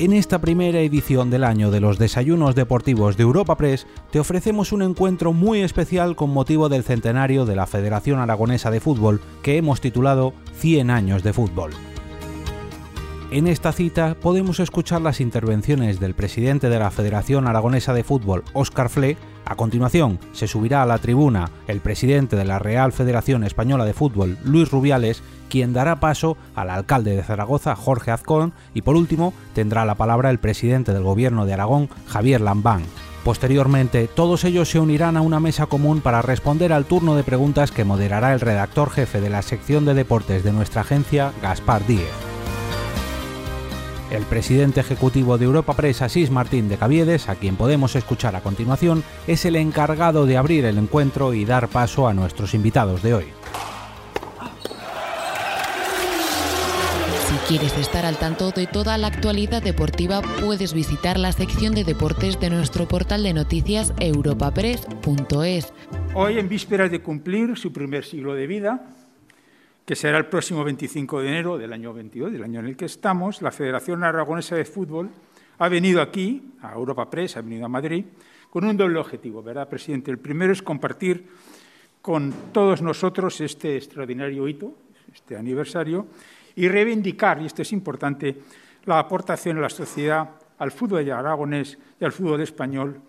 [0.00, 4.72] En esta primera edición del año de los desayunos deportivos de Europa Press te ofrecemos
[4.72, 9.58] un encuentro muy especial con motivo del centenario de la Federación Aragonesa de Fútbol que
[9.58, 11.72] hemos titulado 100 años de fútbol.
[13.30, 18.42] En esta cita podemos escuchar las intervenciones del presidente de la Federación Aragonesa de Fútbol,
[18.54, 19.18] Óscar Fle.
[19.44, 23.92] A continuación, se subirá a la tribuna el presidente de la Real Federación Española de
[23.92, 29.34] Fútbol, Luis Rubiales, quien dará paso al alcalde de Zaragoza, Jorge Azcón, y por último
[29.52, 32.84] tendrá la palabra el presidente del Gobierno de Aragón, Javier Lambán.
[33.24, 37.70] Posteriormente, todos ellos se unirán a una mesa común para responder al turno de preguntas
[37.70, 42.08] que moderará el redactor jefe de la sección de deportes de nuestra agencia, Gaspar Díez.
[44.10, 48.40] El presidente ejecutivo de Europa Press, Asís Martín de Caviedes, a quien podemos escuchar a
[48.40, 53.14] continuación, es el encargado de abrir el encuentro y dar paso a nuestros invitados de
[53.14, 53.26] hoy.
[57.50, 62.38] Quieres estar al tanto de toda la actualidad deportiva, puedes visitar la sección de deportes
[62.38, 65.72] de nuestro portal de noticias europapress.es.
[66.14, 68.94] Hoy, en vísperas de cumplir su primer siglo de vida,
[69.84, 72.84] que será el próximo 25 de enero del año 22, del año en el que
[72.84, 75.10] estamos, la Federación Aragonesa de Fútbol
[75.58, 78.04] ha venido aquí, a Europa Press, ha venido a Madrid,
[78.48, 80.12] con un doble objetivo, ¿verdad, presidente?
[80.12, 81.26] El primero es compartir
[82.00, 84.72] con todos nosotros este extraordinario hito,
[85.12, 86.06] este aniversario,
[86.56, 88.36] y reivindicar, y esto es importante,
[88.84, 93.00] la aportación a la sociedad, al fútbol aragonés y al fútbol español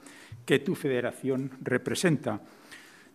[0.45, 2.39] que tu federación representa.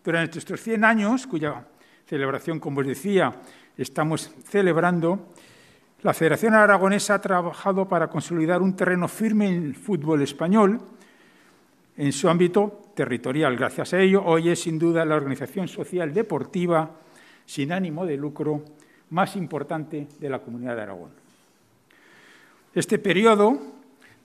[0.05, 1.67] Durante estos 100 años, cuya
[2.07, 3.35] celebración, como os decía,
[3.77, 5.33] estamos celebrando,
[6.03, 10.81] la Federación Aragonesa ha trabajado para consolidar un terreno firme en el fútbol español
[11.97, 13.57] en su ámbito territorial.
[13.57, 16.91] Gracias a ello, hoy es sin duda la organización social deportiva
[17.45, 18.63] sin ánimo de lucro
[19.11, 21.11] más importante de la comunidad de Aragón.
[22.75, 23.59] Este periodo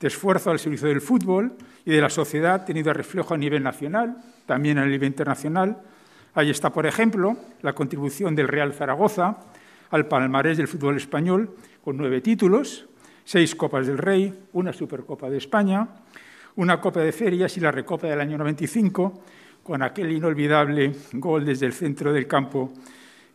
[0.00, 1.52] de esfuerzo al servicio del fútbol
[1.84, 4.16] y de la sociedad ha tenido reflejo a nivel nacional,
[4.46, 5.78] también a nivel internacional,
[6.34, 9.36] Ahí está, por ejemplo, la contribución del Real Zaragoza
[9.90, 11.54] al palmarés del fútbol español,
[11.84, 12.86] con nueve títulos,
[13.22, 15.86] seis Copas del Rey, una Supercopa de España,
[16.56, 19.22] una Copa de Ferias y la Recopa del año 95,
[19.62, 22.72] con aquel inolvidable gol desde el centro del campo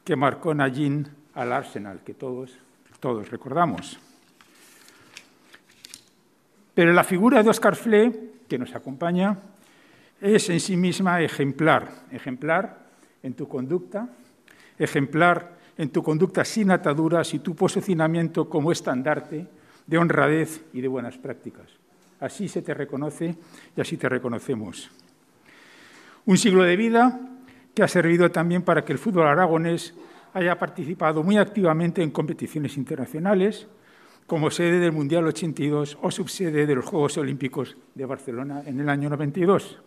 [0.03, 1.07] que marcó Najin
[1.37, 2.57] al Arsenal, que todos,
[2.99, 3.99] todos recordamos.
[6.73, 9.37] Pero la figura de Oscar Fle, que nos acompaña,
[10.19, 12.87] es en sí misma ejemplar, ejemplar
[13.21, 14.09] en tu conducta,
[14.79, 19.47] ejemplar en tu conducta sin ataduras y tu posicionamiento como estandarte
[19.85, 21.67] de honradez y de buenas prácticas.
[22.19, 23.35] Así se te reconoce
[23.75, 24.89] y así te reconocemos.
[26.25, 27.19] Un siglo de vida
[27.75, 29.93] que ha servido también para que el fútbol aragonés
[30.33, 33.67] haya participado muy activamente en competiciones internacionales,
[34.25, 38.89] como sede del Mundial 82 o subsede de los Juegos Olímpicos de Barcelona en el
[38.89, 39.79] año 92.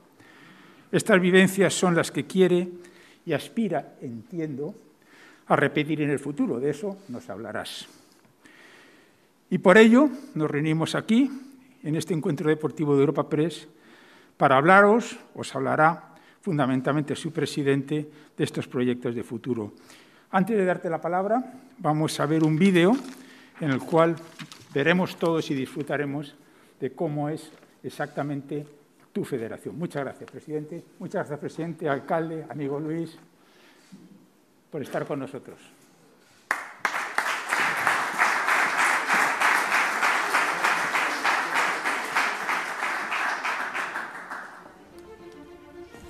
[0.92, 2.68] Estas vivencias son las que quiere
[3.26, 4.74] y aspira, entiendo,
[5.46, 6.58] a repetir en el futuro.
[6.58, 7.86] De eso nos hablarás.
[9.50, 11.30] Y por ello nos reunimos aquí,
[11.82, 13.68] en este encuentro deportivo de Europa Press,
[14.36, 19.74] para hablaros, os hablará fundamentalmente su presidente de estos proyectos de futuro.
[20.32, 21.42] Antes de darte la palabra,
[21.78, 22.96] vamos a ver un vídeo
[23.60, 24.14] en el cual
[24.72, 26.36] veremos todos y disfrutaremos
[26.78, 27.50] de cómo es
[27.82, 28.64] exactamente
[29.12, 29.76] tu federación.
[29.76, 30.84] Muchas gracias, presidente.
[31.00, 33.18] Muchas gracias, presidente, alcalde, amigo Luis,
[34.70, 35.58] por estar con nosotros.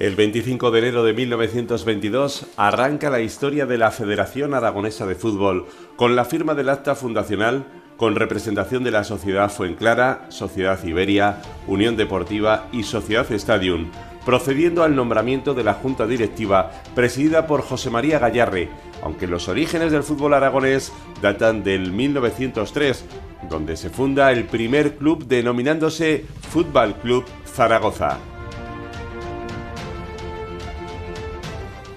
[0.00, 5.66] El 25 de enero de 1922 arranca la historia de la Federación Aragonesa de Fútbol
[5.97, 7.66] con la firma del acta fundacional
[7.99, 13.91] con representación de la Sociedad Fuenclara, Sociedad Iberia, Unión Deportiva y Sociedad Stadium,
[14.24, 18.71] procediendo al nombramiento de la Junta Directiva presidida por José María Gallarre,
[19.03, 23.04] aunque los orígenes del fútbol aragonés datan del 1903,
[23.51, 28.29] donde se funda el primer club denominándose Fútbol Club Zaragoza.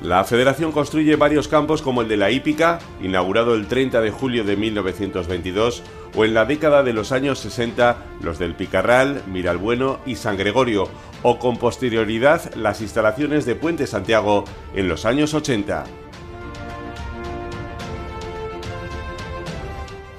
[0.04, 4.44] La federación construye varios campos como el de la Hípica, inaugurado el 30 de julio
[4.44, 5.82] de 1922,
[6.14, 10.90] o en la década de los años 60 los del Picarral, Miralbueno y San Gregorio,
[11.22, 14.44] o con posterioridad las instalaciones de Puente Santiago
[14.76, 15.86] en los años 80.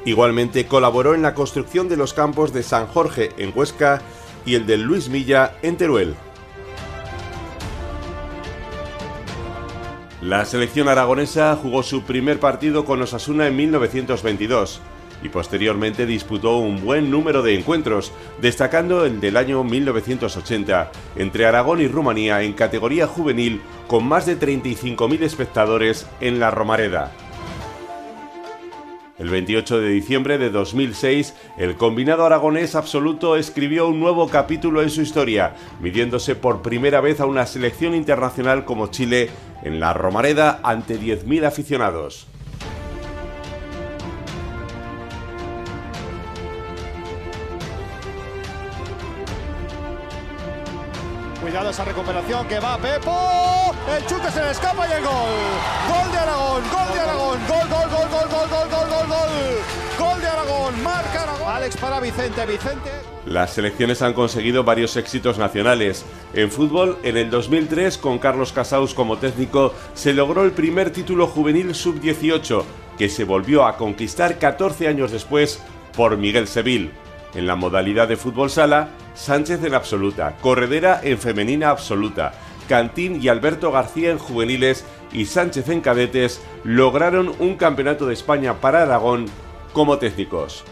[0.06, 4.00] Igualmente colaboró en la construcción de los campos de San Jorge en Huesca
[4.46, 6.14] y el del Luis Milla en Teruel.
[10.24, 14.80] La selección aragonesa jugó su primer partido con Osasuna en 1922
[15.22, 18.10] y posteriormente disputó un buen número de encuentros,
[18.40, 24.40] destacando el del año 1980 entre Aragón y Rumanía en categoría juvenil con más de
[24.40, 27.12] 35.000 espectadores en la Romareda.
[29.16, 34.90] El 28 de diciembre de 2006, el combinado aragonés absoluto escribió un nuevo capítulo en
[34.90, 39.30] su historia, midiéndose por primera vez a una selección internacional como Chile
[39.62, 42.26] en la Romareda ante 10.000 aficionados.
[51.44, 53.74] Cuidado esa recuperación que va Pepo.
[53.94, 55.12] El chute se le escapa y el gol.
[55.90, 57.38] Gol de Aragón, gol de Aragón.
[57.46, 59.28] Gol, gol, gol, gol, gol, gol, gol, gol,
[59.98, 60.20] gol.
[60.22, 61.46] De Aragón, marca Aragón.
[61.46, 62.90] Alex para Vicente, Vicente.
[63.26, 66.06] Las selecciones han conseguido varios éxitos nacionales.
[66.32, 71.26] En fútbol, en el 2003, con Carlos Casaus como técnico, se logró el primer título
[71.26, 72.64] juvenil sub-18,
[72.96, 75.60] que se volvió a conquistar 14 años después
[75.94, 77.03] por Miguel Seville.
[77.34, 82.32] En la modalidad de fútbol sala, Sánchez en absoluta, Corredera en femenina absoluta,
[82.68, 88.60] Cantín y Alberto García en juveniles y Sánchez en cadetes lograron un campeonato de España
[88.60, 89.26] para Aragón
[89.72, 90.64] como técnicos.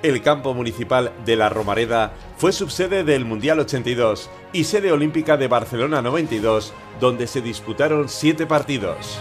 [0.00, 5.48] El campo municipal de la Romareda fue subsede del Mundial 82 y sede olímpica de
[5.48, 9.20] Barcelona 92, donde se disputaron siete partidos.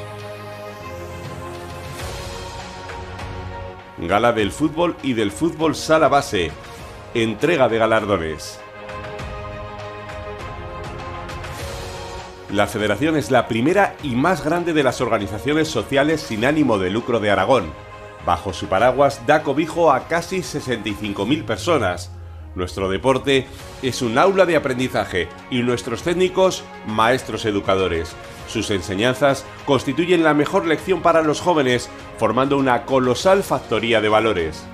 [3.99, 6.51] Gala del Fútbol y del Fútbol Sala Base.
[7.15, 8.59] Entrega de galardones.
[12.51, 16.91] La federación es la primera y más grande de las organizaciones sociales sin ánimo de
[16.91, 17.73] lucro de Aragón.
[18.23, 22.11] Bajo su paraguas da cobijo a casi 65.000 personas.
[22.57, 23.45] Nuestro deporte
[23.83, 28.15] es un aula de aprendizaje y nuestros técnicos maestros educadores.
[28.48, 31.88] Sus enseñanzas constituyen la mejor lección para los jóvenes,
[32.18, 34.65] formando una colosal factoría de valores.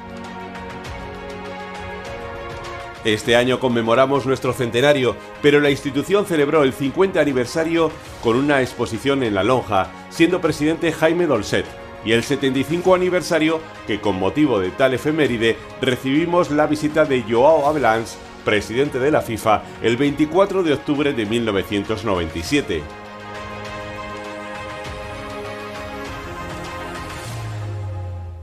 [3.03, 7.91] Este año conmemoramos nuestro centenario, pero la institución celebró el 50 aniversario
[8.23, 11.65] con una exposición en la lonja, siendo presidente Jaime Dolcet,
[12.05, 17.67] y el 75 aniversario que con motivo de tal efeméride recibimos la visita de Joao
[17.67, 22.83] Avalanche, presidente de la FIFA, el 24 de octubre de 1997.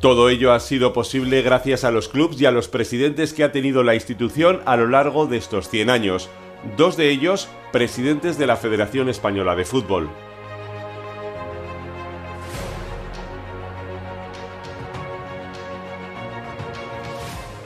[0.01, 3.53] Todo ello ha sido posible gracias a los clubes y a los presidentes que ha
[3.53, 6.31] tenido la institución a lo largo de estos 100 años,
[6.79, 10.09] dos de ellos presidentes de la Federación Española de Fútbol.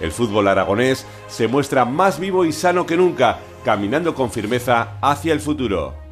[0.05, 5.33] El fútbol aragonés se muestra más vivo y sano que nunca, caminando con firmeza hacia
[5.33, 6.04] el futuro.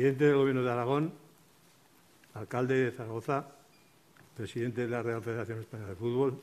[0.00, 1.12] Presidente del Gobierno de Aragón,
[2.32, 3.46] alcalde de Zaragoza,
[4.34, 6.40] presidente de la Real Federación Española de Fútbol,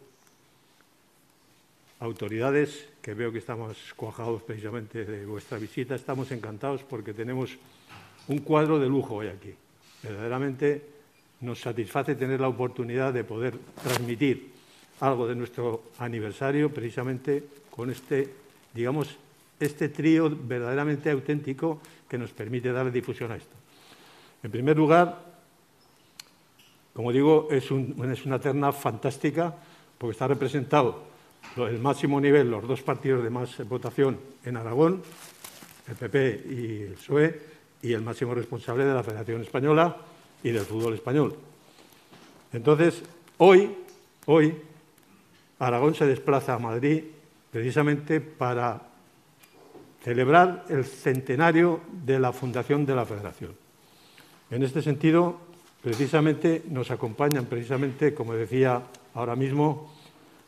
[2.00, 7.58] autoridades, que veo que estamos cuajados precisamente de vuestra visita, estamos encantados porque tenemos
[8.28, 9.56] un cuadro de lujo hoy aquí.
[10.04, 10.84] Verdaderamente
[11.42, 14.52] nos satisface tener la oportunidad de poder transmitir
[15.00, 18.30] algo de nuestro aniversario precisamente con este,
[18.72, 19.18] digamos,
[19.60, 23.56] este trío verdaderamente auténtico que nos permite darle difusión a esto.
[24.44, 25.18] En primer lugar,
[26.94, 29.54] como digo, es, es una terna fantástica
[29.98, 31.06] porque está representado
[31.56, 35.02] el máximo nivel, los dos partidos de más votación en Aragón,
[35.88, 39.96] el PP y el PSOE, y el máximo responsable de la Federación Española
[40.44, 41.36] y del fútbol español.
[42.54, 43.04] Entonces,
[43.38, 43.76] hoy,
[44.26, 44.56] hoy,
[45.60, 47.04] Aragón se desplaza a Madrid
[47.52, 48.82] precisamente para
[50.04, 53.52] celebrar el centenario de la fundación de la Federación.
[54.50, 55.38] En este sentido,
[55.82, 58.82] precisamente nos acompañan, precisamente, como decía
[59.14, 59.94] ahora mismo,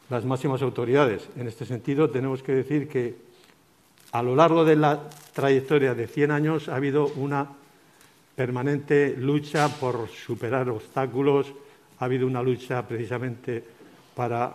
[0.09, 1.27] las máximas autoridades.
[1.35, 3.15] En este sentido, tenemos que decir que
[4.11, 7.47] a lo largo de la trayectoria de 100 años ha habido una
[8.35, 11.47] permanente lucha por superar obstáculos,
[11.99, 13.63] ha habido una lucha precisamente
[14.15, 14.53] para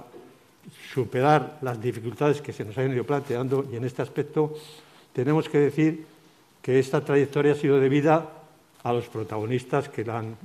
[0.93, 4.55] superar las dificultades que se nos han ido planteando y en este aspecto
[5.15, 6.05] tenemos que decir
[6.61, 8.31] que esta trayectoria ha sido debida
[8.83, 10.37] a los protagonistas que la han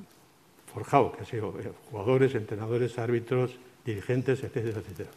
[0.71, 5.09] forjado, que han sido eh, jugadores, entrenadores, árbitros, dirigentes, etcétera, etcétera.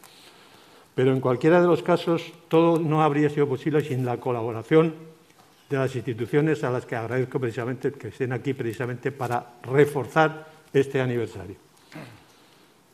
[0.95, 4.93] Pero en cualquiera de los casos todo no habría sido posible sin la colaboración
[5.69, 10.99] de las instituciones a las que agradezco precisamente que estén aquí precisamente para reforzar este
[10.99, 11.55] aniversario.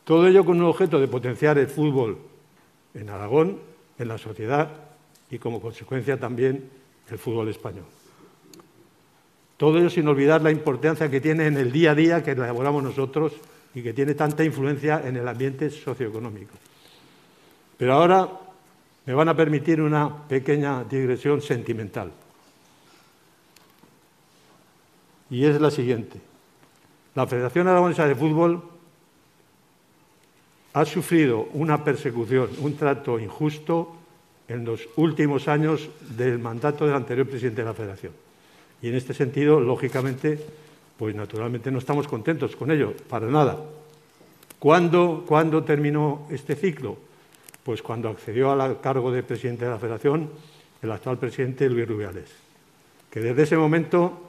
[0.04, 2.18] Todo ello con un objeto de potenciar el fútbol
[2.94, 3.58] en Aragón,
[3.98, 4.89] en la sociedad
[5.30, 6.68] y como consecuencia también
[7.08, 7.84] el fútbol español.
[9.56, 12.82] Todo ello sin olvidar la importancia que tiene en el día a día que elaboramos
[12.82, 13.34] nosotros
[13.74, 16.54] y que tiene tanta influencia en el ambiente socioeconómico.
[17.76, 18.28] Pero ahora
[19.06, 22.10] me van a permitir una pequeña digresión sentimental.
[25.30, 26.20] Y es la siguiente.
[27.14, 28.62] La Federación Aragonesa de Fútbol
[30.72, 33.99] ha sufrido una persecución, un trato injusto
[34.50, 38.12] en los últimos años del mandato del anterior presidente de la Federación.
[38.82, 40.38] Y en este sentido, lógicamente,
[40.98, 43.58] pues naturalmente no estamos contentos con ello, para nada.
[44.58, 46.98] ¿Cuándo, ¿Cuándo, terminó este ciclo?
[47.62, 50.28] Pues cuando accedió al cargo de presidente de la Federación
[50.82, 52.30] el actual presidente Luis Rubiales,
[53.08, 54.20] que desde ese momento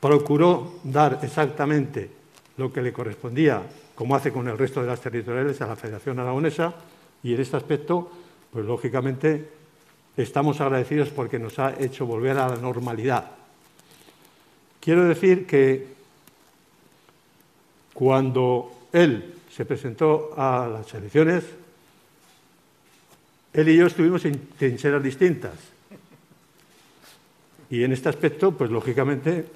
[0.00, 2.10] procuró dar exactamente
[2.56, 3.62] lo que le correspondía,
[3.94, 6.74] como hace con el resto de las territoriales, a la Federación Aragonesa,
[7.22, 8.10] y en este aspecto,
[8.52, 9.48] pues lógicamente
[10.16, 13.30] estamos agradecidos porque nos ha hecho volver a la normalidad.
[14.80, 15.86] Quiero decir que
[17.92, 21.44] cuando él se presentó a las elecciones,
[23.52, 25.54] él y yo estuvimos en trincheras distintas.
[27.70, 29.46] Y en este aspecto, pues lógicamente,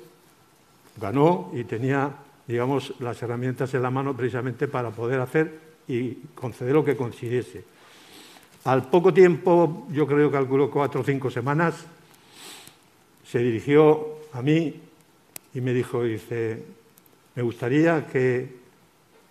[1.01, 2.11] ganó y tenía,
[2.47, 5.59] digamos, las herramientas en la mano precisamente para poder hacer
[5.89, 7.65] y conceder lo que consiguiese.
[8.64, 11.85] Al poco tiempo, yo creo que calculó cuatro o cinco semanas,
[13.26, 14.81] se dirigió a mí
[15.52, 16.62] y me dijo, dice,
[17.35, 18.47] me gustaría que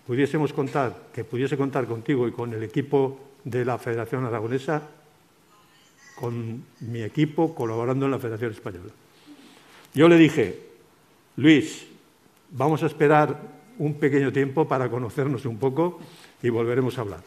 [0.05, 4.81] pudiésemos contar, que pudiese contar contigo y con el equipo de la Federación Aragonesa,
[6.15, 8.91] con mi equipo colaborando en la Federación Española.
[9.93, 10.59] Yo le dije,
[11.37, 11.87] Luis,
[12.49, 13.39] vamos a esperar
[13.77, 15.99] un pequeño tiempo para conocernos un poco
[16.43, 17.21] y volveremos a hablar.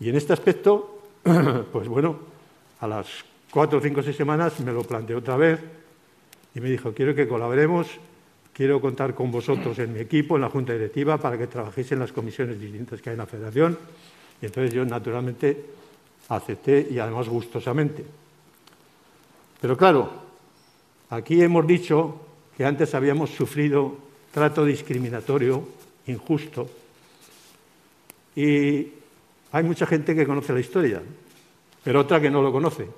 [0.00, 1.01] Y en este aspecto
[1.72, 2.18] pues bueno,
[2.80, 3.06] a las
[3.50, 5.60] cuatro, cinco seis semanas me lo planteó otra vez
[6.54, 7.86] y me dijo, quiero que colaboremos,
[8.52, 12.00] quiero contar con vosotros en mi equipo, en la Junta Directiva, para que trabajéis en
[12.00, 13.78] las comisiones distintas que hay en la Federación.
[14.40, 15.64] Y entonces yo, naturalmente,
[16.28, 18.04] acepté y además gustosamente.
[19.60, 20.10] Pero claro,
[21.10, 22.16] aquí hemos dicho
[22.56, 23.96] que antes habíamos sufrido
[24.32, 25.62] trato discriminatorio,
[26.06, 26.68] injusto,
[28.34, 29.01] y
[29.52, 31.02] hay mucha gente que conoce la historia,
[31.84, 32.88] pero otra que no lo conoce.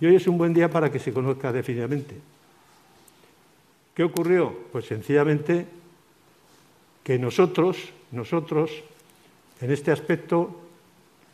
[0.00, 2.16] Y hoy es un buen día para que se conozca definitivamente.
[3.94, 4.54] ¿Qué ocurrió?
[4.70, 5.66] Pues sencillamente
[7.02, 7.76] que nosotros,
[8.12, 8.70] nosotros,
[9.60, 10.60] en este aspecto,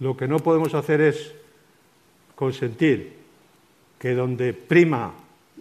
[0.01, 1.33] lo que no podemos hacer es
[2.35, 3.15] consentir
[3.99, 5.13] que donde prima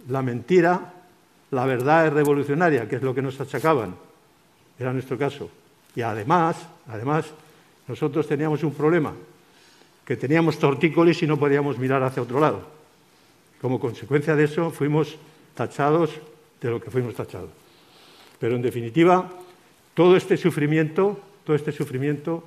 [0.08, 0.94] la mentira,
[1.50, 3.94] la verdad es revolucionaria, que es lo que nos achacaban.
[4.78, 5.50] Era nuestro caso.
[5.94, 6.56] Y además,
[6.88, 7.26] además,
[7.88, 9.12] nosotros teníamos un problema,
[10.04, 12.62] que teníamos tortícolis y no podíamos mirar hacia otro lado.
[13.60, 15.16] Como consecuencia de eso fuimos
[15.54, 16.10] tachados
[16.60, 17.50] de lo que fuimos tachados.
[18.38, 19.30] Pero en definitiva,
[19.94, 22.42] todo este sufrimiento, todo este sufrimiento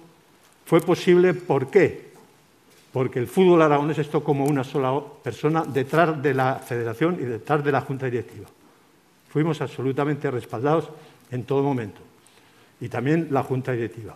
[0.65, 2.11] fue posible ¿por qué?
[2.91, 7.63] Porque el fútbol aragonés esto como una sola persona detrás de la federación y detrás
[7.63, 8.47] de la junta directiva.
[9.29, 10.89] Fuimos absolutamente respaldados
[11.31, 12.01] en todo momento.
[12.79, 14.15] Y también la junta directiva.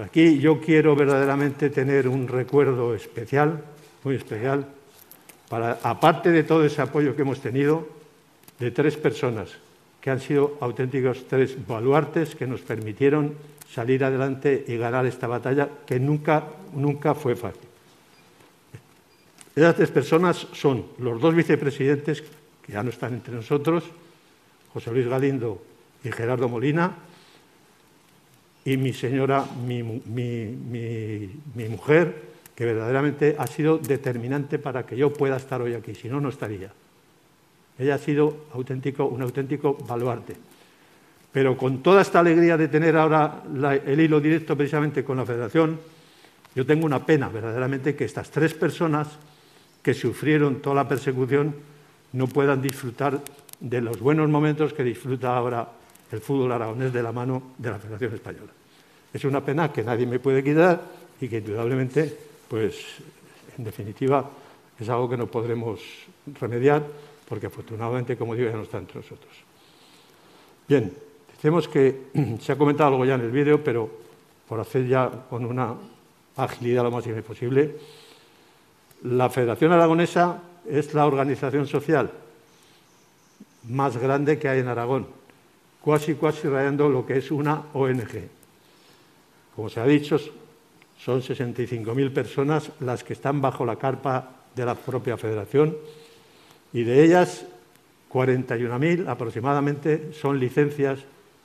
[0.00, 3.62] Aquí yo quiero verdaderamente tener un recuerdo especial,
[4.04, 4.66] muy especial,
[5.50, 7.86] para, aparte de todo ese apoyo que hemos tenido,
[8.58, 9.50] de tres personas
[10.00, 13.34] que han sido auténticos tres baluartes que nos permitieron
[13.68, 17.68] salir adelante y ganar esta batalla que nunca, nunca fue fácil.
[19.54, 22.24] Esas tres personas son los dos vicepresidentes
[22.64, 23.84] que ya no están entre nosotros,
[24.72, 25.60] José Luis Galindo
[26.02, 26.92] y Gerardo Molina,
[28.64, 29.82] y mi señora, mi,
[31.68, 36.20] mujer, que verdaderamente ha sido determinante para que yo pueda estar hoy aquí, si no,
[36.20, 36.70] no estaría.
[37.78, 40.36] Ella ha sido auténtico, un auténtico baluarte.
[41.32, 43.42] Pero con toda esta alegría de tener ahora
[43.86, 45.80] el hilo directo precisamente con la Federación,
[46.54, 49.08] yo tengo una pena verdaderamente que estas tres personas
[49.82, 51.54] que sufrieron toda la persecución
[52.12, 53.20] no puedan disfrutar
[53.58, 55.66] de los buenos momentos que disfruta ahora
[56.12, 58.52] el fútbol aragonés de la mano de la Federación Española.
[59.12, 60.80] Es una pena que nadie me puede quitar
[61.20, 62.16] y que indudablemente,
[62.48, 62.84] pues,
[63.56, 64.30] en definitiva,
[64.78, 65.80] es algo que no podremos
[66.38, 66.82] remediar
[67.28, 69.32] porque afortunadamente, como digo, ya no está entre nosotros.
[70.68, 70.92] Bien,
[71.34, 72.08] decimos que
[72.40, 73.88] se ha comentado algo ya en el vídeo, pero
[74.46, 75.74] por hacer ya con una
[76.36, 77.76] agilidad lo más posible,
[79.04, 82.10] la Federación Aragonesa es la organización social
[83.68, 85.06] más grande que hay en Aragón,
[85.84, 88.28] casi casi rayando lo que es una ONG.
[89.54, 90.18] Como se ha dicho,
[90.98, 95.76] son 65.000 personas las que están bajo la carpa de la propia federación
[96.72, 97.44] y de ellas
[98.10, 101.00] 41.000 aproximadamente son licencias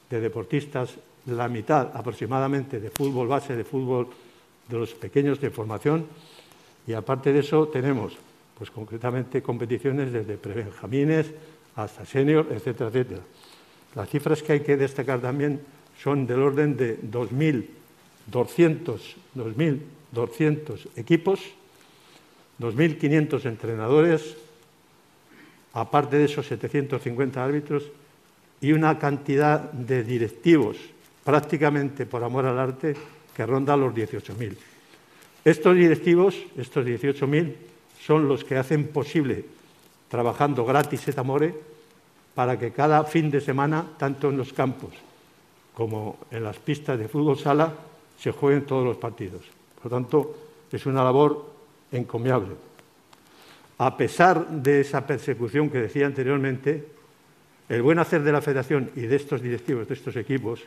[0.09, 4.07] de deportistas, la mitad aproximadamente de fútbol base, de fútbol
[4.69, 6.05] de los pequeños de formación
[6.85, 8.15] y aparte de eso tenemos
[8.57, 11.27] pues concretamente competiciones desde prebenjamines
[11.75, 13.21] hasta senior, etcétera, etcétera.
[13.97, 15.59] Las cifras que hay que destacar también
[15.97, 17.65] son del orden de 2.000
[18.31, 21.39] 2.200 equipos,
[22.59, 24.37] 2.500 entrenadores,
[25.73, 27.85] aparte de esos 750 árbitros,
[28.61, 30.77] y una cantidad de directivos,
[31.23, 32.95] prácticamente por amor al arte,
[33.35, 34.55] que ronda los 18.000.
[35.43, 37.55] Estos directivos, estos 18.000,
[38.05, 39.43] son los que hacen posible,
[40.07, 41.55] trabajando gratis et amore,
[42.37, 44.93] para que cada fin de semana, tanto en los campos
[45.73, 47.73] como en las pistas de fútbol sala,
[48.13, 49.41] se jueguen todos los partidos.
[49.73, 50.37] Por lo tanto,
[50.71, 51.49] es una labor
[51.91, 52.53] encomiable.
[53.79, 56.85] A pesar de esa persecución que decía anteriormente,
[57.69, 60.61] el buen hacer de la Federación y de estos directivos, de estos equipos,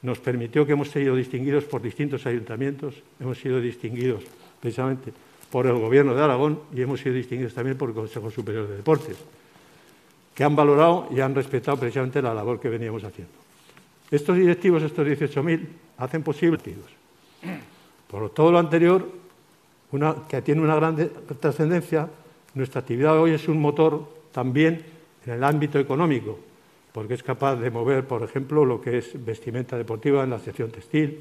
[0.00, 4.24] nos permitió que hemos sido distinguidos por distintos ayuntamientos, hemos sido distinguidos
[4.62, 5.12] precisamente
[5.52, 8.76] por el Gobierno de Aragón y hemos sido distinguidos también por el Consejo Superior de
[8.76, 9.18] Deportes,
[10.34, 13.32] que han valorado y han respetado precisamente la labor que veníamos haciendo.
[14.10, 15.66] Estos directivos, estos 18.000,
[15.98, 16.58] hacen posible
[18.10, 19.08] Por todo lo anterior,
[20.28, 20.96] que tiene una gran
[21.40, 22.08] trascendencia,
[22.54, 24.84] nuestra actividad hoy es un motor también
[25.24, 26.38] en el ámbito económico,
[26.92, 30.70] porque es capaz de mover, por ejemplo, lo que es vestimenta deportiva en la sección
[30.70, 31.20] textil,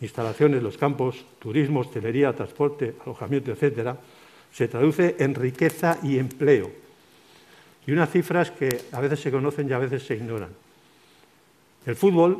[0.00, 3.96] instalaciones, los campos, turismo, hostelería, transporte, alojamiento, etcétera,
[4.52, 6.87] se traduce en riqueza y empleo.
[7.88, 10.50] Y unas cifras que a veces se conocen y a veces se ignoran.
[11.86, 12.38] El fútbol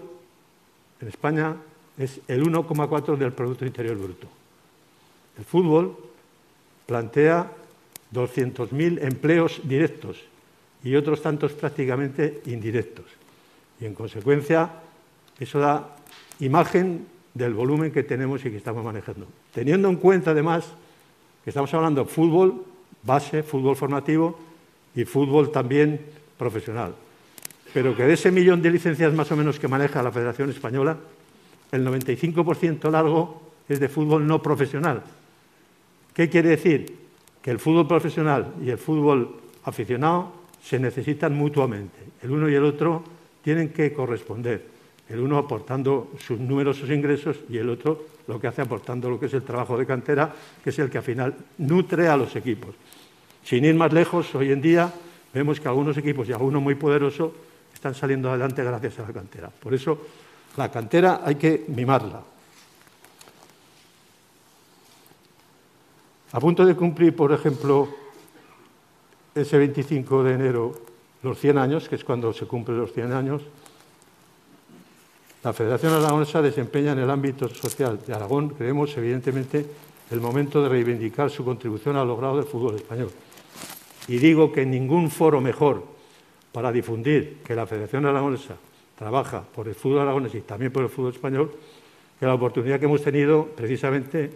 [1.01, 1.57] en España
[1.97, 4.29] es el 1,4 del Producto Interior Bruto.
[5.39, 5.97] El fútbol
[6.85, 7.51] plantea
[8.13, 10.19] 200.000 empleos directos
[10.85, 13.07] y otros tantos prácticamente indirectos.
[13.81, 14.69] Y en consecuencia,
[15.41, 15.97] eso da
[16.41, 19.27] imagen del volumen que tenemos y que estamos manejando.
[19.55, 20.67] Teniendo en cuenta, además,
[21.43, 22.67] que estamos hablando de fútbol
[23.03, 24.48] base, fútbol formativo
[24.95, 26.01] y fútbol también
[26.37, 26.95] profesional
[27.73, 30.97] pero que de ese millón de licencias más o menos que maneja la Federación Española,
[31.71, 35.03] el 95% largo es de fútbol no profesional.
[36.15, 36.97] ¿Qué quiere decir?
[37.43, 41.99] Que el fútbol profesional y el fútbol aficionado se necesitan mutuamente.
[42.23, 43.05] El uno y el otro
[43.43, 44.79] tienen que corresponder.
[45.09, 49.27] El uno aportando sus numerosos ingresos y el otro lo que hace aportando lo que
[49.27, 52.75] es el trabajo de cantera, que es el que al final nutre a los equipos.
[53.49, 54.93] Sin ir más lejos, hoy en día
[55.33, 57.33] vemos que algunos equipos y algunos muy poderosos
[57.73, 59.49] están saliendo adelante gracias a la cantera.
[59.49, 59.99] Por eso
[60.59, 62.21] la cantera hay que mimarla.
[66.33, 67.89] A punto de cumplir, por ejemplo,
[69.35, 70.83] ese 25 de enero
[71.23, 73.41] los 100 años, que es cuando se cumplen los 100 años,
[75.43, 79.65] la Federación Aragonesa desempeña en el ámbito social de Aragón, creemos, evidentemente,
[80.11, 83.11] el momento de reivindicar su contribución al logrado del fútbol español.
[84.09, 85.85] Y digo que ningún foro mejor
[86.53, 88.57] para difundir que la Federación Aragonesa
[88.99, 91.53] trabaja por el fútbol aragonés y también por el fútbol español,
[92.19, 94.31] que la oportunidad que hemos tenido precisamente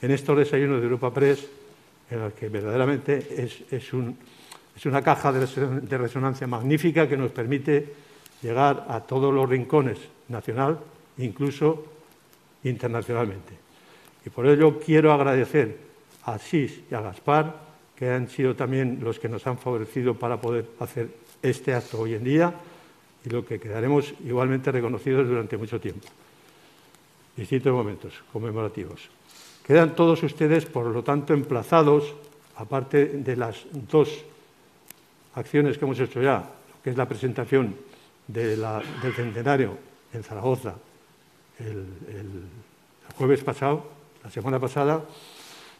[0.00, 1.46] en estos desayunos de Europa Press,
[2.10, 7.92] en los que verdaderamente es, una caja de resonancia magnífica que nos permite
[8.40, 10.78] llegar a todos los rincones nacional,
[11.18, 11.84] incluso
[12.64, 13.54] internacionalmente.
[14.24, 15.76] Y por ello quiero agradecer
[16.24, 17.65] a SIS y a Gaspar,
[17.98, 21.08] que han sido también los que nos han favorecido para poder hacer
[21.42, 22.54] este acto hoy en día
[23.24, 26.06] y lo que quedaremos igualmente reconocidos durante mucho tiempo.
[27.36, 29.08] Distintos momentos conmemorativos.
[29.66, 32.14] Quedan todos ustedes, por lo tanto, emplazados,
[32.56, 34.24] aparte de las dos
[35.34, 36.48] acciones que hemos hecho ya,
[36.82, 37.74] que es la presentación
[38.28, 38.64] del
[39.14, 39.76] centenario
[40.12, 40.76] en Zaragoza
[41.58, 41.86] el,
[43.16, 43.86] jueves pasado,
[44.22, 45.04] la semana pasada,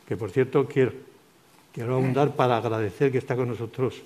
[0.07, 0.92] que por cierto quiero,
[1.77, 4.01] quiero abundar para agradecer que está con nosotros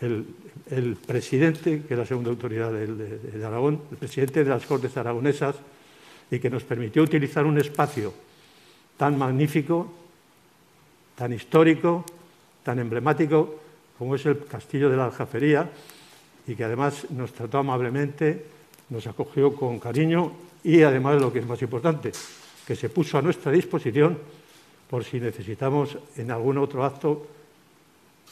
[0.00, 5.56] el, presidente, que es la segunda autoridad de, Aragón, el presidente de las Cortes Aragonesas,
[6.30, 8.14] y que nos permitió utilizar un espacio
[8.96, 9.92] tan magnífico,
[11.14, 12.06] tan histórico,
[12.64, 13.60] tan emblemático
[13.98, 15.68] como es el Castillo de la Aljafería,
[16.46, 18.46] y que además nos trató amablemente,
[18.88, 20.32] nos acogió con cariño
[20.64, 22.12] y además lo que es más importante,
[22.66, 24.39] que se puso a nuestra disposición
[24.90, 27.22] por si necesitamos en algún otro acto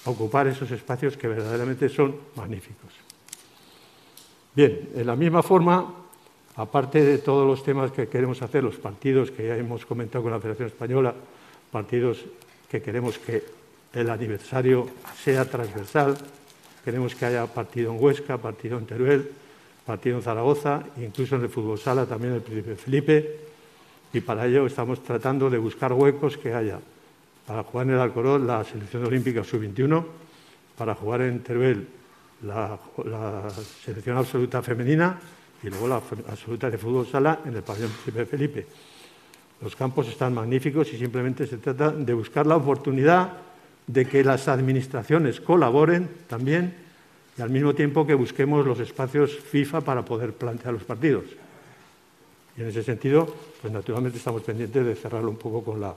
[0.04, 2.90] ocupar esos espacios que verdaderamente son magníficos.
[4.54, 5.86] Bien, en la misma forma,
[6.56, 10.32] aparte de todos los temas que queremos hacer, los partidos que ya hemos comentado con
[10.32, 11.14] la Federación Española,
[11.70, 12.24] partidos
[12.68, 13.44] que queremos que
[13.92, 14.88] el aniversario
[15.22, 16.18] sea transversal,
[16.84, 19.30] queremos que haya partido en Huesca, partido en Teruel,
[19.86, 23.47] partido en Zaragoza, incluso en el fútbol sala también el Príncipe Felipe,
[24.12, 26.78] y para ello estamos tratando de buscar huecos que haya
[27.48, 30.04] para jugar en el Alcorón la selección olímpica sub-21,
[30.76, 31.88] para jugar en Teruel
[32.42, 32.78] la,
[33.82, 35.18] selección absoluta femenina
[35.62, 38.66] y luego la absoluta de fútbol sala en el pabellón Príncipe Felipe.
[39.62, 43.32] Los campos están magníficos y simplemente se trata de buscar la oportunidad
[43.86, 46.74] de que las administraciones colaboren también
[47.36, 51.24] y al mismo tiempo que busquemos los espacios FIFA para poder plantear los partidos.
[52.58, 53.24] Y en ese sentido,
[53.62, 55.94] pues naturalmente estamos pendientes de cerrarlo un poco con la,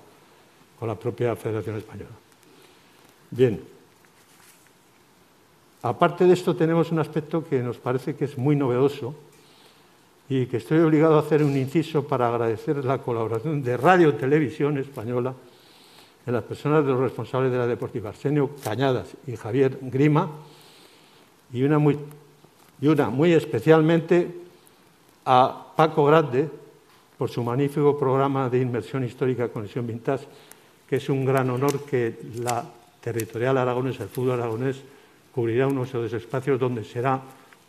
[0.79, 2.11] con la propia Federación Española.
[3.31, 3.59] Bien.
[5.81, 9.15] Aparte de esto, tenemos un aspecto que nos parece que es muy novedoso
[10.29, 14.77] y que estoy obligado a hacer un inciso para agradecer la colaboración de Radio Televisión
[14.77, 15.33] Española
[16.27, 20.29] en las personas de los responsables de la Deportiva, Arsenio Cañadas y Javier Grima,
[21.51, 21.97] y una muy,
[22.79, 24.40] y una muy especialmente
[25.25, 26.49] a Paco Grande
[27.17, 30.25] por su magnífico programa de inmersión histórica Conexión Vintage,
[30.87, 32.65] que es un gran honor que la
[32.99, 34.81] territorial aragonesa, el fútbol aragonés,
[35.33, 37.21] cubrirá unos de los espacios donde será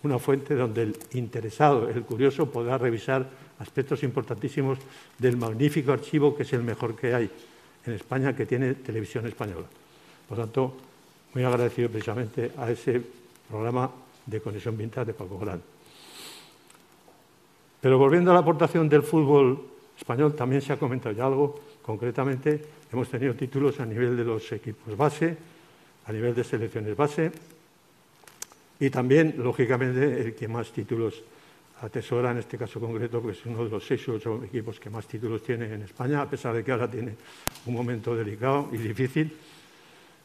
[0.03, 3.29] una fuente donde el interesado, el curioso, podrá revisar
[3.61, 4.79] aspectos importantísimos
[5.19, 7.31] del magnífico archivo que es el mejor que hay
[7.87, 9.67] en España que tiene televisión española.
[10.29, 10.75] Por tanto,
[11.35, 13.03] muy agradecido precisamente a ese
[13.49, 13.91] programa
[14.27, 15.63] de conexión vintage de Paco Gran.
[17.83, 19.59] Pero volviendo a la aportación del fútbol
[19.99, 21.59] español, también se ha comentado ya algo.
[21.83, 25.37] Concretamente, hemos tenido títulos a nivel de los equipos base,
[26.07, 27.33] a nivel de selecciones base,
[28.79, 31.25] y también, lógicamente, el que más títulos
[31.83, 34.89] atesora en este caso concreto, porque es uno de los seis o ocho equipos que
[34.89, 37.17] más títulos tiene en España, a pesar de que ahora tiene
[37.67, 39.37] un momento delicado y difícil,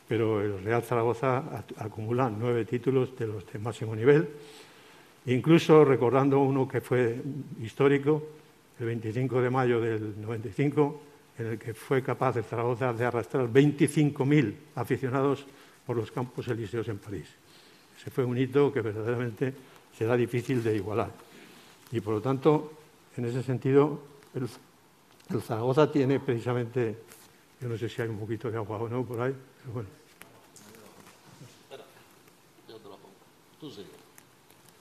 [0.07, 4.29] pero el Real Zaragoza acumula nueve títulos de los de máximo nivel,
[5.27, 7.21] incluso recordando uno que fue
[7.61, 8.23] histórico,
[8.79, 11.01] el 25 de mayo del 95,
[11.39, 15.45] en el que fue capaz el Zaragoza de arrastrar 25.000 aficionados
[15.85, 17.27] por los campos elíseos en París.
[17.99, 19.53] Ese fue un hito que verdaderamente
[19.97, 21.11] será difícil de igualar.
[21.91, 22.71] Y por lo tanto,
[23.15, 23.99] en ese sentido,
[24.33, 24.47] el,
[25.41, 26.97] Zaragoza tiene precisamente,
[27.59, 29.89] yo no sé si hay un poquito de agua o no por ahí, pero bueno.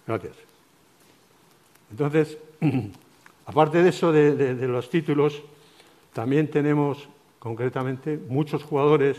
[0.06, 0.36] Gracias.
[1.90, 2.38] Entonces,
[3.46, 5.42] aparte de eso, de, los títulos,
[6.12, 9.18] también tenemos concretamente muchos jugadores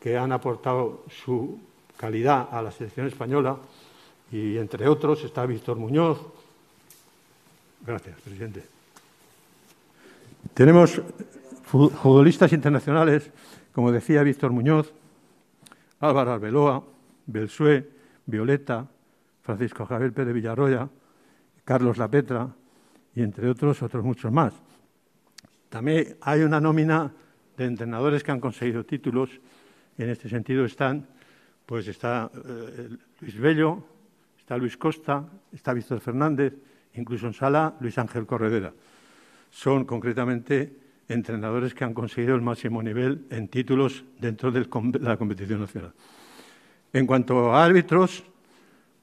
[0.00, 1.58] que han aportado su
[1.96, 3.56] calidad a la selección española
[4.30, 6.18] y entre otros está Víctor Muñoz,
[7.86, 8.64] Gracias, presidente.
[10.54, 11.00] Tenemos
[11.62, 13.30] futbolistas internacionales,
[13.72, 14.92] como decía Víctor Muñoz,
[16.00, 16.82] Álvaro Arbeloa,
[17.26, 17.88] Belsué,
[18.26, 18.88] Violeta,
[19.46, 20.90] Francisco Javier Pérez Villarroya,
[21.64, 22.50] Carlos Lapetra
[23.14, 24.52] y entre otros, otros muchos más.
[25.68, 27.12] También hay una nómina
[27.56, 29.30] de entrenadores que han conseguido títulos.
[29.96, 31.06] En este sentido están,
[31.64, 32.88] pues está eh,
[33.20, 33.84] Luis Bello,
[34.36, 36.52] está Luis Costa, está Víctor Fernández,
[36.94, 38.72] incluso en sala Luis Ángel Corredera.
[39.50, 40.76] Son concretamente
[41.08, 44.66] entrenadores que han conseguido el máximo nivel en títulos dentro de
[45.00, 45.92] la competición nacional.
[46.92, 48.24] En cuanto a árbitros,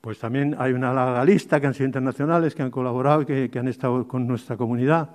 [0.04, 3.70] pues también hay una larga lista que han sido internacionales, que han colaborado que, han
[3.70, 5.12] estado con nuestra comunidad.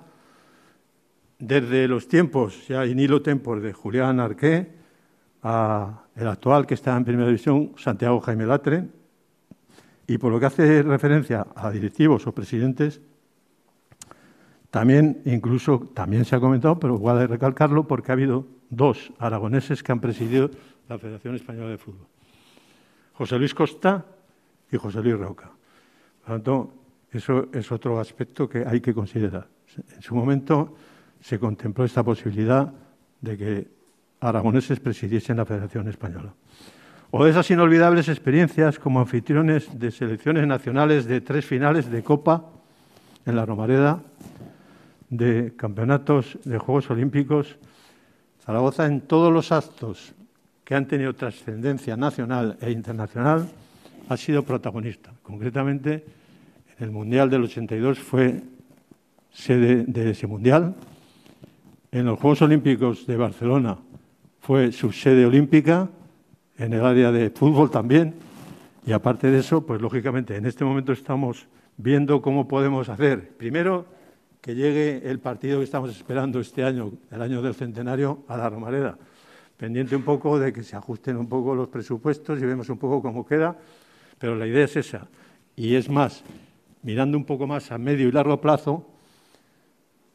[1.37, 4.67] Desde los tiempos, ya in hilo tempos, de Julián Arqué,
[5.43, 8.87] a el actual que está en primera división, Santiago Jaime Latre,
[10.07, 12.99] y por lo que hace referencia a directivos o presidentes,
[14.71, 19.83] también, incluso, también se ha comentado, pero igual de recalcarlo, porque ha habido dos aragoneses
[19.83, 20.49] que han presidido
[20.87, 22.07] la Federación Española de Fútbol.
[23.13, 24.03] José Luis Costa
[24.71, 25.51] y José Luis Roca.
[26.21, 26.73] Por lo tanto,
[27.11, 29.47] eso es otro aspecto que hay que considerar.
[29.95, 30.75] En su momento
[31.21, 32.71] se contempló esta posibilidad
[33.21, 33.67] de que
[34.21, 36.33] aragoneses presidiesen la Federación Española
[37.11, 42.45] o de esas inolvidables experiencias como anfitriones de selecciones nacionales de tres finales de Copa
[43.25, 44.01] en la Romareda,
[45.09, 47.57] de campeonatos de Juegos Olímpicos.
[48.45, 50.13] Zaragoza en todos los actos
[50.63, 53.49] que han tenido trascendencia nacional e internacional
[54.09, 55.13] ha sido protagonista.
[55.21, 56.03] Concretamente,
[56.77, 58.41] en el Mundial del 82 fue
[59.31, 60.75] sede de ese Mundial.
[61.91, 63.77] En los Juegos Olímpicos de Barcelona
[64.41, 65.89] fue su sede olímpica
[66.57, 68.15] en el área de fútbol también.
[68.83, 73.85] Y aparte de eso, pues lógicamente en este momento estamos viendo cómo podemos hacer, primero,
[74.41, 78.49] que llegue el partido que estamos esperando este año, el año del centenario, a la
[78.49, 78.97] Romareda.
[79.55, 83.03] Pendiente un poco de que se ajusten un poco los presupuestos y vemos un poco
[83.03, 83.55] cómo queda,
[84.19, 85.07] pero la idea es esa.
[85.55, 86.23] Y es más,
[86.83, 88.85] mirando un poco más a medio y largo plazo,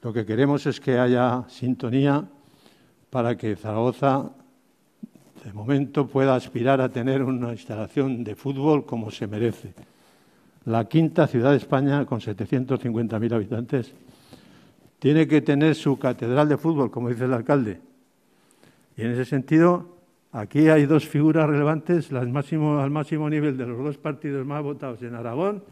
[0.02, 2.24] lo que queremos es que haya sintonía
[3.10, 4.30] para que Zaragoza,
[5.44, 9.72] de momento, pueda aspirar a tener una instalación de fútbol como se merece.
[10.66, 13.92] La quinta ciudad de España, con 750.000 habitantes,
[14.98, 17.80] tiene que tener su catedral de fútbol, como dice el alcalde.
[18.96, 19.93] Y en ese sentido,
[20.34, 25.14] aquí hay dos figuras relevantes al máximo nivel de los dos partidos más votados en
[25.14, 25.62] Aragón,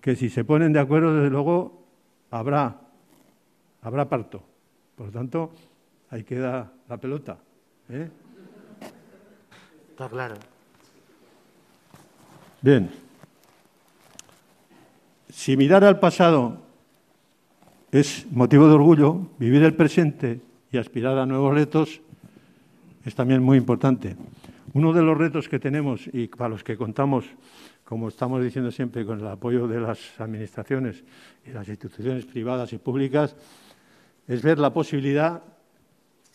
[0.00, 1.84] que si se ponen de acuerdo, desde luego,
[2.30, 2.80] habrá,
[3.82, 4.42] habrá parto.
[4.96, 5.52] Por lo tanto,
[6.10, 7.36] ahí queda la pelota.
[7.90, 8.08] ¿eh?
[9.90, 10.34] Está claro.
[12.62, 12.90] Bien.
[15.28, 16.58] Si mirar al pasado
[17.92, 20.40] es motivo de orgullo, vivir el presente
[20.72, 22.00] y aspirar a nuevos retos
[23.04, 24.16] es también muy importante.
[24.72, 27.26] Uno de los retos que tenemos y para los que contamos,
[27.84, 31.04] como estamos diciendo siempre, con el apoyo de las administraciones
[31.46, 33.36] y las instituciones privadas y públicas,
[34.26, 35.42] es ver la posibilidad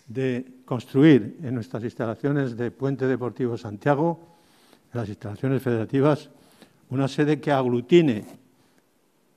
[0.08, 4.20] de construir en nuestras instalaciones de Puente Deportivo Santiago,
[4.94, 6.30] en las instalaciones federativas,
[6.90, 8.26] una sede que aglutine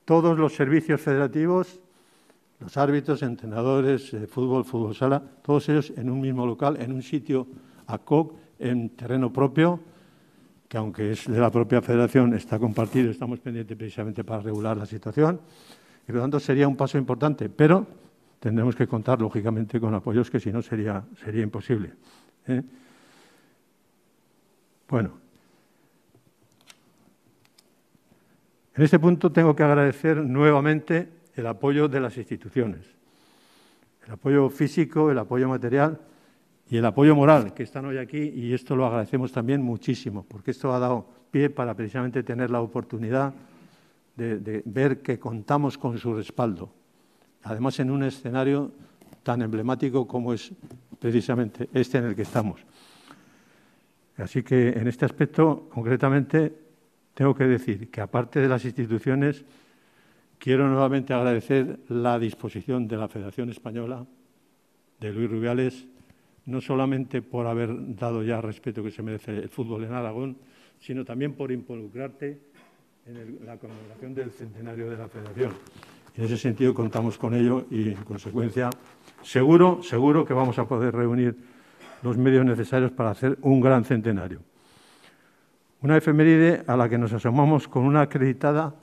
[0.05, 1.82] todos los servicios federativos
[2.63, 7.03] los árbitros, entrenadores de fútbol, fútbol sala, todos ellos en un mismo local, en un
[7.03, 7.47] sitio
[7.89, 9.81] ACOC, en terreno propio,
[10.69, 14.87] que aunque es de la propia federación, está compartido, estamos pendientes precisamente para regular la
[14.87, 15.41] situación,
[16.05, 17.85] y por lo tanto sería un paso importante, pero
[18.39, 21.93] tendremos que contar, lógicamente, con apoyos que si no sería, sería imposible.
[22.47, 22.63] ¿eh?
[24.89, 25.19] Bueno,
[28.77, 32.87] en este punto tengo que agradecer nuevamente el apoyo de las instituciones,
[34.07, 36.01] el apoyo físico, el apoyo material
[36.69, 40.51] y el apoyo moral que están hoy aquí y esto lo agradecemos también muchísimo porque
[40.51, 43.35] esto ha dado pie para precisamente tener la oportunidad
[44.17, 46.71] de, ver que contamos con su respaldo,
[47.43, 48.71] además en un escenario
[49.23, 50.53] tan emblemático como es
[50.99, 52.61] precisamente este en el que estamos.
[54.19, 56.53] Así que en este aspecto, concretamente,
[57.15, 59.45] tengo que decir que aparte de las instituciones,
[60.43, 64.05] Quiero nuevamente agradecer la disposición de la Federación Española,
[64.99, 65.87] de Luis Rubiales,
[66.47, 70.37] no solamente por haber dado ya respeto que se merece el fútbol en Aragón,
[70.81, 72.41] sino también por involucrarte
[73.07, 75.53] en la conmemoración del centenario de la Federación.
[76.17, 78.69] En ese sentido contamos con ello y, en consecuencia,
[79.23, 81.37] seguro, seguro que vamos a poder reunir
[82.03, 84.41] los medios necesarios para hacer un gran centenario.
[85.83, 88.82] Una efeméride a la que nos asomamos con una acreditada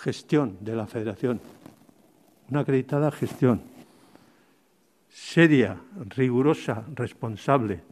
[0.00, 1.40] gestión de la federación,
[2.50, 3.62] una acreditada gestión
[5.08, 5.76] seria,
[6.08, 7.82] rigurosa, responsable,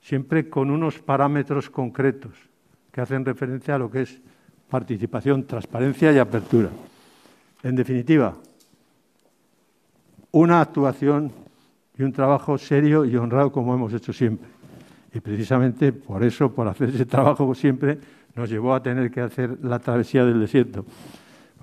[0.00, 2.32] siempre con unos parámetros concretos
[2.90, 4.18] que hacen referencia a lo que es
[4.68, 6.70] participación, transparencia y apertura.
[7.62, 8.34] En definitiva,
[10.32, 11.32] una actuación
[11.98, 14.48] y un trabajo serio y honrado como hemos hecho siempre.
[15.14, 17.98] Y precisamente por eso, por hacer ese trabajo siempre,
[18.34, 20.84] nos llevó a tener que hacer la travesía del desierto.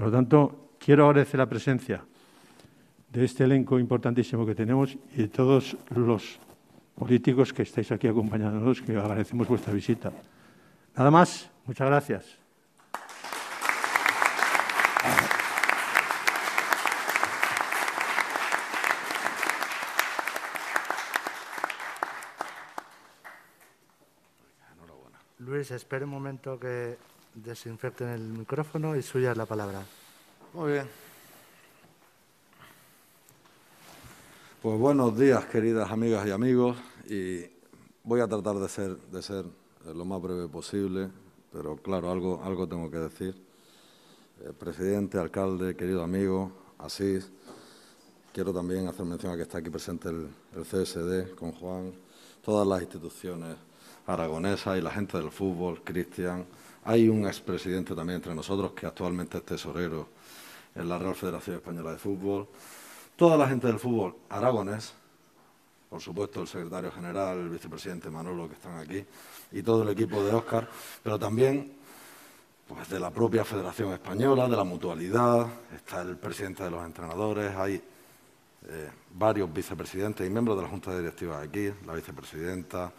[0.04, 2.04] Por lo tanto, quiero agradecer la presencia
[3.10, 6.39] de este elenco importantísimo que tenemos y de todos los
[6.94, 10.12] políticos que estáis aquí acompañándonos, que agradecemos vuestra visita.
[10.98, 12.38] Nada más, muchas gracias.
[25.39, 26.98] Luis, espere un momento que
[27.36, 29.84] desinfecten el micrófono y suya la palabra.
[30.54, 30.88] Muy bien.
[34.62, 36.78] Pues buenos días, queridas amigas y amigos,
[37.10, 37.41] y
[38.04, 39.46] voy a tratar de ser, de ser
[39.86, 41.10] lo más breve posible,
[41.52, 43.36] pero claro, algo, algo tengo que decir.
[44.41, 47.30] Eh, presidente, alcalde, querido amigo, Asís,
[48.32, 51.93] quiero también hacer mención a que está aquí presente el, el CSD con Juan,
[52.41, 53.58] todas las instituciones
[54.08, 56.46] aragonesas y la gente del fútbol, Cristian,
[56.86, 60.10] hay un expresidente también entre nosotros que actualmente es tesorero
[60.76, 62.48] en la Real Federación Española de Fútbol.
[63.15, 64.93] Toda la gente del fútbol aragonés,
[65.89, 69.06] por supuesto el secretario general, el vicepresidente Manolo que están aquí
[69.52, 70.67] y todo el equipo de Óscar,
[71.04, 71.74] pero también
[72.67, 77.56] pues, de la propia Federación Española, de la mutualidad, está el presidente de los entrenadores,
[77.56, 82.91] hay eh, varios vicepresidentes y miembros de la Junta Directiva aquí, la vicepresidenta,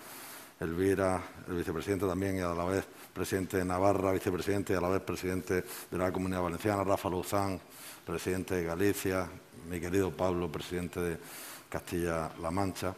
[0.61, 4.89] Elvira, el vicepresidente también y a la vez presidente de Navarra, vicepresidente y a la
[4.89, 7.61] vez presidente de la Comunidad Valenciana, Rafa Luzán,
[8.05, 9.29] presidente de Galicia,
[9.71, 11.19] mi querido Pablo, presidente de
[11.69, 12.95] Castilla-La Mancha,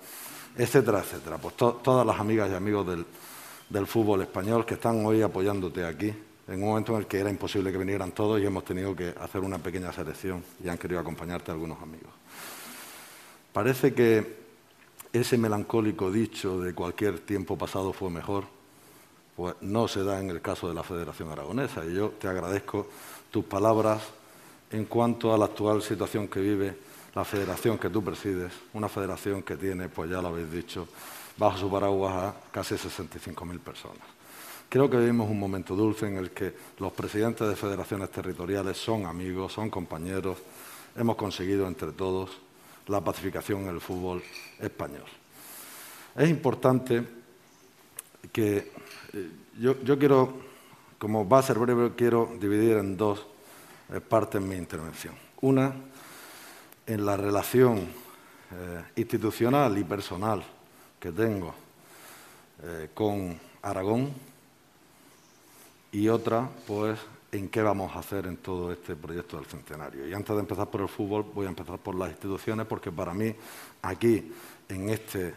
[0.56, 1.36] etcétera, etcétera.
[1.36, 3.04] Pues todas las amigas y amigos del,
[3.68, 6.12] del fútbol español que están hoy apoyándote aquí,
[6.48, 9.14] en un momento en el que era imposible que vinieran todos y hemos tenido que
[9.20, 12.12] hacer una pequeña selección y han querido acompañarte algunos amigos.
[13.52, 14.46] Parece que
[15.12, 18.55] ese melancólico dicho de cualquier tiempo pasado fue mejor,
[19.36, 21.84] pues no se da en el caso de la Federación Aragonesa.
[21.84, 22.88] Y yo te agradezco
[23.30, 24.02] tus palabras
[24.70, 26.76] en cuanto a la actual situación que vive
[27.14, 30.86] la federación que tú presides, una federación que tiene, pues ya lo habéis dicho,
[31.36, 34.02] bajo su paraguas a casi 65.000 personas.
[34.68, 39.06] Creo que vivimos un momento dulce en el que los presidentes de federaciones territoriales son
[39.06, 40.36] amigos, son compañeros,
[40.94, 42.30] hemos conseguido entre todos
[42.88, 44.22] la pacificación en el fútbol
[44.58, 45.06] español.
[46.16, 47.02] Es importante
[48.30, 48.72] que
[49.16, 50.34] eh, yo, quiero,
[50.98, 53.26] como va a ser breve, quiero dividir en dos
[53.90, 55.14] eh, partes mi intervención.
[55.40, 55.74] Una,
[56.86, 60.44] en la relación eh, institucional y personal
[61.00, 61.54] que tengo
[62.94, 64.10] con Aragón
[65.92, 66.98] y otra, pues,
[67.30, 70.08] en qué vamos a hacer en todo este proyecto del centenario.
[70.08, 73.12] Y antes de empezar por el fútbol, voy a empezar por las instituciones, porque para
[73.12, 73.34] mí,
[73.82, 74.32] aquí,
[74.70, 75.34] en este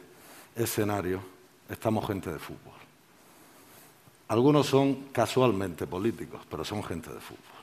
[0.56, 1.22] escenario,
[1.70, 2.89] estamos gente de fútbol.
[4.30, 7.60] Algunos son casualmente políticos, pero son gente de fútbol.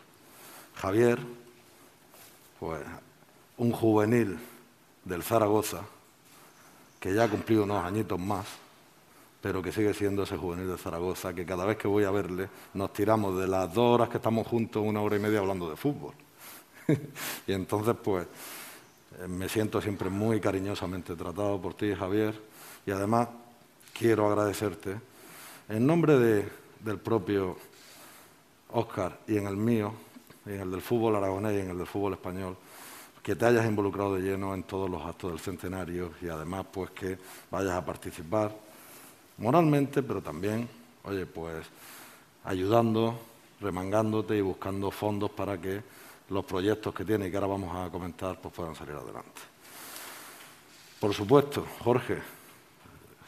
[0.74, 1.18] Javier,
[2.58, 2.82] pues,
[3.58, 4.36] un juvenil
[5.04, 5.82] del Zaragoza,
[6.98, 8.46] que ya ha cumplido unos añitos más,
[9.40, 12.48] pero que sigue siendo ese juvenil de Zaragoza, que cada vez que voy a verle
[12.74, 15.76] nos tiramos de las dos horas que estamos juntos, una hora y media hablando de
[15.76, 16.14] fútbol.
[17.46, 18.26] y entonces, pues,
[19.20, 22.34] eh, me siento siempre muy cariñosamente tratado por ti, Javier,
[22.84, 23.28] y además
[23.96, 24.96] quiero agradecerte,
[25.68, 26.16] en nombre
[26.80, 27.56] del propio
[28.70, 29.92] Óscar y en el mío,
[30.44, 32.56] en el del fútbol aragonés y en el del fútbol español,
[33.22, 36.90] que te hayas involucrado de lleno en todos los actos del centenario y además pues
[36.90, 37.18] que
[37.50, 38.54] vayas a participar
[39.38, 40.68] moralmente, pero también,
[41.04, 41.66] oye, pues
[42.44, 43.18] ayudando,
[43.60, 45.82] remangándote y buscando fondos para que
[46.28, 49.40] los proyectos que tiene y que ahora vamos a comentar pues puedan salir adelante.
[51.00, 52.18] Por supuesto, Jorge,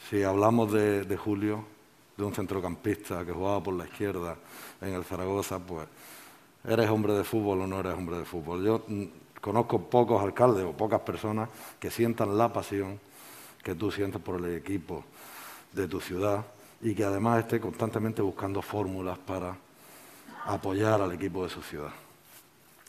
[0.08, 1.77] si hablamos de, de Julio,
[2.18, 4.36] de un centrocampista que jugaba por la izquierda
[4.80, 5.86] en el Zaragoza, pues
[6.64, 8.64] ¿eres hombre de fútbol o no eres hombre de fútbol?
[8.64, 9.04] Yo mm,
[9.40, 12.98] conozco pocos alcaldes o pocas personas que sientan la pasión
[13.62, 15.04] que tú sientes por el equipo,
[15.72, 16.44] de tu ciudad
[16.80, 19.56] y que además esté constantemente buscando fórmulas para
[20.46, 21.92] apoyar al equipo de su ciudad.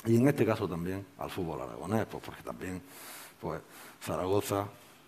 [0.05, 2.81] Y en este caso también al fútbol aragonés, pues porque también
[3.39, 3.61] pues,
[4.01, 4.65] Zaragoza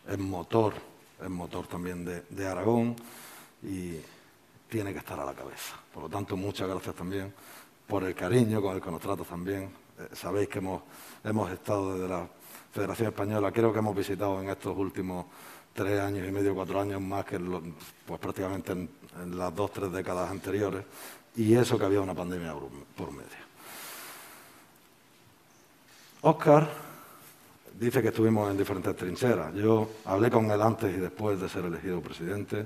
[0.08, 0.74] es motor,
[1.22, 2.96] es motor también de, Aragón
[3.64, 3.98] y
[4.70, 5.76] tiene que estar a la cabeza.
[5.94, 7.34] Por lo tanto, muchas gracias también
[7.88, 9.64] por el cariño con el que nos tratas también.
[10.00, 10.82] Eh, sabéis que hemos,
[11.24, 12.28] hemos estado desde la
[12.72, 15.26] Federación Española, creo que hemos visitado en estos últimos
[15.74, 18.90] tres años y medio, cuatro años más que pues prácticamente en,
[19.38, 20.84] las dos, tres décadas anteriores,
[21.36, 22.54] y eso que había una pandemia
[22.96, 23.52] por, medio.
[26.22, 26.70] Oscar
[27.78, 29.54] dice que estuvimos en diferentes trincheras.
[29.54, 32.66] Yo hablé con él antes y después de ser elegido presidente,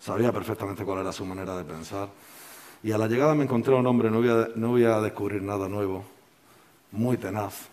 [0.00, 2.08] sabía perfectamente cuál era su manera de pensar,
[2.82, 4.20] y a la llegada me encontré a un hombre, no
[4.56, 6.04] no voy a descubrir nada nuevo,
[6.92, 7.68] muy tenaz,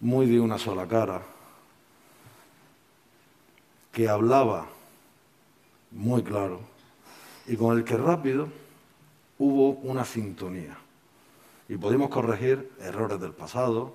[0.00, 1.22] muy de una sola cara,
[3.92, 4.66] que hablaba
[5.90, 6.60] muy claro
[7.46, 8.48] y con el que rápido
[9.38, 10.76] hubo una sintonía.
[11.68, 13.94] Y pudimos corregir errores del pasado.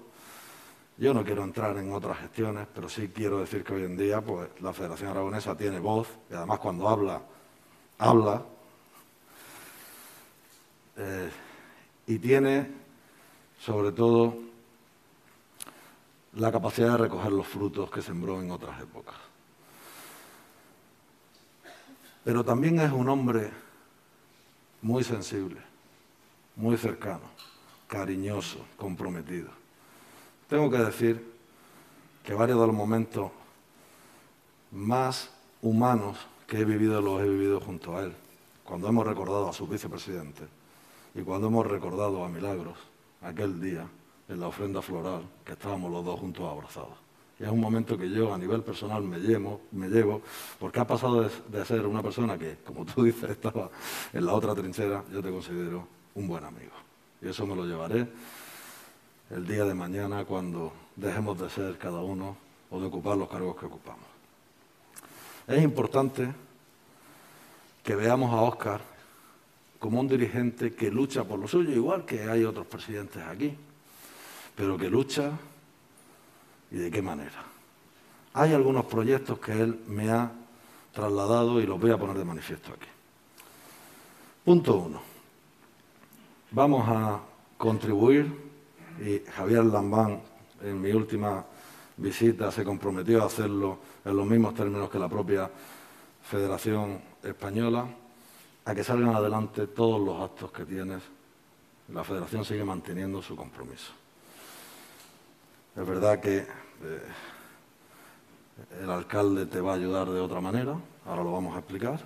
[0.97, 4.19] Yo no quiero entrar en otras gestiones, pero sí quiero decir que hoy en día
[4.19, 7.21] pues, la Federación Aragonesa tiene voz y además cuando habla,
[8.00, 8.43] habla.
[10.98, 11.29] Eh,
[12.08, 12.71] y tiene,
[13.60, 14.39] sobre todo,
[16.33, 19.15] la capacidad de recoger los frutos que sembró en otras épocas.
[22.23, 23.52] Pero también es un hombre
[24.81, 25.62] muy sensible,
[26.56, 27.29] muy cercano,
[27.87, 29.67] cariñoso, comprometido.
[30.48, 31.21] Tengo que decir
[32.23, 33.31] que varios de los momentos
[34.71, 35.29] más
[35.62, 36.17] humanos
[36.48, 38.13] que he vivido los he vivido junto a él,
[38.63, 40.43] cuando hemos recordado a su vicepresidente
[41.15, 42.77] y cuando hemos recordado a Milagros
[43.21, 43.85] aquel día
[44.29, 46.95] en la ofrenda floral que estábamos los dos juntos abrazados.
[47.39, 50.21] Y es un momento que yo a nivel personal me llevo, me llevo
[50.60, 53.69] porque ha pasado de, ser una persona que, como tú dices, estaba
[54.13, 55.85] en la otra trinchera, yo te considero
[56.15, 56.71] un buen amigo.
[57.21, 58.08] Y eso me lo llevaré
[59.30, 62.38] el día de mañana cuando dejemos de ser cada uno
[62.69, 64.06] o de ocupar los cargos que ocupamos.
[65.48, 66.34] Es importante
[67.84, 68.82] que veamos a Óscar
[69.80, 73.56] como un dirigente que lucha por lo suyo, igual que hay otros presidentes aquí,
[74.56, 75.32] pero que lucha
[76.71, 77.44] y de qué manera.
[78.34, 80.32] Hay algunos proyectos que él me ha
[80.92, 82.88] trasladado y los voy a poner de manifiesto aquí.
[84.44, 85.02] Punto uno.
[86.52, 87.19] Vamos a
[87.58, 88.46] contribuir,
[89.00, 90.21] y Javier Lambán
[90.62, 91.45] en mi última
[91.98, 95.50] visita se comprometió a hacerlo en los mismos términos que la propia
[96.23, 97.87] Federación Española,
[98.65, 101.02] a que salgan adelante todos los actos que tienes.
[101.93, 103.93] La Federación sigue manteniendo su compromiso.
[105.75, 106.45] Es verdad que eh,
[108.81, 110.75] el alcalde te va a ayudar de otra manera,
[111.06, 112.00] ahora lo vamos a explicar,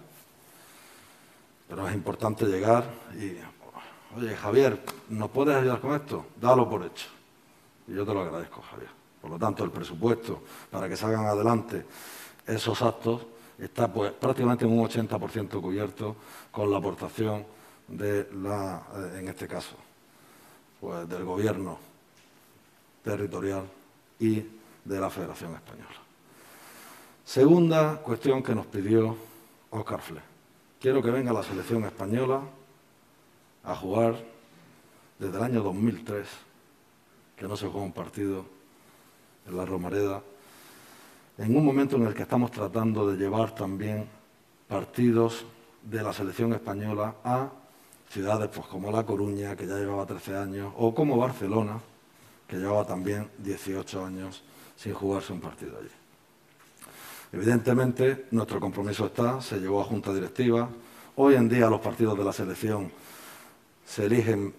[1.67, 2.83] pero es importante llegar
[3.15, 3.37] y,
[4.17, 6.25] oye Javier, ¿nos puedes ayudar con esto?
[6.39, 7.07] Dalo por hecho.
[7.87, 8.89] Y yo te lo agradezco, Javier.
[9.21, 11.85] Por lo tanto, el presupuesto para que salgan adelante
[12.47, 13.21] esos actos
[13.59, 16.15] está pues, prácticamente en un 80% cubierto
[16.51, 17.45] con la aportación
[17.87, 19.75] de la, eh, en este caso,
[20.79, 21.77] pues, del gobierno
[23.03, 23.63] territorial
[24.19, 24.43] y
[24.83, 25.89] de la Federación Española.
[27.23, 29.15] Segunda cuestión que nos pidió
[29.69, 30.21] Oscar Fle.
[30.79, 32.41] Quiero que venga la selección española
[33.63, 34.15] a jugar
[35.19, 36.27] desde el año 2003,
[37.35, 38.45] que no se juega un partido
[39.47, 40.21] en la Romareda,
[41.37, 44.07] en un momento en el que estamos tratando de llevar también
[44.67, 45.45] partidos
[45.81, 47.49] de la selección española a
[48.09, 51.79] ciudades pues, como La Coruña, que ya llevaba 13 años, o como Barcelona,
[52.47, 54.43] que llevaba también 18 años
[54.75, 55.89] sin jugarse un partido allí.
[57.31, 60.67] Evidentemente, nuestro compromiso está, se llevó a junta directiva.
[61.15, 62.91] Hoy en día los partidos de la selección
[63.85, 64.53] se eligen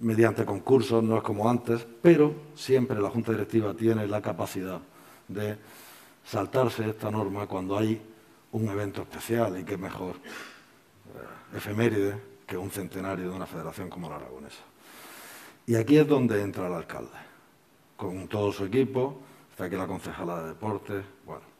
[0.00, 4.80] mediante concursos, no es como antes, pero siempre la junta directiva tiene la capacidad
[5.28, 5.56] de
[6.24, 8.00] saltarse esta norma cuando hay
[8.52, 14.08] un evento especial y que mejor eh, efeméride que un centenario de una federación como
[14.08, 14.62] la aragonesa.
[15.66, 17.16] Y aquí es donde entra el alcalde,
[17.96, 21.53] con todo su equipo, está aquí la concejala de deportes, bueno.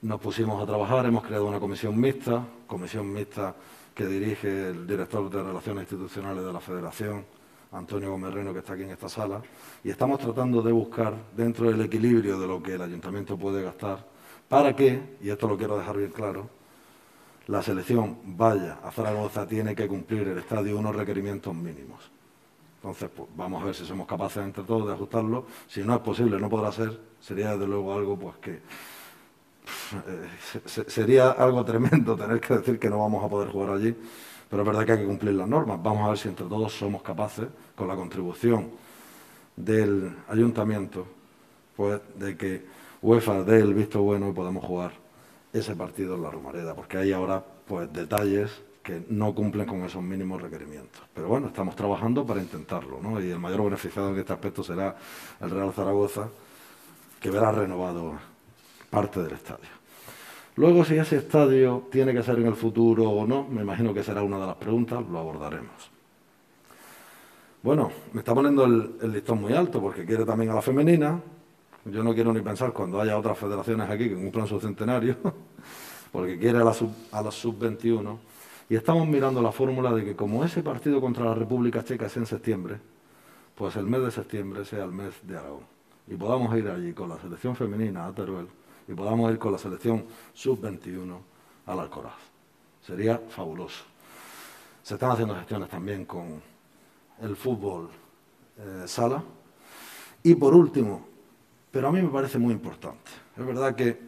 [0.00, 3.52] Nos pusimos a trabajar, hemos creado una comisión mixta, comisión mixta
[3.92, 7.24] que dirige el director de Relaciones Institucionales de la Federación,
[7.72, 9.42] Antonio Gomerreno, que está aquí en esta sala,
[9.82, 14.06] y estamos tratando de buscar dentro del equilibrio de lo que el ayuntamiento puede gastar,
[14.48, 16.48] para que, y esto lo quiero dejar bien claro,
[17.48, 22.08] la selección vaya a Zaragoza, tiene que cumplir el estadio unos requerimientos mínimos.
[22.76, 25.46] Entonces, pues, vamos a ver si somos capaces entre todos de ajustarlo.
[25.66, 28.60] Si no es posible, no podrá ser, sería desde luego algo pues que
[30.06, 33.94] eh, sería algo tremendo tener que decir que no vamos a poder jugar allí,
[34.48, 35.82] pero es verdad que hay que cumplir las normas.
[35.82, 38.70] Vamos a ver si entre todos somos capaces, con la contribución
[39.56, 41.06] del ayuntamiento,
[41.76, 42.64] pues de que
[43.02, 44.92] UEFA dé el visto bueno y podamos jugar
[45.52, 48.50] ese partido en la Romareda, porque hay ahora pues detalles
[48.82, 51.02] que no cumplen con esos mínimos requerimientos.
[51.14, 53.20] Pero bueno, estamos trabajando para intentarlo, ¿no?
[53.20, 54.96] Y el mayor beneficiado en este aspecto será
[55.40, 56.28] el Real Zaragoza,
[57.20, 58.14] que verá renovado
[58.90, 59.78] parte del estadio.
[60.56, 64.02] Luego, si ese estadio tiene que ser en el futuro o no, me imagino que
[64.02, 65.90] será una de las preguntas, lo abordaremos.
[67.62, 71.20] Bueno, me está poniendo el, listón muy alto porque quiere también a la femenina,
[71.84, 75.16] yo no quiero ni pensar cuando haya otras federaciones aquí que cumplan su centenario,
[76.12, 78.18] porque quiere a la sub-21.
[78.68, 82.16] y estamos mirando la fórmula de que como ese partido contra la República Checa es
[82.16, 82.78] en septiembre,
[83.54, 85.62] pues el mes de septiembre sea el mes de Aragón.
[86.08, 88.48] Y podamos ir allí con la selección femenina a Teruel
[88.88, 91.18] y podamos ir con la selección sub-21
[91.66, 92.14] al Alcoraz.
[92.84, 93.84] Sería fabuloso.
[94.82, 96.40] Se están haciendo gestiones también con
[97.20, 97.90] el fútbol
[98.58, 99.22] eh, sala.
[100.22, 101.06] Y por último,
[101.70, 103.10] pero a mí me parece muy importante.
[103.36, 104.00] Es verdad que,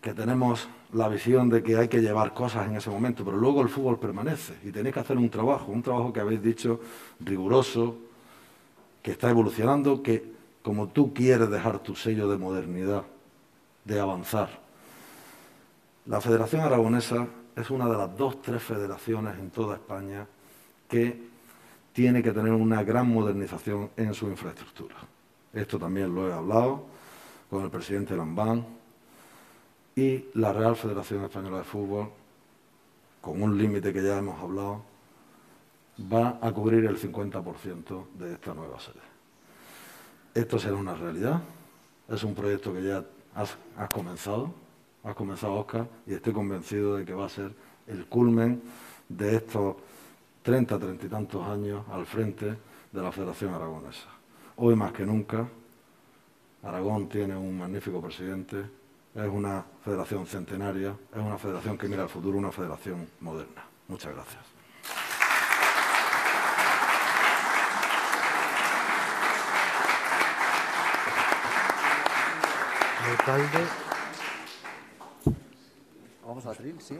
[0.00, 3.62] que, tenemos la visión de que hay que llevar cosas en ese momento, pero luego
[3.62, 6.80] el fútbol permanece y tenéis que hacer un trabajo, un trabajo que habéis dicho
[7.20, 7.96] riguroso,
[9.02, 10.32] que está evolucionando, que
[10.62, 13.04] como tú quieres dejar tu sello de modernidad,
[13.90, 14.48] de avanzar.
[16.06, 17.26] La Federación Aragonesa
[17.56, 20.26] es una de las dos, tres federaciones en toda España
[20.88, 21.28] que
[21.92, 24.94] tiene que tener una gran modernización en su infraestructura.
[25.52, 26.84] Esto también lo he hablado
[27.50, 28.64] con el presidente Lambán
[29.96, 32.10] y la Real Federación Española de Fútbol,
[33.20, 34.82] con un límite que ya hemos hablado,
[36.00, 39.02] va a cubrir el 50% de esta nueva sede.
[40.32, 41.42] Esto será una realidad,
[42.08, 43.04] es un proyecto que ya
[43.34, 43.56] has,
[43.92, 44.52] comenzado,
[45.04, 47.52] has comenzado Oscar, y estoy convencido de que va a ser
[47.86, 48.62] el culmen
[49.08, 49.76] de estos
[50.42, 52.56] 30, 30 y tantos años al frente
[52.92, 54.08] de la Federación Aragonesa.
[54.56, 55.46] Hoy más que nunca,
[56.62, 58.64] Aragón tiene un magnífico presidente,
[59.14, 63.64] es una federación centenaria, es una federación que mira al futuro, una federación moderna.
[63.88, 64.49] Muchas gracias.
[76.26, 76.98] Vamos a atril, sí.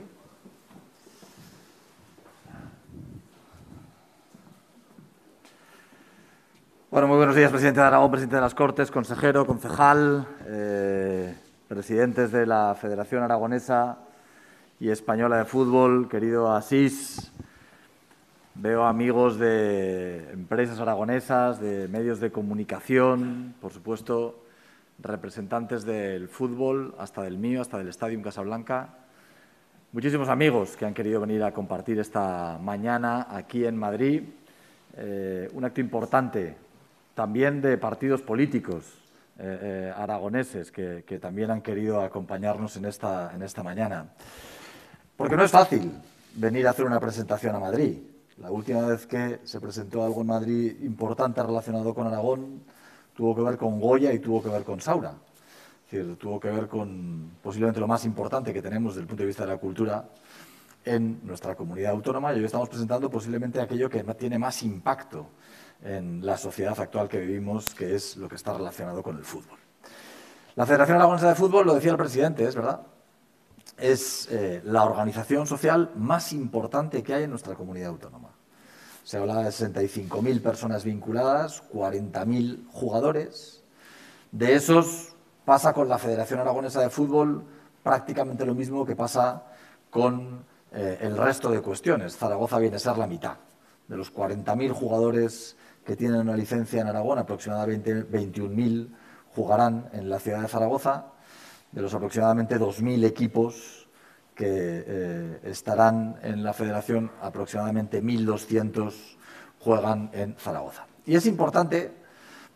[6.91, 11.35] Bueno, muy buenos días, presidente de Aragón, presidente de las Cortes, consejero, concejal, eh,
[11.67, 13.97] presidentes de la Federación Aragonesa
[14.79, 17.31] y Española de Fútbol, querido Asís.
[18.53, 24.35] Veo amigos de empresas aragonesas, de medios de comunicación, por supuesto,
[24.99, 28.89] representantes del fútbol, hasta del mío, hasta del Estadio Casablanca.
[29.91, 34.23] Muchísimos amigos que han querido venir a compartir esta mañana aquí en Madrid.
[34.95, 36.55] Eh, un acto importante
[37.13, 38.85] también de partidos políticos
[39.37, 44.05] eh, eh, aragoneses que, también han querido acompañarnos en esta, en esta mañana.
[45.17, 45.91] Porque no es fácil
[46.35, 47.97] venir a hacer una presentación a Madrid.
[48.37, 52.63] La última vez que se presentó algo en Madrid importante relacionado con Aragón
[53.15, 55.13] tuvo que ver con Goya y tuvo que ver con Saura.
[55.85, 59.23] Es decir, tuvo que ver con posiblemente lo más importante que tenemos desde el punto
[59.23, 60.05] de vista de la cultura
[60.85, 65.27] en nuestra comunidad autónoma y hoy estamos presentando posiblemente aquello que tiene más impacto
[65.83, 69.57] en la sociedad actual que vivimos, que es lo que está relacionado con el fútbol.
[70.55, 72.81] La Federación Aragonesa de Fútbol, lo decía el presidente, es verdad,
[73.77, 78.29] es eh, la organización social más importante que hay en nuestra comunidad autónoma.
[79.03, 83.63] Se habla de 65.000 personas vinculadas, 40.000 jugadores.
[84.31, 87.43] De esos pasa con la Federación Aragonesa de Fútbol
[87.83, 89.43] prácticamente lo mismo que pasa
[89.89, 92.15] con eh, el resto de cuestiones.
[92.15, 93.37] Zaragoza viene a ser la mitad.
[93.87, 98.87] De los 40.000 jugadores que tienen una licencia en Aragón, aproximadamente 21.000
[99.35, 101.05] jugarán en la ciudad de Zaragoza,
[101.71, 103.80] de los aproximadamente 2.000 equipos
[104.35, 108.93] que eh, estarán en la federación, aproximadamente 1.200
[109.59, 110.87] juegan en Zaragoza.
[111.05, 111.91] Y es importante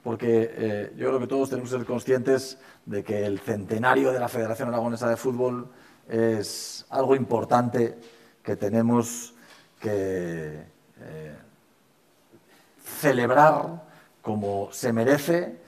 [0.04, 4.20] porque eh, yo creo que todos tenemos que ser conscientes de que el centenario de
[4.20, 5.68] la Federación Aragonesa de Fútbol
[6.08, 7.98] es algo importante
[8.44, 9.34] que tenemos
[9.80, 10.64] que
[11.02, 11.36] eh,
[12.84, 13.84] celebrar
[14.22, 15.66] como se merece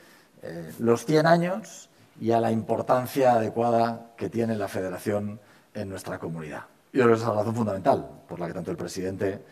[0.79, 1.89] los 100 años
[2.21, 5.39] y a la importancia adecuada que tiene la federación
[5.81, 6.63] en nuestra comunidad.
[6.91, 9.43] Y que es la razón fundamental por la que tanto el presidente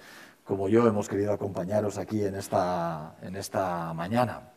[0.43, 4.51] como yo hemos querido acompañaros aquí en esta, en esta mañana.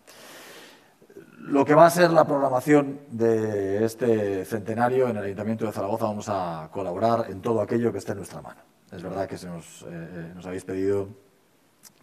[1.39, 6.05] Lo que va a ser la programación de este centenario en el Ayuntamiento de Zaragoza
[6.05, 8.61] vamos a colaborar en todo aquello que esté en nuestra mano.
[8.93, 11.09] Es verdad que se nos, eh, nos habéis pedido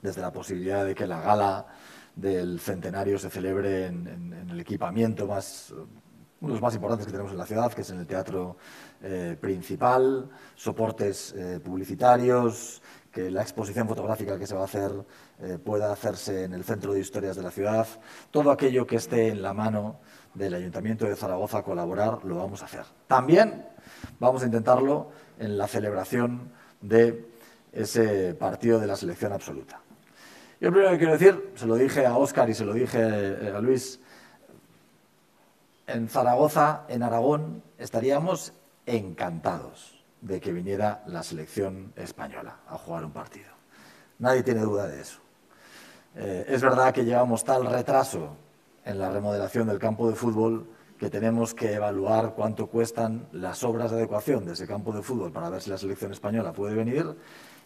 [0.02, 1.68] desde la posibilidad de que la gala
[2.16, 7.32] del centenario se celebre en, el equipamiento más, uno de los más importantes que tenemos
[7.32, 8.58] en la ciudad, que es en el teatro
[9.04, 12.82] eh, principal, soportes eh, publicitarios,
[13.12, 14.92] que la exposición fotográfica que se va a hacer
[15.40, 17.88] eh, pueda hacerse en el Centro de Historias de la ciudad.
[18.32, 20.00] Todo aquello que esté en la mano
[20.34, 22.84] del Ayuntamiento de Zaragoza a colaborar, lo vamos a hacer.
[23.08, 23.66] También
[24.20, 27.30] vamos a intentarlo en la celebración de
[27.72, 29.80] ese partido de la selección absoluta.
[30.60, 33.02] Yo primero que quiero decir, se lo dije a Óscar y se lo dije
[33.56, 34.00] a Luis,
[35.88, 38.54] en Zaragoza, en Aragón, estaríamos
[38.86, 43.50] encantados de que viniera la selección española a jugar un partido.
[44.20, 45.20] Nadie tiene duda de eso.
[46.16, 48.38] Eh, es verdad que llevamos tal retraso
[48.86, 50.68] en la remodelación del campo de fútbol
[50.98, 55.32] que tenemos que evaluar cuánto cuestan las obras de adecuación de ese campo de fútbol
[55.32, 57.06] para ver si la selección española puede venir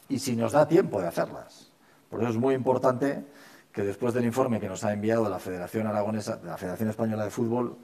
[0.07, 1.72] y si nos da tiempo de hacerlas.
[2.09, 3.24] Por eso es muy importante
[3.72, 7.30] que después del informe que nos ha enviado la Federación Aragonesa, la Federación Española de
[7.30, 7.78] Fútbol,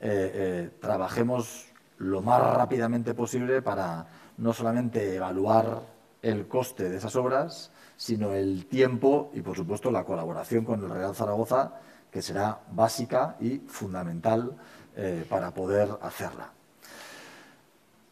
[0.00, 1.67] eh, eh, trabajemos
[1.98, 4.06] lo más rápidamente posible para
[4.38, 5.82] no solamente evaluar
[6.22, 10.90] el coste de esas obras, sino el tiempo y, por supuesto, la colaboración con el
[10.90, 11.74] Real Zaragoza,
[12.10, 14.56] que será básica y fundamental
[14.96, 16.52] eh, para poder hacerla.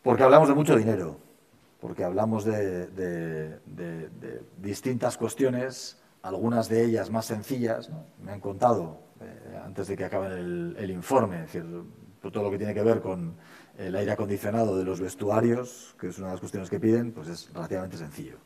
[0.02, 1.18] Porque hablamos de mucho dinero,
[1.80, 3.58] porque hablamos de,
[4.58, 7.90] distintas cuestiones, algunas de ellas más sencillas.
[8.22, 11.64] Me han contado, eh, antes de que acabe el, informe, es decir,
[12.20, 13.36] todo lo que tiene que ver con
[13.78, 17.28] el aire acondicionado de los vestuarios, que es una de las cuestiones que piden, pues
[17.28, 18.36] es relativamente sencillo.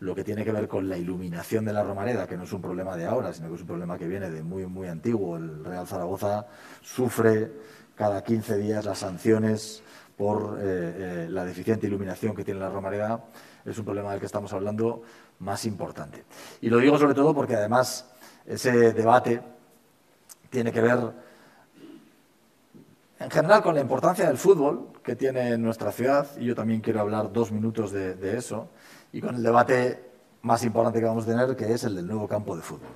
[0.00, 2.62] Lo que tiene que ver con la iluminación de la Romareda, que no es un
[2.62, 5.36] problema de ahora, sino que es un problema que viene de muy, muy antiguo.
[5.36, 6.46] El Real Zaragoza
[6.82, 7.50] sufre
[7.96, 9.82] cada 15 días las sanciones
[10.16, 13.24] por eh, eh, la deficiente iluminación que tiene la Romareda,
[13.64, 15.02] es un problema del que estamos hablando
[15.40, 16.24] más importante.
[16.60, 18.10] Y lo digo sobre todo porque además
[18.44, 19.40] ese debate
[20.50, 20.98] tiene que ver
[23.20, 26.80] en general con la importancia del fútbol que tiene en nuestra ciudad, y yo también
[26.80, 28.68] quiero hablar dos minutos de, eso,
[29.12, 30.04] y con el debate
[30.42, 32.88] más importante que vamos a tener, que es el del nuevo campo de fútbol.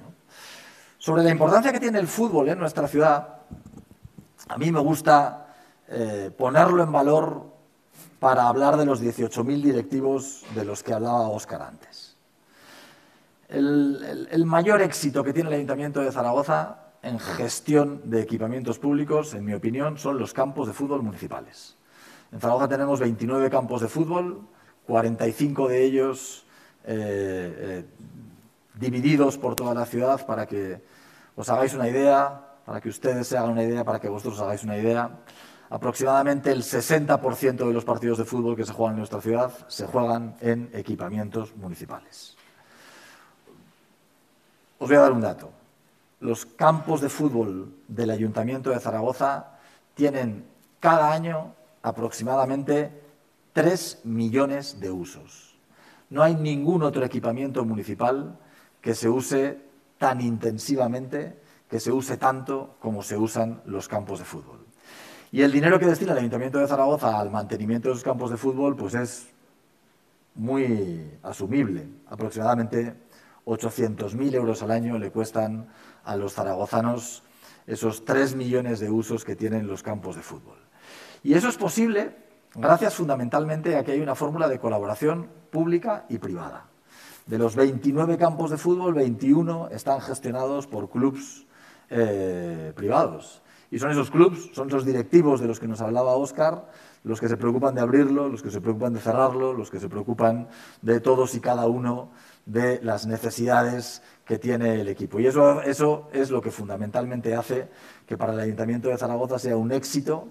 [0.98, 3.40] Sobre la importancia que tiene el fútbol en nuestra ciudad,
[4.48, 5.46] a mí me gusta
[5.88, 7.46] eh, ponerlo en valor
[8.20, 12.16] para hablar de los 18.000 directivos de los que hablaba Óscar antes.
[13.48, 19.44] El mayor éxito que tiene el Ayuntamiento de Zaragoza en gestión de equipamientos públicos, en
[19.44, 21.76] mi opinión, son los campos de fútbol municipales.
[22.30, 24.40] En Zaragoza tenemos 29 campos de fútbol,
[24.86, 26.46] 45 de ellos
[26.84, 27.84] eh, eh,
[28.74, 30.80] divididos por toda la ciudad para que
[31.36, 34.42] os hagáis una idea, para que ustedes se hagan una idea, para que vosotros os
[34.42, 35.11] hagáis una idea.
[35.70, 39.86] Aproximadamente el 60% de los partidos de fútbol que se juegan en nuestra ciudad se
[39.86, 42.36] juegan en equipamientos municipales.
[44.78, 45.61] Os voy a dar un dato.
[46.22, 49.58] Los campos de fútbol del Ayuntamiento de Zaragoza
[49.94, 50.44] tienen
[50.78, 51.52] cada año
[51.82, 52.92] aproximadamente
[53.52, 55.56] 3 millones de usos.
[56.10, 58.38] No hay ningún otro equipamiento municipal
[58.80, 59.58] que se use
[59.98, 64.64] tan intensivamente, que se use tanto como se usan los campos de fútbol.
[65.32, 68.36] Y el dinero que destina el Ayuntamiento de Zaragoza al mantenimiento de los campos de
[68.36, 69.26] fútbol pues es
[70.36, 71.88] muy asumible.
[72.08, 72.94] Aproximadamente
[73.44, 75.66] 800.000 euros al año le cuestan
[76.05, 77.22] a los zaragozanos
[77.66, 80.59] esos 3 millones de usos que tienen los campos de fútbol.
[81.22, 82.16] Y eso es posible
[82.55, 86.66] gracias fundamentalmente a que hay una fórmula de colaboración pública y privada.
[87.26, 91.46] De los 29 campos de fútbol, 21 están gestionados por clubs
[91.88, 93.42] eh, privados.
[93.70, 96.68] Y son esos clubs, son esos directivos de los que nos hablaba Óscar,
[97.05, 99.88] los que se preocupan de abrirlo, los que se preocupan de cerrarlo, los que se
[99.88, 100.48] preocupan
[100.82, 102.11] de todos y cada uno
[102.44, 105.18] de las necesidades que tiene el equipo.
[105.20, 107.68] Y eso, eso es lo que fundamentalmente hace
[108.06, 110.28] que para el Ayuntamiento de Zaragoza sea un éxito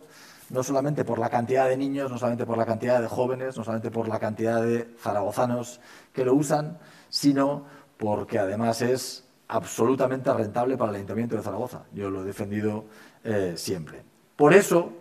[0.52, 3.64] no solamente por la cantidad de niños, no solamente por la cantidad de jóvenes, no
[3.64, 5.80] solamente por la cantidad de zaragozanos
[6.14, 6.78] que lo usan,
[7.10, 7.66] sino
[7.98, 11.84] porque además es absolutamente rentable para el Ayuntamiento de Zaragoza.
[11.94, 12.86] Yo lo he defendido
[13.24, 14.04] eh, siempre.
[14.36, 14.92] Por eso,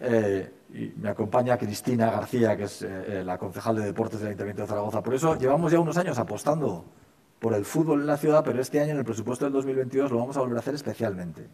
[0.00, 4.62] eh, y me acompaña Cristina García, que es eh, la concejal de deportes del Ayuntamiento
[4.62, 6.84] de Zaragoza, por eso llevamos ya unos años apostando
[7.44, 10.16] por el fútbol en la ciudad, pero este año en el presupuesto del 2022 lo
[10.16, 11.46] vamos a volver a hacer especialmente.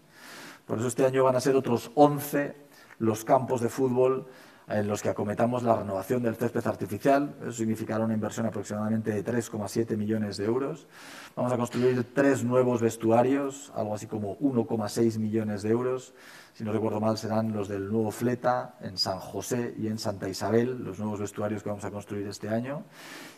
[0.64, 2.54] Por eso este año van a ser otros 11
[3.00, 4.28] los campos de fútbol
[4.68, 7.34] en los que acometamos la renovación del césped artificial.
[7.42, 10.86] Eso significará una inversión aproximadamente de 3,7 millones de euros.
[11.34, 16.14] Vamos a construir tres nuevos vestuarios, algo así como 1,6 millones de euros.
[16.54, 20.28] Si no recuerdo mal, serán los del nuevo Fleta en San José y en Santa
[20.28, 22.84] Isabel, los nuevos vestuarios que vamos a construir este año.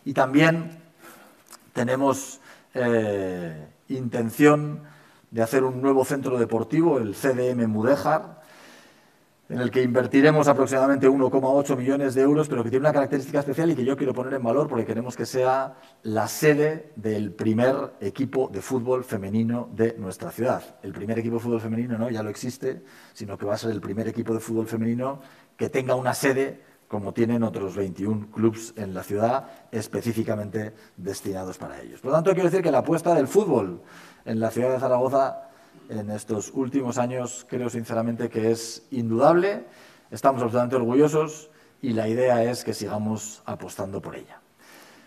[0.05, 0.93] Y también
[1.73, 2.42] tenemos
[2.75, 4.83] eh, intención
[5.31, 8.43] de hacer un nuevo centro deportivo, el CDM Mudéjar,
[9.49, 13.71] en el que invertiremos aproximadamente 1,8 millones de euros, pero que tiene una característica especial
[13.71, 17.93] y que yo quiero poner en valor porque queremos que sea la sede del primer
[18.01, 20.63] equipo de fútbol femenino de nuestra ciudad.
[20.83, 23.73] El primer equipo de fútbol femenino no ya lo existe, sino que va a ser
[23.73, 25.21] el primer equipo de fútbol femenino
[25.57, 31.81] que tenga una sede como tienen otros 21 clubes en la ciudad específicamente destinados para
[31.81, 32.03] ellos.
[32.03, 33.81] Por lo tanto, quiero decir que la apuesta del fútbol
[34.27, 35.49] en la ciudad de Zaragoza
[35.89, 39.65] en estos últimos años creo sinceramente que es indudable,
[40.11, 41.49] estamos absolutamente orgullosos
[41.81, 44.43] y la idea es que sigamos apostando por ella.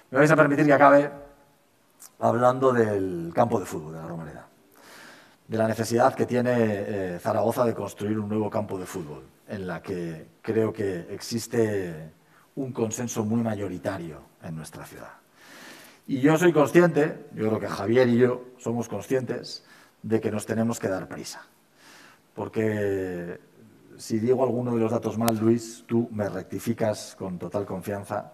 [0.10, 1.12] Me vais a permitir que acabe
[2.18, 4.45] hablando del campo de fútbol de la Romareda,
[5.48, 9.68] de la necesidad que tiene eh, Zaragoza de construir un nuevo campo de fútbol, en
[9.68, 12.12] la que creo que existe
[12.56, 15.12] un consenso muy mayoritario en nuestra ciudad.
[16.08, 19.64] Y yo soy consciente, yo creo que Javier y yo somos conscientes,
[20.02, 21.42] de que nos tenemos que dar prisa.
[22.36, 23.40] Porque
[23.98, 28.34] si digo alguno de los datos mal, Luis, tú me rectificas con total confianza,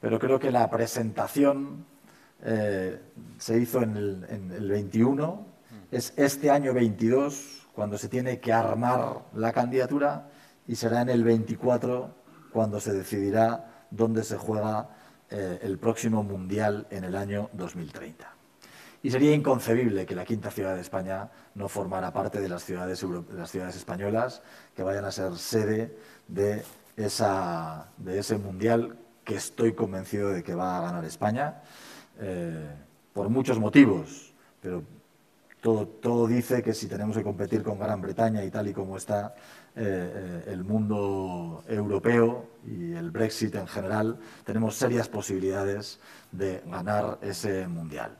[0.00, 1.84] pero creo que la presentación
[2.44, 3.00] eh,
[3.38, 5.51] se hizo en el, en el 21,
[5.90, 10.28] es este año 22 cuando se tiene que armar la candidatura
[10.66, 12.14] y será en el 24
[12.52, 14.88] cuando se decidirá dónde se juega
[15.30, 18.30] eh, el próximo Mundial en el año 2030.
[19.02, 23.00] Y sería inconcebible que la quinta ciudad de España no formara parte de las ciudades,
[23.00, 24.42] de las ciudades españolas
[24.76, 25.96] que vayan a ser sede
[26.28, 26.62] de,
[26.96, 31.62] esa, de ese mundial que estoy convencido de que va a ganar España,
[32.20, 32.68] eh,
[33.12, 34.82] por muchos motivos, pero
[35.62, 39.32] todo, dice que si tenemos que competir con Gran Bretaña y tal y como está
[39.76, 46.00] eh, el mundo europeo y el Brexit en general, tenemos serias posibilidades
[46.32, 48.18] de ganar ese mundial.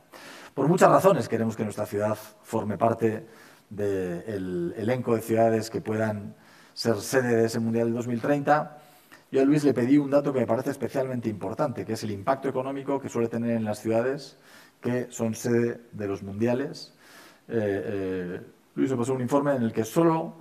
[0.55, 3.27] Por muchas razones queremos que nuestra ciudad forme parte
[3.69, 6.37] del elenco de ciudades que puedan
[6.75, 8.79] ser sede de ese Mundial del 2030.
[9.33, 12.13] Yo a Luis le pedí un dato que me parece especialmente importante, que es el
[12.13, 14.39] impacto económico que suele tener en las ciudades
[14.81, 16.95] que son sede de los mundiales.
[17.55, 18.41] Eh, eh,
[18.75, 20.33] Luis pasó un informe en el que solo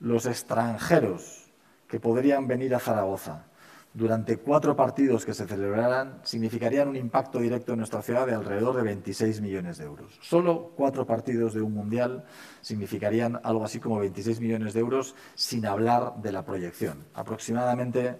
[0.00, 1.50] los extranjeros
[1.86, 3.44] que podrían venir a Zaragoza
[3.92, 8.74] durante cuatro partidos que se celebraran significarían un impacto directo en nuestra ciudad de alrededor
[8.74, 10.18] de 26 millones de euros.
[10.22, 12.24] Solo cuatro partidos de un mundial
[12.62, 17.04] significarían algo así como 26 millones de euros sin hablar de la proyección.
[17.12, 18.18] Aproximadamente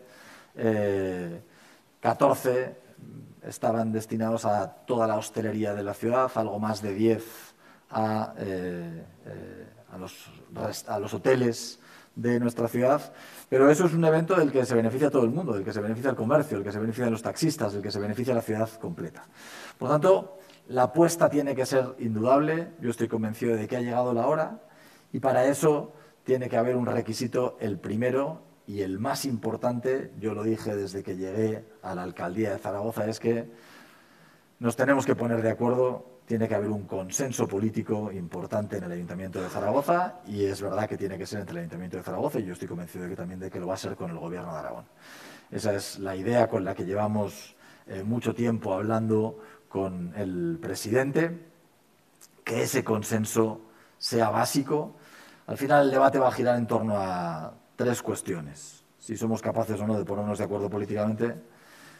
[2.00, 2.76] 14 eh,
[3.46, 7.45] estaban destinados a toda la hostelería de la ciudad, algo más de 10
[7.90, 11.78] a, eh, eh, a, los, hoteles
[12.14, 13.12] de nuestra ciudad
[13.48, 15.80] pero eso es un evento del que se beneficia todo el mundo, del que se
[15.80, 18.68] beneficia el comercio, del que se beneficia los taxistas, del que se beneficia la ciudad
[18.80, 19.24] completa.
[19.78, 22.72] Por tanto, la apuesta tiene que ser indudable.
[22.80, 24.60] Yo estoy convencido de que ha llegado la hora
[25.12, 25.92] y para eso
[26.24, 31.04] tiene que haber un requisito, el primero y el más importante, yo lo dije desde
[31.04, 33.48] que llegué a la alcaldía de Zaragoza, es que
[34.58, 38.92] nos tenemos que poner de acuerdo tiene que haber un consenso político importante en el
[38.92, 42.40] Ayuntamiento de Zaragoza y es verdad que tiene que ser entre el Ayuntamiento de Zaragoza
[42.40, 44.18] y yo estoy convencido de que también de que lo va a ser con el
[44.18, 44.84] Gobierno de Aragón.
[45.52, 47.54] Esa es la idea con la que llevamos
[47.86, 51.46] eh, mucho tiempo hablando con el presidente,
[52.42, 53.60] que ese consenso
[53.96, 54.96] sea básico.
[55.46, 58.84] Al final el debate va a girar en torno a tres cuestiones.
[58.98, 61.36] Si somos capaces o no de ponernos de acuerdo políticamente,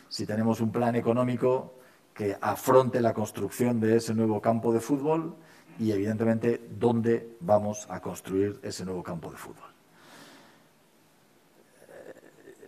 [0.09, 1.75] si tenemos un plan económico
[2.17, 5.37] que afronte la construcción de ese nuevo campo de fútbol
[5.79, 9.71] y, evidentemente, dónde vamos a construir ese nuevo campo de fútbol.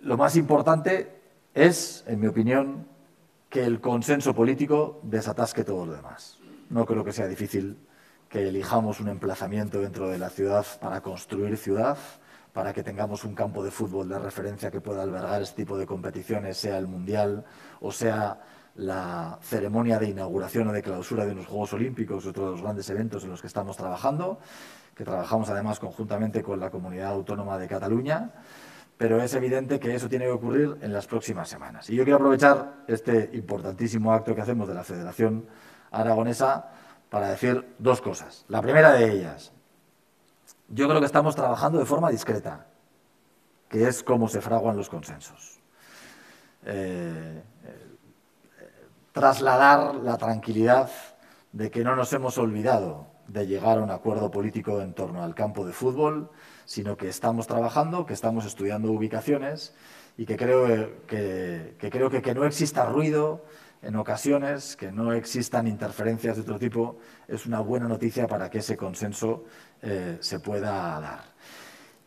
[0.03, 1.20] Lo más importante
[1.55, 2.86] es, en mi opinión,
[3.49, 6.38] que el consenso político desatasque todo lo demás.
[6.68, 7.78] No creo que sea difícil
[8.28, 11.96] que elijamos un emplazamiento dentro de la ciudad para construir ciudad,
[12.53, 15.86] para que tengamos un campo de fútbol de referencia que pueda albergar este tipo de
[15.86, 17.46] competiciones, sea el Mundial
[17.80, 18.40] o sea
[18.79, 22.89] la ceremonia de inauguración o de clausura de los Juegos Olímpicos, otro de los grandes
[22.91, 24.39] eventos en los que estamos trabajando,
[24.95, 28.31] que trabajamos además conjuntamente con la Comunidad Autónoma de Cataluña,
[28.97, 31.91] pero es evidente que eso tiene que ocurrir en las próximas semanas.
[31.91, 35.47] Y yo quiero aprovechar este importantísimo acto que hacemos de la Federación
[35.91, 36.70] Aragonesa
[37.11, 38.45] para decir dos cosas.
[38.49, 39.53] La primera de ellas,
[40.68, 42.66] yo creo que estamos trabajando de forma discreta,
[43.68, 45.59] que es cómo se fraguan los consensos.
[46.64, 47.43] Eh,
[49.18, 50.88] trasladar la tranquilidad
[51.50, 55.34] de que no nos hemos olvidado de llegar a un acuerdo político en torno al
[55.34, 56.30] campo de fútbol,
[56.64, 59.74] sino que estamos trabajando, que estamos estudiando ubicaciones
[60.16, 63.44] y que creo que, creo que, que no exista ruido
[63.82, 68.58] en ocasiones, que no existan interferencias de otro tipo, es una buena noticia para que
[68.58, 69.46] ese consenso
[69.82, 71.24] eh, se pueda dar.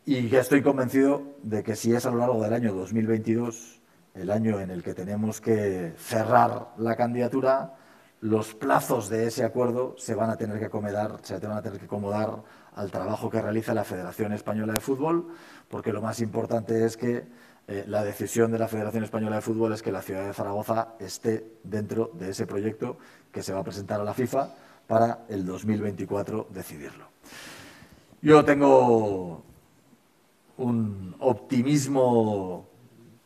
[0.05, 3.80] Y que estoy convencido de que si es a lo largo del año 2022
[4.13, 7.75] el año en el que tenemos que cerrar la candidatura,
[8.21, 11.79] los plazos de ese acuerdo se van a tener que acomodar, se van a tener
[11.79, 12.43] que acomodar
[12.75, 15.27] al trabajo que realiza la Federación Española de Fútbol,
[15.69, 17.25] porque lo más importante es que
[17.67, 20.89] eh, la decisión de la Federación Española de Fútbol es que la ciudad de Zaragoza
[20.99, 22.97] esté dentro de ese proyecto
[23.31, 24.49] que se va a presentar a la FIFA
[24.87, 27.05] para el 2024 decidirlo.
[28.21, 29.43] Yo tengo
[30.57, 32.67] un optimismo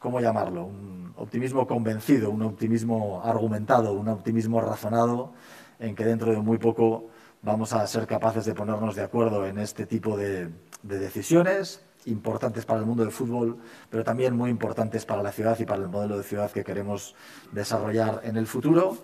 [0.06, 0.66] ¿cómo llamarlo?
[0.66, 5.34] Un optimismo convencido, un optimismo argumentado, un optimismo razonado
[5.80, 7.10] en que dentro de muy poco
[7.42, 10.52] vamos a ser capaces de ponernos de acuerdo en este tipo de,
[10.84, 13.58] decisiones importantes para el mundo del fútbol,
[13.90, 17.16] pero también muy importantes para la ciudad y para el modelo de ciudad que queremos
[17.52, 19.00] desarrollar en el futuro.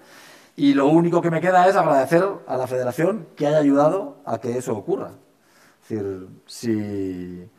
[0.56, 4.40] Y lo único que me queda es agradecer a la Federación que haya ayudado a
[4.40, 5.14] que eso ocurra.
[5.82, 7.50] Es decir, si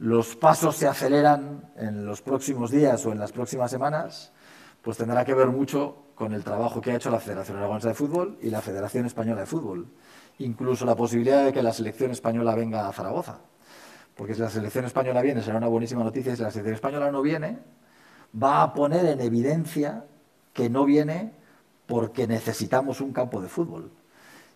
[0.00, 4.32] los pasos se aceleran en los próximos días o en las próximas semanas,
[4.80, 7.94] pues tendrá que ver mucho con el trabajo que ha hecho la Federación Aragonesa de
[7.94, 9.88] Fútbol y la Federación Española de Fútbol.
[10.38, 13.40] Incluso la posibilidad de que la selección española venga a Zaragoza.
[14.16, 17.20] Porque si la selección española viene será una buenísima noticia, si la selección española no
[17.20, 17.58] viene,
[18.42, 20.06] va a poner en evidencia
[20.54, 21.34] que no viene
[21.86, 23.92] porque necesitamos un campo de fútbol.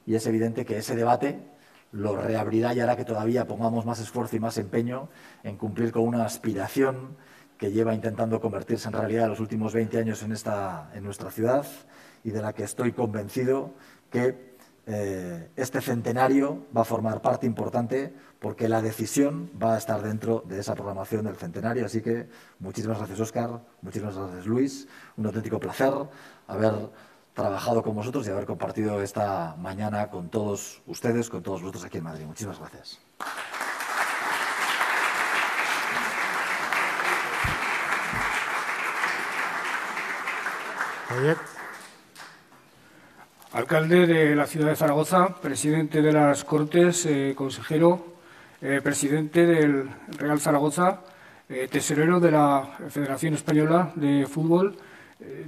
[0.06, 1.53] Y es evidente que ese debate
[1.94, 5.08] lo reabrirá y hará que todavía pongamos más esfuerzo y más empeño
[5.44, 7.16] en cumplir con una aspiración
[7.56, 11.64] que lleva intentando convertirse en realidad los últimos 20 años en, esta, en nuestra ciudad
[12.24, 13.74] y de la que estoy convencido
[14.10, 14.54] que
[14.86, 20.42] eh, este centenario va a formar parte importante porque la decisión va a estar dentro
[20.46, 21.86] de esa programación del centenario.
[21.86, 22.28] Así que
[22.58, 24.88] muchísimas gracias, Óscar, muchísimas gracias, Luis.
[25.16, 25.94] Un auténtico placer
[26.48, 26.90] haber
[27.34, 31.98] trabajado con vosotros y haber compartido esta mañana con todos ustedes, con todos vosotros aquí
[31.98, 32.24] en Madrid.
[32.24, 33.00] Muchísimas gracias.
[41.08, 41.36] Javier.
[43.52, 48.14] Alcalde de la ciudad de Zaragoza, presidente de las Cortes, eh, consejero,
[48.60, 51.02] eh, presidente del Real Zaragoza,
[51.48, 54.76] eh, tesorero de la Federación Española de Fútbol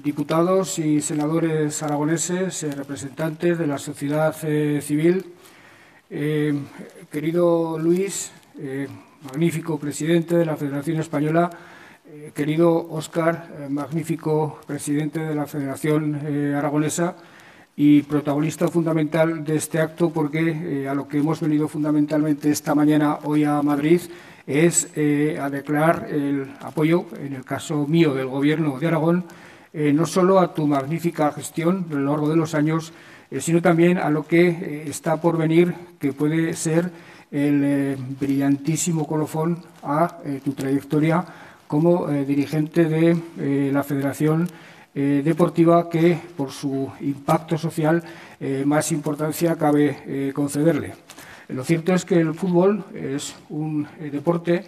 [0.02, 5.32] diputados y senadores aragoneses, representantes de la sociedad civil.
[7.10, 8.32] querido Luis,
[9.22, 11.50] magnífico presidente de la Federación Española,
[12.34, 17.16] querido Óscar, magnífico presidente de la Federación Aragonesa,
[17.76, 22.74] y protagonista fundamental de este acto porque eh, a lo que hemos venido fundamentalmente esta
[22.74, 24.00] mañana hoy a Madrid
[24.46, 29.24] es eh, a declarar el apoyo, en el caso mío del Gobierno de Aragón,
[29.76, 32.92] eh, no solo a tu magnífica gestión a lo largo de los años,
[33.38, 36.90] sino también a lo que está por venir, que puede ser
[37.30, 41.24] el brillantísimo colofón a tu trayectoria
[41.66, 44.48] como dirigente de la Federación
[44.98, 48.02] eh, deportiva que, por su impacto social,
[48.40, 50.94] eh, más importancia cabe eh, concederle.
[51.48, 54.64] Lo cierto es que el fútbol es un deporte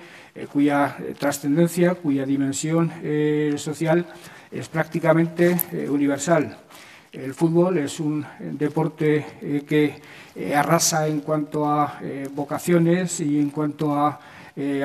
[0.53, 2.93] cuya trascendencia, cuya dimensión
[3.57, 4.07] social
[4.51, 5.57] es prácticamente
[5.89, 6.57] universal.
[7.13, 10.01] El fútbol es un deporte que
[10.55, 12.01] arrasa en cuanto a
[12.35, 14.21] vocaciones y en cuanto a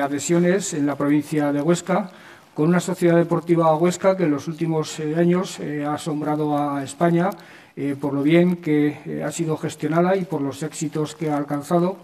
[0.02, 2.10] adhesiones en la provincia de Huesca
[2.54, 6.84] con una sociedad deportiva huesca que en los últimos eh, años eh, ha asombrado a
[6.84, 7.30] España
[7.76, 11.96] eh, por lo bien que ha sido gestionada y por los éxitos que ha alcanzado.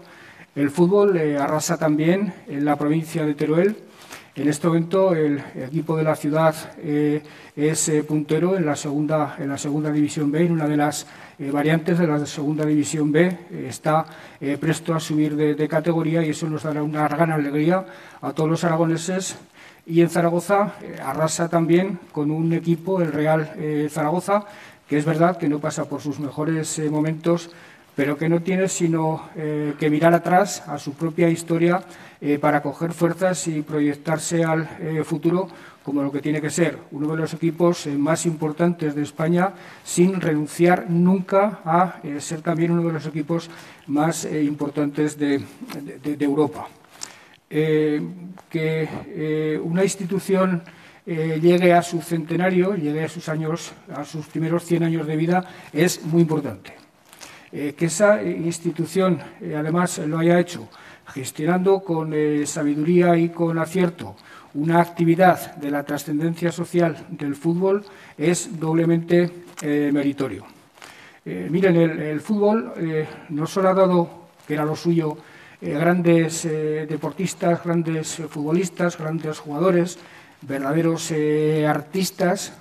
[0.53, 3.77] El fútbol arrasa también en la provincia de Teruel.
[4.35, 9.57] En este momento el equipo de la ciudad es puntero en la, segunda, en la
[9.57, 11.05] segunda división B, en una de las
[11.37, 13.37] variantes de la segunda división B.
[13.67, 14.05] está
[14.59, 17.85] presto a subir de, de categoría y eso nos dará una gran alegría
[18.21, 19.37] a todos los aragoneses
[19.85, 24.45] y en Zaragoza eh, arrasa también con un equipo, el Real eh, Zaragoza,
[24.87, 27.49] que es verdad que no pasa por sus mejores eh, momentos,
[28.01, 31.83] pero que no tiene sino que mirar atrás a su propia historia
[32.39, 35.47] para coger fuerzas y proyectarse al futuro
[35.83, 40.19] como lo que tiene que ser, uno de los equipos más importantes de España, sin
[40.19, 43.51] renunciar nunca a ser también uno de los equipos
[43.85, 45.45] más importantes de
[46.19, 46.69] Europa.
[47.53, 48.01] Eh,
[48.49, 50.63] que eh, una institución
[51.05, 55.17] eh, llegue a su centenario, llegue a sus años, a sus primeros 100 años de
[55.17, 55.43] vida,
[55.73, 56.80] es muy importante.
[57.51, 60.69] Que esa institución, además, lo haya hecho
[61.07, 62.13] gestionando con
[62.45, 64.15] sabiduría y con acierto
[64.53, 67.83] una actividad de la trascendencia social del fútbol
[68.17, 69.29] es doblemente
[69.63, 70.45] meritorio.
[71.25, 72.73] miren, el fútbol
[73.29, 74.09] no solo ha dado,
[74.47, 75.17] que era lo suyo,
[75.63, 79.99] eh, grandes eh, deportistas, grandes eh, futbolistas, grandes jugadores,
[80.41, 81.13] verdaderos
[81.67, 82.53] artistas,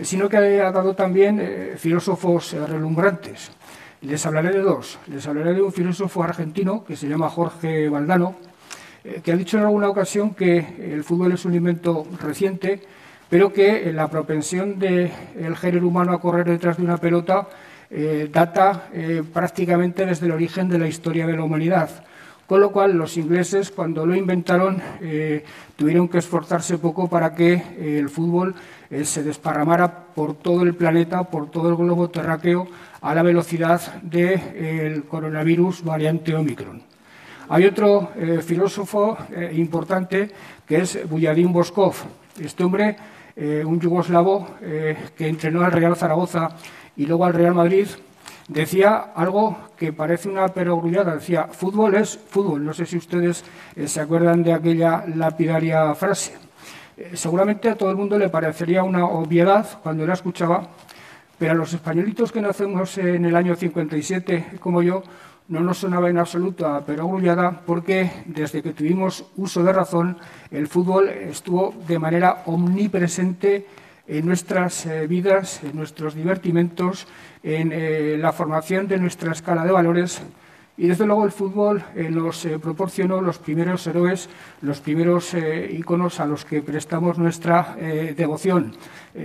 [0.00, 3.50] sino que ha dado también filósofos relumbrantes.
[4.06, 5.00] Les hablaré de dos.
[5.08, 8.36] Les hablaré de un filósofo argentino que se llama Jorge Valdano,
[9.24, 12.80] que ha dicho en alguna ocasión que el fútbol es un invento reciente,
[13.28, 15.10] pero que la propensión del
[15.56, 17.48] género humano a correr detrás de una pelota
[18.30, 18.88] data
[19.32, 21.90] prácticamente desde el origen de la historia de la humanidad.
[22.46, 25.44] Con lo cual, los ingleses, cuando lo inventaron, eh,
[25.74, 28.54] tuvieron que esforzarse poco para que eh, el fútbol
[28.88, 32.68] eh, se desparramara por todo el planeta, por todo el globo terráqueo,
[33.00, 36.82] a la velocidad del coronavirus variante Omicron.
[37.48, 38.10] Hay otro
[38.44, 39.16] filósofo
[39.52, 40.30] importante
[40.66, 41.94] que es Buyadín Boskov.
[42.40, 42.96] Este hombre,
[43.36, 46.56] un yugoslavo que entrenó al Real Zaragoza
[46.96, 47.86] y luego al Real Madrid,
[48.48, 52.64] decía algo que parece una perogrullada, decía, fútbol es fútbol.
[52.64, 53.44] No sé si ustedes
[53.74, 56.34] eh, se acuerdan de aquella lapidaria frase.
[56.96, 60.68] Eh, seguramente a todo el mundo le parecería una obviedad cuando la escuchaba,
[61.38, 65.02] pero a los españolitos que nacemos en el año 57, como yo,
[65.48, 70.18] no nos sonaba en absoluto a perogrullada porque desde que tuvimos uso de razón,
[70.50, 73.66] el fútbol estuvo de manera omnipresente
[74.08, 77.06] en nuestras eh, vidas, en nuestros divertimentos,
[77.42, 80.22] en eh, la formación de nuestra escala de valores.
[80.78, 84.28] Y desde luego el fútbol eh, nos proporcionó los primeros héroes,
[84.60, 85.34] los primeros
[85.70, 87.76] íconos a los que prestamos nuestra
[88.16, 88.74] devoción.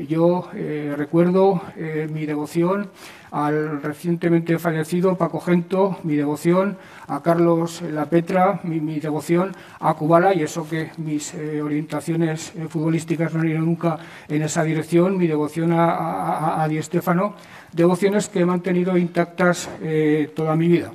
[0.07, 0.49] yo
[0.95, 1.61] recuerdo
[2.09, 2.89] mi devoción
[3.31, 6.77] al recientemente fallecido Paco Gento, mi devoción
[7.07, 12.67] a Carlos La Petra, mi, devoción a Kubala, y eso que mis eh, orientaciones eh,
[12.67, 13.97] futbolísticas no han ido nunca
[14.27, 17.35] en esa dirección, mi devoción a, a, Di Stefano,
[17.71, 20.91] devociones que he mantenido intactas eh, toda mi vida.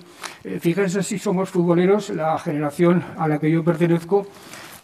[0.60, 4.26] Fíjense si somos futboleros, la generación a la que yo pertenezco,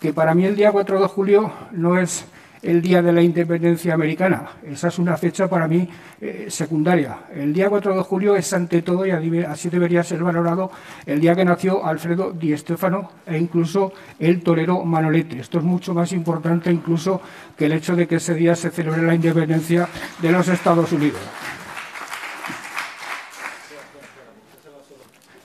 [0.01, 2.26] que para mí el día 4 de julio no es
[2.62, 4.51] el Día de la Independencia Americana.
[4.64, 5.88] Esa es una fecha para mí
[6.20, 7.18] eh, secundaria.
[7.34, 10.70] El día 4 de julio es ante todo, y así debería ser valorado,
[11.05, 15.40] el día que nació Alfredo Di Stéfano e incluso el torero Manolete.
[15.40, 17.20] Esto es mucho más importante incluso
[17.57, 19.88] que el hecho de que ese día se celebre la independencia
[20.20, 21.20] de los Estados Unidos.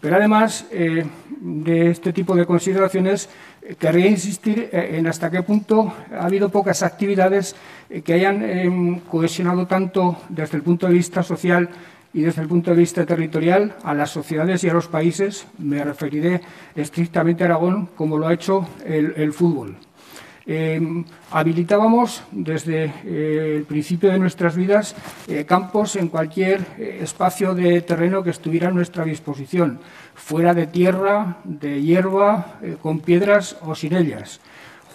[0.02, 1.06] Pero además eh,
[1.40, 3.30] de este tipo de consideraciones,
[3.62, 7.56] eh, querría insistir eh, en hasta qué punto ha habido pocas actividades
[8.04, 11.70] que hayan em, cohesionado tanto desde el punto de vista social
[12.14, 15.48] y desde el punto de vista territorial a las sociedades y a los países.
[15.58, 16.42] Me referiré
[16.76, 19.78] estrictamente a Aragón, como lo ha hecho el fútbol.
[20.50, 24.96] Em, habilitábamos desde eh, el principio de nuestras vidas
[25.28, 29.82] eh, campos en cualquier eh, espacio de terreno que estuviera a nuestra disposición,
[30.16, 34.40] fuera de tierra, de hierba, con piedras o sin ellas.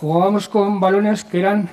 [0.01, 1.69] Jugábamos con balones que eran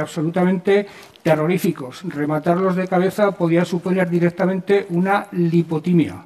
[0.00, 0.86] absolutamente
[1.22, 2.02] terroríficos.
[2.04, 6.24] Rematarlos de cabeza podía suponer directamente una lipotimia.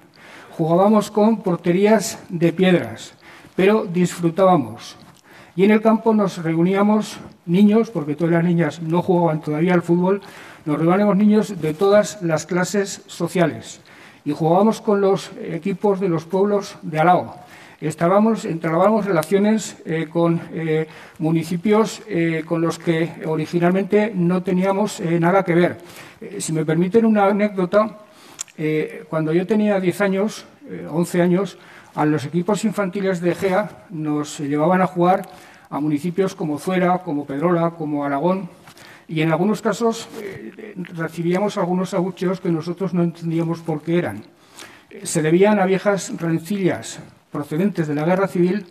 [0.57, 3.15] Jugábamos con porterías de piedras,
[3.57, 5.02] pero disfrutábamos.
[5.55, 9.83] Y en el campo nos reuníamos niños, porque todas las niñas no jugaban todavía al
[9.83, 10.23] fútbol,
[10.65, 13.81] nos reuníamos niños de todas las clases sociales
[14.25, 17.35] y jugábamos con los equipos de los pueblos de Alao.
[17.81, 20.87] Estábamos, entablábamos relaciones eh, con eh,
[21.19, 25.79] municipios eh, con los que originalmente no teníamos nada que ver.
[26.39, 27.99] si me permiten una anécdota,
[29.09, 30.45] cuando yo tenía 10 años,
[30.89, 31.59] 11 años,
[31.95, 35.29] a los equipos infantiles de GEA nos llevaban a jugar
[35.69, 38.49] a municipios como Zuera, como Pedrola, como Aragón,
[39.09, 44.25] y en algunos casos eh, recibíamos algunos abucheos que nosotros no entendíamos por qué eran.
[45.03, 46.99] Se debían a viejas rencillas
[47.31, 48.67] procedentes de la guerra civil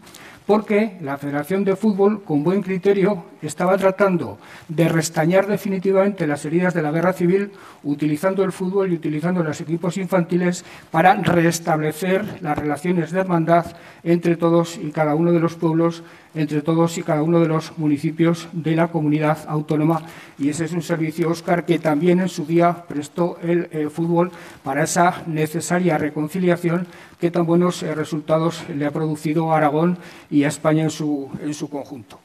[0.45, 4.37] porque la Federación de Fútbol, con buen criterio, estaba tratando
[4.67, 7.51] de restañar definitivamente las heridas de la guerra civil
[7.83, 13.65] utilizando el fútbol y utilizando los equipos infantiles para restablecer las relaciones de hermandad
[14.03, 16.03] entre todos y cada uno de los pueblos,
[16.33, 20.03] entre todos y cada uno de los municipios de la comunidad autónoma.
[20.39, 24.31] Y ese es un servicio, Óscar, que también en su día prestó el eh, fútbol
[24.63, 26.87] para esa necesaria reconciliación
[27.19, 29.97] que tan buenos eh, resultados le ha producido a Aragón
[30.29, 32.19] y a España en su, en su conjunto.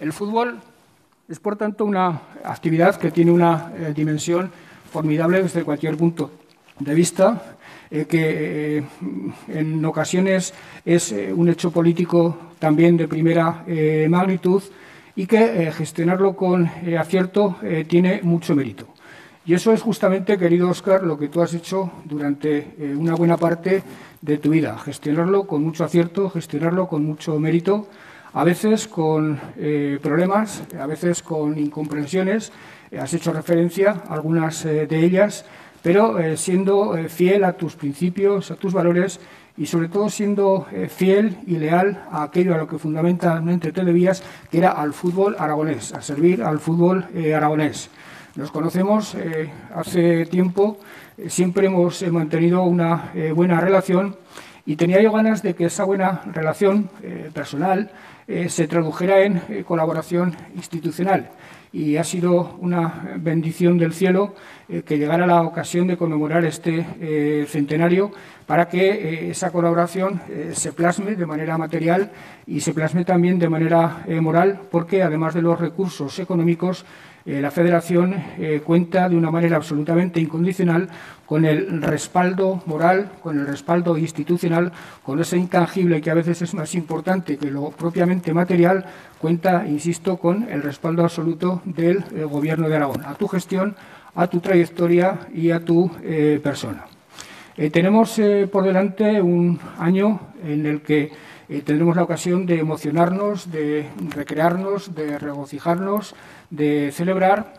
[0.00, 0.58] El fútbol
[1.28, 4.50] es, por tanto, una actividad que tiene una eh, dimensión
[4.92, 6.30] formidable desde cualquier punto
[6.78, 7.56] de vista,
[7.90, 8.82] que
[9.46, 10.52] en ocasiones
[10.84, 13.64] es un hecho político también de primera
[14.08, 14.62] magnitud
[15.14, 17.56] y que gestionarlo con acierto
[17.88, 18.88] tiene mucho mérito.
[19.44, 23.82] Y eso es justamente, querido Oscar, lo que tú has hecho durante una buena parte
[24.22, 27.86] de tu vida, gestionarlo con mucho acierto, gestionarlo con mucho mérito
[28.34, 32.52] a veces con eh, problemas, a veces con incomprensiones.
[32.90, 35.46] Eh, has hecho referencia a algunas eh, de ellas,
[35.82, 39.20] pero siendo fiel a tus principios, a tus valores
[39.56, 44.22] y sobre todo siendo fiel y leal a aquello a lo que fundamentalmente te debías,
[44.50, 47.90] que era al fútbol aragonés, a servir al fútbol aragonés.
[48.34, 49.16] Nos conocemos
[49.74, 50.78] hace tiempo,
[51.28, 54.16] siempre hemos mantenido una buena relación
[54.66, 56.90] y tenía yo ganas de que esa buena relación
[57.32, 57.92] personal
[58.26, 61.30] eh, se tradujera en eh, colaboración institucional.
[61.72, 64.34] Y ha sido una bendición del cielo
[64.68, 68.12] eh, que llegara la ocasión de conmemorar este centenario
[68.46, 70.20] para que esa colaboración
[70.52, 72.12] se plasme de manera material
[72.46, 76.84] y se plasme también de manera moral, porque además de los recursos económicos,
[77.26, 80.90] eh, la Federación eh, cuenta de una manera absolutamente incondicional
[81.24, 84.72] con el respaldo moral, con el respaldo institucional,
[85.02, 88.84] con ese intangible que a veces es más importante que lo propiamente material,
[89.18, 93.74] cuenta, insisto, con el respaldo absoluto del eh, Gobierno de Aragón, a tu gestión,
[94.14, 95.90] a tu trayectoria y a tu
[96.40, 96.84] persona.
[97.72, 98.20] tenemos
[98.52, 101.10] por delante un año en el que
[101.48, 106.14] tendremos la ocasión de emocionarnos, de recrearnos, de regocijarnos,
[106.54, 107.54] de celebrar,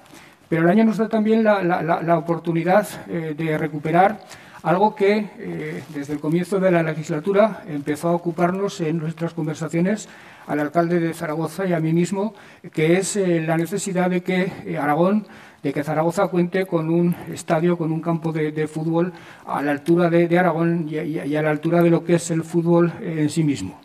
[0.47, 4.19] pero el año nos da también la, oportunidad eh, de recuperar
[4.63, 10.09] algo que eh, desde el comienzo de la legislatura empezó a ocuparnos en nuestras conversaciones
[10.47, 12.33] al alcalde de Zaragoza y a mí mismo,
[12.71, 15.27] que es eh, la necesidad de que Aragón,
[15.61, 19.13] de que Zaragoza cuente con un estadio, con un campo de, fútbol
[19.45, 22.91] a la altura de, Aragón y a la altura de lo que es el fútbol
[23.01, 23.79] en sí mismo.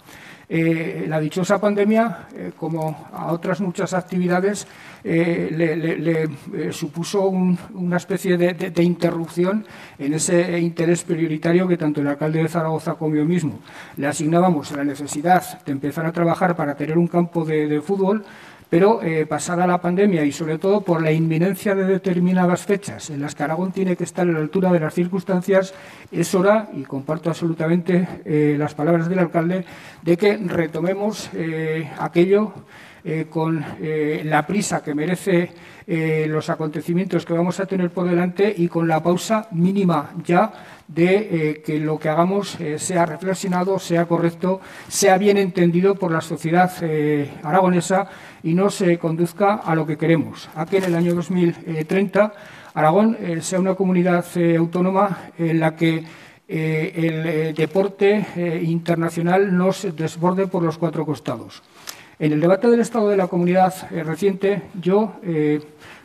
[0.52, 4.66] Eh, la dichosa pandemia, eh, como a otras muchas actividades,
[5.04, 9.64] eh, le, supuso una especie de, interrupción
[9.98, 13.60] en ese interés prioritario que tanto el alcalde de Zaragoza como yo mismo
[13.96, 18.24] le asignábamos la necesidad de empezar a trabajar para tener un campo de, fútbol
[18.68, 23.20] pero eh, pasada la pandemia y sobre todo por la inminencia de determinadas fechas en
[23.20, 25.74] las que Aragón tiene que estar a la altura de las circunstancias,
[26.12, 29.64] es hora, y comparto absolutamente eh, las palabras del alcalde,
[30.02, 32.52] de que retomemos eh, aquello
[33.28, 33.64] con
[34.24, 35.50] la prisa que merece
[36.28, 40.52] los acontecimientos que vamos a tener por delante y con la pausa mínima ya
[40.86, 46.70] de que lo que hagamos sea reflexionado, sea correcto, sea bien entendido por la sociedad
[47.42, 48.08] aragonesa
[48.42, 52.32] y no se conduzca a lo que queremos, a que en el año 2030
[52.74, 56.04] Aragón eh, sea una comunidad eh, autónoma en la que
[56.48, 58.26] eh, el deporte
[58.62, 61.62] internacional no se desborde por los cuatro costados.
[62.20, 65.14] En el debate del estado de la comunidad reciente, yo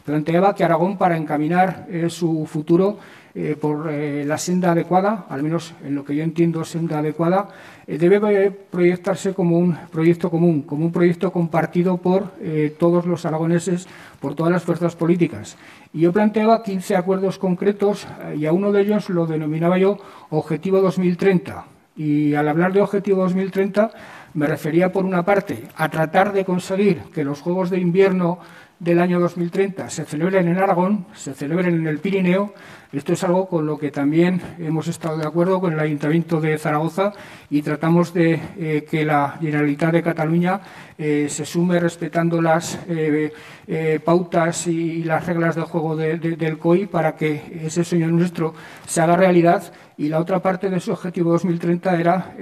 [0.03, 2.97] planteaba que Aragón, para encaminar su futuro,
[3.37, 7.49] eh, por eh, la senda adecuada, al menos en lo que yo entiendo senda adecuada,
[7.85, 12.31] eh, debe proyectarse como un proyecto común, como un proyecto compartido por
[12.79, 13.87] todos los aragoneses,
[14.21, 15.57] por todas las fuerzas políticas.
[15.91, 18.07] Y yo planteaba 15 acuerdos concretos
[18.37, 19.97] y a uno de ellos lo denominaba yo
[20.29, 21.74] Objetivo 2030.
[21.95, 23.91] Y al hablar de Objetivo 2030
[24.33, 28.39] me refería, por una parte, a tratar de conseguir que los Juegos de Invierno
[28.79, 32.53] del año 2030 se celebren en Aragón, se celebren en el Pirineo.
[32.91, 36.57] Esto es algo con lo que también hemos estado de acuerdo con el Ayuntamiento de
[36.57, 37.13] Zaragoza
[37.49, 40.61] y tratamos de eh, que la Generalitat de Cataluña
[40.97, 43.31] eh, se sume respetando las eh,
[44.03, 48.53] pautas y, las reglas de juego del COI para que ese sueño nuestro
[48.85, 49.73] se haga realidad.
[49.97, 52.35] Y la otra parte de ese objetivo 2030 era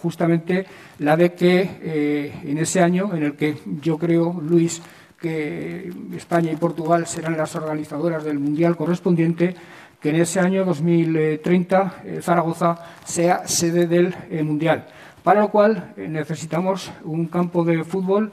[0.00, 0.66] justamente
[0.98, 4.82] la de que en ese año en el que yo creo, Luis,
[5.20, 9.54] que España y Portugal serán las organizadoras del Mundial correspondiente,
[10.00, 14.86] que en ese año 2030 eh, Zaragoza sea sede del eh, Mundial,
[15.24, 18.32] para lo cual eh, necesitamos un campo de fútbol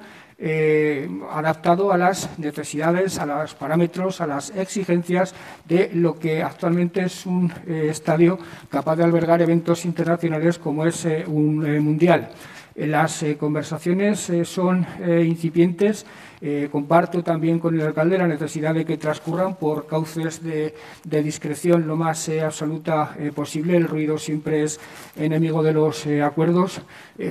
[1.32, 5.34] adaptado a las necesidades, a los parámetros, a las exigencias
[5.66, 8.38] de lo que actualmente es un estadio
[8.70, 12.32] capaz de albergar eventos internacionales como es un mundial.
[12.76, 16.06] Las conversaciones son incipientes
[16.42, 20.74] eh, comparto también con el alcalde la necesidad de que transcurran por cauces de,
[21.04, 23.78] discreción lo más eh, absoluta eh, posible.
[23.78, 24.80] El ruido siempre es
[25.16, 26.82] enemigo de los acuerdos,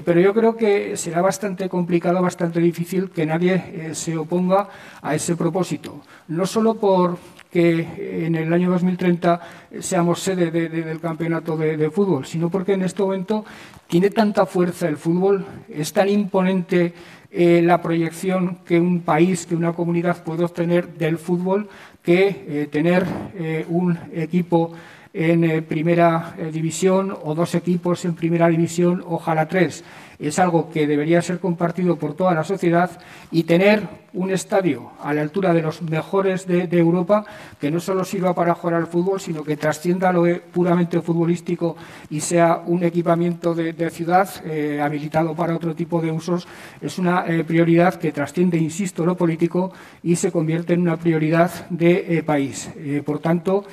[0.05, 4.69] pero yo creo que será bastante complicado, bastante difícil que nadie se oponga
[5.03, 6.01] a ese propósito.
[6.29, 7.19] No solo por
[7.55, 9.41] que en el año 2030
[9.79, 13.45] seamos sede del campeonato de, de, fútbol, sino porque en este momento
[13.87, 16.95] tiene tanta fuerza el fútbol, es tan imponente
[17.37, 21.68] eh, la proyección que un país, que una comunidad puede obtener del fútbol
[22.01, 23.05] que eh, tener
[23.35, 24.72] eh, un equipo
[25.15, 29.85] en primera división o dos equipos en primera división, ojalá tres
[30.19, 32.91] es algo que debería ser compartido por toda la sociedad
[33.31, 37.25] y tener un estadio a la altura de los mejores de, Europa
[37.61, 41.77] que no solo sirva para jugar al fútbol, sino que trascienda lo puramente futbolístico
[42.11, 46.47] y sea un equipamiento de, ciudad eh, habilitado para otro tipo de usos,
[46.81, 49.73] es una eh, prioridad que trasciende, insisto, lo político
[50.03, 52.70] y se convierte en una prioridad de eh, país.
[53.05, 53.65] por tanto,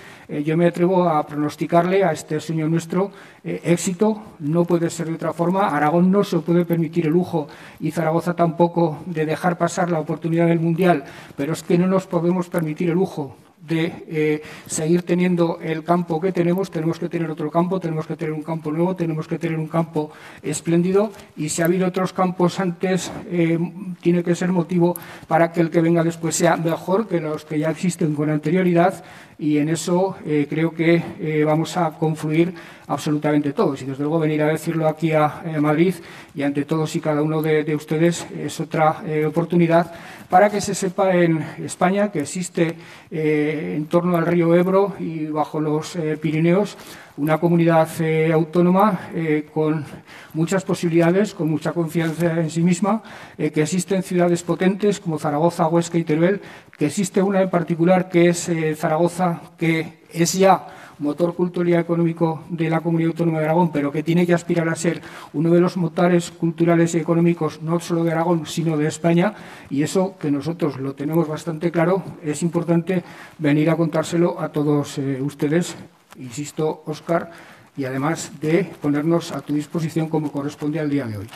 [0.43, 3.11] yo me atrevo a pronosticarle a este sueño nuestro
[3.43, 5.67] éxito, no puede ser de otra forma.
[5.67, 7.47] Aragón no se puede permitir el lujo
[7.79, 11.03] y Zaragoza tampoco de dejar pasar la oportunidad del Mundial,
[11.35, 16.19] pero es que no nos podemos permitir el lujo de eh, seguir teniendo el campo
[16.19, 19.37] que tenemos, tenemos que tener otro campo, tenemos que tener un campo nuevo, tenemos que
[19.37, 21.11] tener un campo espléndido.
[21.37, 23.59] Y si ha habido otros campos antes, eh,
[24.01, 24.95] tiene que ser motivo
[25.27, 29.03] para que el que venga después sea mejor que los que ya existen con anterioridad
[29.41, 32.53] y en eso eh, creo que eh, vamos a confluir
[32.85, 33.81] absolutamente todos.
[33.81, 35.95] Y desde luego venir a decirlo aquí a, Madrid
[36.35, 39.91] y ante todos y cada uno de, ustedes es otra eh, oportunidad
[40.29, 42.75] para que se sepa en España que existe
[43.09, 46.77] en torno al río Ebro y bajo los Pirineos
[47.21, 49.85] una comunidad eh, autónoma eh, con
[50.33, 53.03] muchas posibilidades, con mucha confianza en sí misma,
[53.37, 56.41] eh, que existen ciudades potentes como Zaragoza, Huesca y Teruel,
[56.75, 60.65] que existe una en particular que es Zaragoza, que es ya
[60.97, 64.67] motor cultural y económico de la Comunidad Autónoma de Aragón, pero que tiene que aspirar
[64.67, 64.99] a ser
[65.33, 69.35] uno de los motores culturales y económicos no solo de Aragón, sino de España,
[69.69, 73.03] y eso que nosotros lo tenemos bastante claro, es importante
[73.37, 75.75] venir a contárselo a todos ustedes
[76.17, 77.31] insisto, Óscar,
[77.77, 81.27] y además de ponernos a tu disposición como corresponde al día de hoy.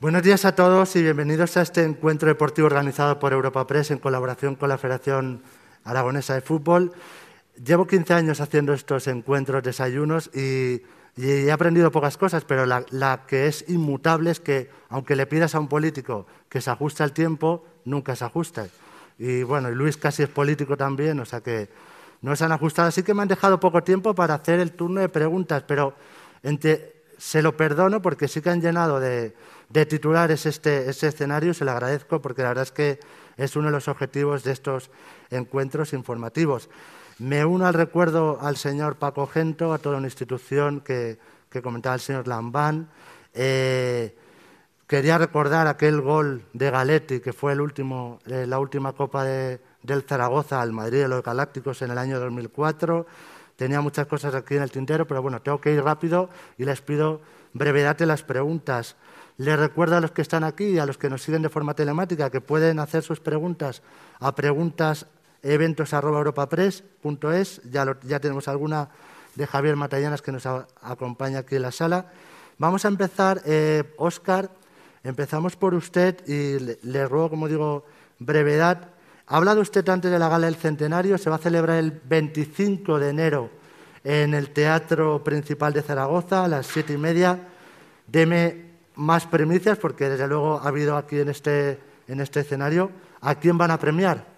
[0.00, 3.98] Buenos días a todos y bienvenidos a este encuentro deportivo organizado por Europa Press en
[3.98, 5.42] colaboración con la Federación
[5.84, 6.92] Aragonesa de Fútbol.
[7.62, 10.80] llevo 15 años haciendo estos encuentros, desayunos y,
[11.16, 15.60] he aprendido pocas cosas, pero la, que es inmutable es que aunque le pidas a
[15.60, 18.66] un político que se ajuste al tiempo, nunca se ajusta.
[19.18, 21.68] Y bueno, y Luis casi es político también, o sea que
[22.22, 22.88] no se han ajustado.
[22.88, 25.94] Así que me han dejado poco tiempo para hacer el turno de preguntas, pero
[27.18, 29.34] se lo perdono porque sí que han llenado de,
[29.88, 33.00] titulares este, este escenario, se lo agradezco porque la verdad es que
[33.36, 34.90] es uno de los objetivos de estos
[35.30, 36.68] encuentros informativos.
[37.20, 41.18] Me uno al recuerdo al señor Paco Gento, a toda una institución que,
[41.62, 42.88] comentaba el señor Lambán.
[43.34, 44.14] Eh,
[44.90, 50.72] Quería recordar aquel gol de Galetti, que fue eh, la última Copa del Zaragoza al
[50.72, 53.06] Madrid de los Galácticos en el año 2004.
[53.54, 56.28] Tenía muchas cosas aquí en el tintero, pero bueno, tengo que ir rápido
[56.58, 57.20] y les pido
[57.52, 58.96] brevedad en las preguntas.
[59.36, 61.74] Les recuerdo a los que están aquí y a los que nos siguen de forma
[61.74, 63.82] telemática que pueden hacer sus preguntas
[64.18, 65.06] a preguntas
[65.42, 67.62] eventos.europapress.es.
[67.70, 68.90] Ya, ya tenemos alguna
[69.34, 72.06] de Javier Matallanas que nos acompaña aquí en la sala.
[72.58, 73.84] Vamos a empezar, eh,
[75.02, 77.86] Empezamos por usted y le, ruego, como digo,
[78.18, 78.90] brevedad.
[79.26, 82.98] Ha hablado usted antes de la gala del centenario, se va a celebrar el 25
[82.98, 83.48] de enero
[84.04, 87.48] en el Teatro Principal de Zaragoza a las siete y media.
[88.06, 92.90] Deme más primicias, porque desde luego ha habido aquí en este, en este escenario.
[93.22, 94.29] ¿A quién van a premiar?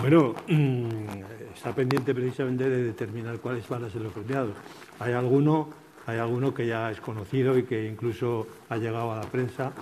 [0.00, 4.52] Bueno, mm, está pendiente precisamente de determinar cuáles van a ser los premiados.
[4.98, 5.70] Hay alguno
[6.06, 9.72] hay alguno que ya es conocido y que incluso ha llegado a la prensa,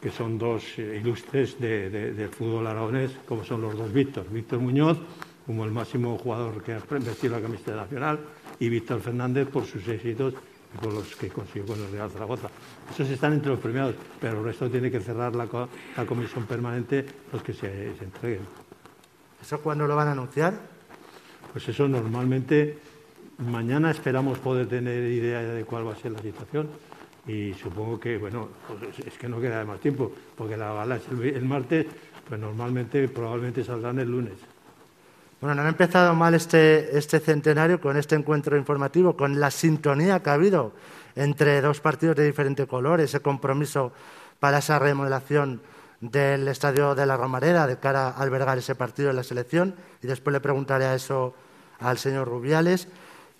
[0.00, 4.26] que son dos eh, ilustres del fútbol aragonés, como son los dos Víctor.
[4.30, 4.98] Víctor Muñoz,
[5.46, 8.20] como el máximo jugador que ha vestido la camiseta nacional,
[8.60, 10.34] y Víctor Fernández por sus éxitos
[10.74, 12.50] y por los que consiguió con el Real Zaragoza.
[12.90, 15.46] Esos están entre los premiados, pero el resto tiene que cerrar la,
[16.06, 18.61] comisión permanente los que se, se entreguen.
[19.42, 20.54] ¿Eso cuándo lo van a anunciar?
[21.52, 22.78] Pues eso normalmente
[23.38, 26.68] Mañana esperamos poder tener idea de cuál va a ser la situación
[27.26, 31.02] y supongo que, bueno, pues es que no queda más tiempo, porque la gala es
[31.08, 31.86] el, martes,
[32.28, 34.34] pues normalmente probablemente saldrán el lunes.
[35.40, 40.22] Bueno, no ha empezado mal este, este centenario con este encuentro informativo, con la sintonía
[40.22, 40.72] que ha habido
[41.16, 43.92] entre dos partidos de diferente color, ese compromiso
[44.38, 45.60] para esa remodelación
[46.02, 50.08] del Estadio de la Romareda de cara a albergar ese partido en la selección, y
[50.08, 51.34] después le preguntaré a eso
[51.78, 52.88] al señor Rubiales.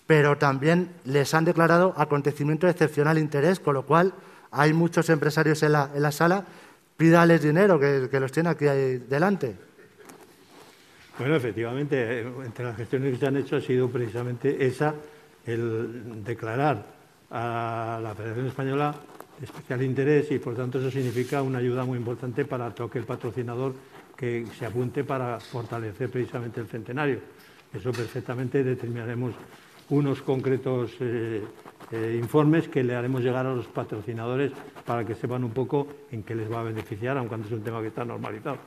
[0.07, 4.13] Pero también les han declarado acontecimiento de excepcional interés, con lo cual
[4.51, 6.45] hay muchos empresarios en la, sala,
[6.97, 9.55] pídales dinero, que, los tiene aquí delante.
[11.17, 14.93] Bueno, efectivamente, entre las gestiones que se han hecho ha sido precisamente esa,
[15.45, 16.85] el declarar
[17.29, 19.12] a la Federación Española de
[19.43, 23.73] especial interés y por tanto eso significa una ayuda muy importante para todo el patrocinador
[24.15, 27.19] que se apunte para fortalecer precisamente el centenario.
[27.73, 29.33] Eso perfectamente determinaremos
[29.89, 31.43] unos concretos eh,
[31.91, 34.51] eh, informes que le haremos llegar a los patrocinadores
[34.85, 37.81] para que sepan un poco en qué les va a beneficiar, aunque es un tema
[37.81, 38.57] que está normalizado.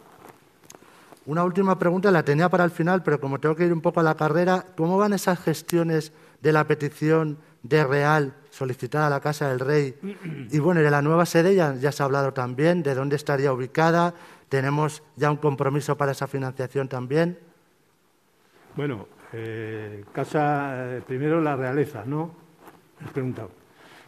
[1.25, 4.01] Una última pregunta, la tenía para el final, pero como tengo que ir un poco
[4.01, 9.21] a la carrera, ¿cómo van esas gestiones de la petición de Real solicitada a la
[9.21, 9.95] Casa del Rey?
[10.51, 13.53] Y bueno, de la nueva sede ya, ya se ha hablado también, de dónde estaría
[13.53, 14.15] ubicada,
[14.49, 17.39] tenemos ya un compromiso para esa financiación también.
[18.77, 22.35] Bueno, eh, casa, eh, primero la realeza, ¿no?
[23.05, 23.51] Has preguntado.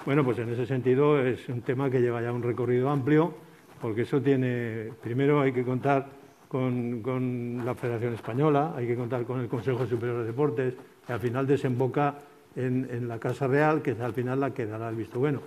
[0.07, 3.35] Bueno, pues en ese sentido es un tema que lleva ya un recorrido amplio,
[3.81, 6.07] porque eso tiene, primero hay que contar
[6.49, 10.75] con, la Federación Española, hay que contar con el Consejo Superior de Deportes,
[11.09, 12.15] y al final desemboca
[12.59, 15.41] en, en la Casa Real, que es al final la que dará el visto bueno.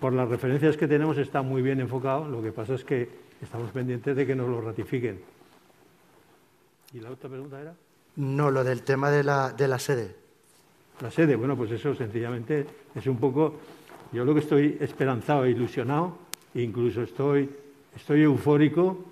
[0.00, 3.08] Por las referencias que tenemos está muy bien enfocado, lo que pasa es que
[3.40, 5.20] estamos pendientes de que nos lo ratifiquen.
[6.92, 7.74] ¿Y la otra pregunta era?
[8.16, 10.14] No, lo del tema de la, de la sede.
[11.00, 13.54] La sede, bueno, pues eso sencillamente es un poco.
[14.12, 16.18] Yo lo que estoy esperanzado e ilusionado,
[16.54, 17.50] incluso estoy,
[17.96, 19.04] estoy eufórico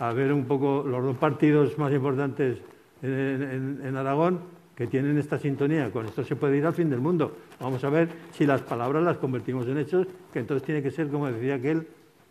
[0.00, 2.58] a ver un poco los dos partidos más importantes
[3.02, 4.40] en, en, Aragón
[4.78, 5.90] que tienen esta sintonía.
[5.90, 7.36] Con esto se puede ir al fin del mundo.
[7.58, 11.08] Vamos a ver si las palabras las convertimos en hechos, que entonces tiene que ser,
[11.08, 11.84] como decía aquel,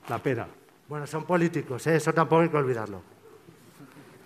[0.08, 0.48] la pera.
[0.88, 1.98] Bueno, son políticos, ¿eh?
[1.98, 3.02] eso tampoco hay que olvidarlo.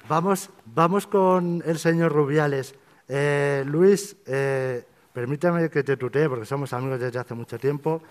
[0.07, 2.76] Vamos, vamos con el señor Rubiales.
[3.07, 8.03] Eh, Luis, eh, permítame que te tutee, porque somos amigos desde hace mucho tiempo.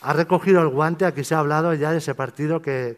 [0.00, 2.96] Ha recogido el guante, aquí se ha hablado ya de ese partido que,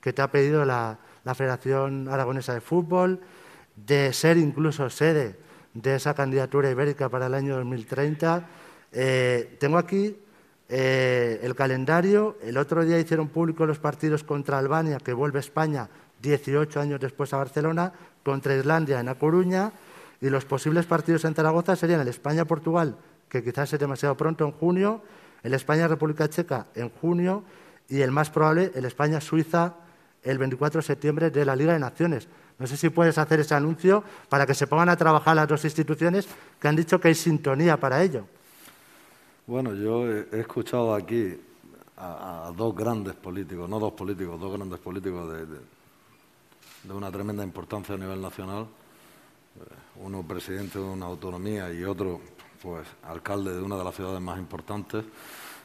[0.00, 0.96] te ha pedido la,
[1.34, 3.18] Federación Aragonesa de Fútbol,
[3.74, 5.44] de ser incluso sede
[5.82, 8.46] de esa candidatura ibérica para el año 2030.
[8.92, 10.16] Eh, tengo aquí
[10.68, 12.38] el calendario.
[12.42, 15.88] El otro día hicieron público los partidos contra Albania, que vuelve España
[16.22, 17.92] 18 años después a Barcelona,
[18.24, 19.70] contra Islandia en A Coruña,
[20.20, 22.96] y los posibles partidos en Zaragoza serían el España-Portugal,
[23.28, 25.02] que quizás es demasiado pronto, en junio,
[25.42, 27.44] el España-República Checa en junio
[27.88, 29.74] y el más probable, el España-Suiza
[30.26, 32.28] el 24 de septiembre de la Liga de Naciones.
[32.58, 35.64] No sé si puedes hacer ese anuncio para que se pongan a trabajar las dos
[35.64, 36.26] instituciones
[36.58, 38.24] que han dicho que hay sintonía para ello.
[39.46, 41.38] Bueno, yo he escuchado aquí
[41.96, 45.32] a, dos grandes políticos, no dos políticos, dos grandes políticos
[46.84, 52.20] de, una tremenda importancia a nivel nacional, eh, uno presidente de una autonomía y otro
[52.62, 55.04] pues alcalde de una de las ciudades más importantes,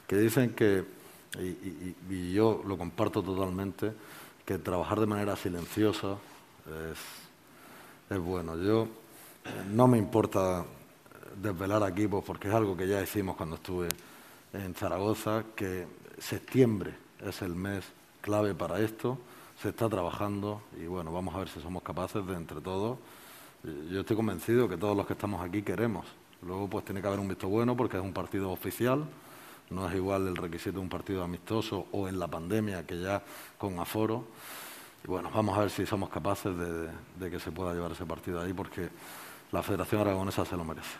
[0.07, 0.83] que dicen que,
[1.39, 3.93] y, yo lo comparto totalmente,
[4.45, 6.17] que trabajar de manera silenciosa
[6.71, 8.57] es, bueno.
[8.57, 10.65] Yo eh, no me importa
[11.41, 13.89] desvelar aquí, pues, porque es algo que ya hicimos cuando estuve
[14.53, 15.87] en Zaragoza, que
[16.17, 16.93] septiembre
[17.25, 17.85] es el mes
[18.21, 19.17] clave para esto,
[19.61, 22.97] se está trabajando y bueno, vamos a ver si somos capaces de entre todos.
[23.63, 26.05] Yo estoy convencido que todos los que estamos aquí queremos
[26.43, 29.05] Luego pues tiene que haber un visto bueno porque es un partido oficial,
[29.69, 33.21] no es igual el requisito de un partido amistoso o en la pandemia que ya
[33.57, 34.25] con aforo.
[35.03, 38.41] Y bueno, vamos a ver si somos capaces de, que se pueda llevar ese partido
[38.41, 38.89] ahí porque
[39.51, 40.97] la Federación Aragonesa se lo merece.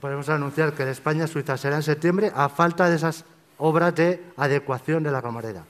[0.00, 3.24] Podemos anunciar que en España-Suiza será en septiembre a falta de esas
[3.58, 5.64] obras de adecuación de la camarera.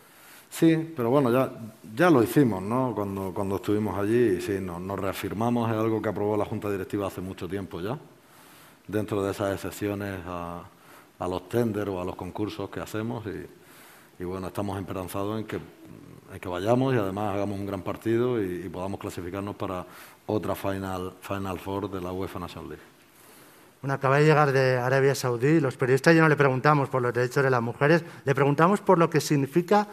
[0.50, 1.50] Sí, pero bueno, ya,
[1.94, 2.92] ya lo hicimos, ¿no?
[2.94, 6.70] Cuando, cuando estuvimos allí, y sí, nos, nos reafirmamos, es algo que aprobó la Junta
[6.70, 7.98] Directiva hace mucho tiempo ya
[8.90, 10.64] dentro de esas excepciones a,
[11.20, 13.24] los tender o a los concursos que hacemos
[14.18, 15.58] y, bueno, estamos esperanzados en que,
[16.38, 19.84] que vayamos y además hagamos un gran partido y, podamos clasificarnos para
[20.26, 22.82] otra Final, final Four de la UEFA National League.
[23.82, 25.58] Bueno, acaba de llegar de Arabia Saudí.
[25.58, 28.98] Los periodistas ya no le preguntamos por los derechos de las mujeres, le preguntamos por
[28.98, 29.88] lo que significa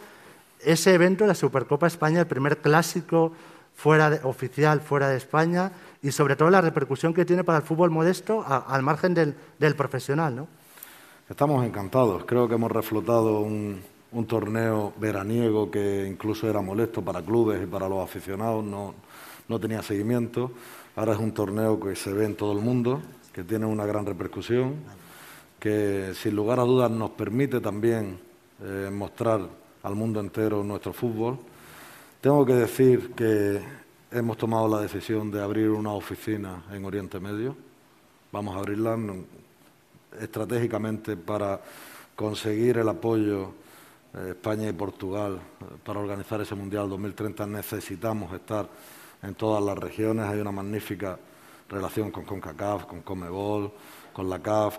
[0.60, 3.32] ese evento, la Supercopa España, el primer clásico
[3.74, 5.70] fuera oficial fuera de España
[6.02, 10.34] y sobre todo la repercusión que tiene para el fútbol modesto al margen del, profesional.
[10.34, 10.48] ¿no?
[11.28, 12.24] Estamos encantados.
[12.24, 13.80] Creo que hemos reflotado un,
[14.26, 18.94] torneo veraniego que incluso era molesto para clubes y para los aficionados, no,
[19.48, 20.50] no tenía seguimiento.
[20.96, 23.00] Ahora es un torneo que se ve en todo el mundo,
[23.32, 24.76] que tiene una gran repercusión,
[25.58, 28.18] que sin lugar a dudas nos permite también
[28.62, 29.48] eh, mostrar
[29.82, 31.38] al mundo entero nuestro fútbol.
[32.20, 33.60] Tengo que decir que
[34.10, 37.54] hemos tomado la decisión de abrir una oficina en Oriente Medio.
[38.32, 38.98] Vamos a abrirla
[40.20, 41.60] estratégicamente para
[42.16, 43.52] conseguir el apoyo
[44.30, 47.46] España y Portugal eh, para organizar ese Mundial 2030.
[47.46, 48.68] Necesitamos estar
[49.22, 50.26] en todas las regiones.
[50.26, 51.18] Hay una magnífica
[51.68, 53.70] relación con CONCACAF, con COMEBOL,
[54.12, 54.78] con la CAF,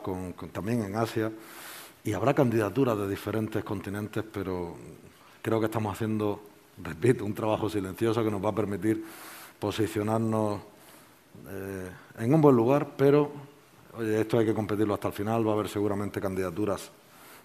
[0.52, 1.32] también en Asia.
[2.04, 4.76] Y habrá candidaturas de diferentes continentes, pero
[5.42, 6.42] creo que estamos haciendo
[6.84, 9.04] repito, un trabajo silencioso que nos va a permitir
[9.60, 10.62] posicionarnos
[11.50, 11.90] eh,
[12.20, 13.32] en un buen lugar, pero
[13.98, 16.92] oye, esto hay que competirlo hasta el final, va a haber seguramente candidaturas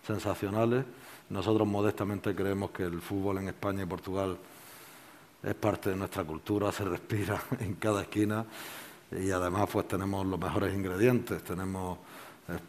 [0.06, 0.84] sensacionales.
[1.34, 4.38] Nosotros modestamente creemos que el fútbol en España y Portugal
[5.42, 8.46] es parte de nuestra cultura, se respira en cada esquina
[9.10, 11.98] y además pues tenemos los mejores ingredientes, tenemos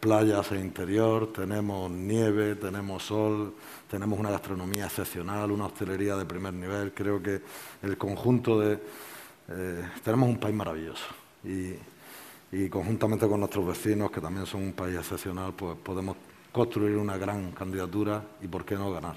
[0.00, 3.54] playas e interior, tenemos nieve, tenemos sol,
[3.88, 6.92] tenemos una gastronomía excepcional, una hostelería de primer nivel.
[6.92, 7.40] Creo que
[7.84, 8.80] el conjunto de...
[9.48, 11.06] Eh, tenemos un país maravilloso
[11.44, 16.16] y, conjuntamente con nuestros vecinos, que también son un país excepcional, pues podemos
[16.56, 19.14] construir una gran candidatura y por qué no ganar.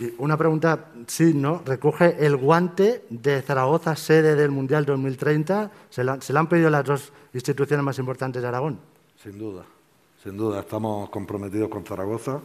[0.00, 1.60] Y una pregunta, sí, ¿no?
[1.66, 5.70] Recoge el guante de Zaragoza, sede del Mundial 2030.
[5.90, 8.78] ¿Se la, ¿Se le han pedido las dos instituciones más importantes de Aragón?
[9.22, 9.64] Sin duda,
[10.24, 10.60] sin duda.
[10.60, 12.40] Estamos comprometidos con Zaragoza.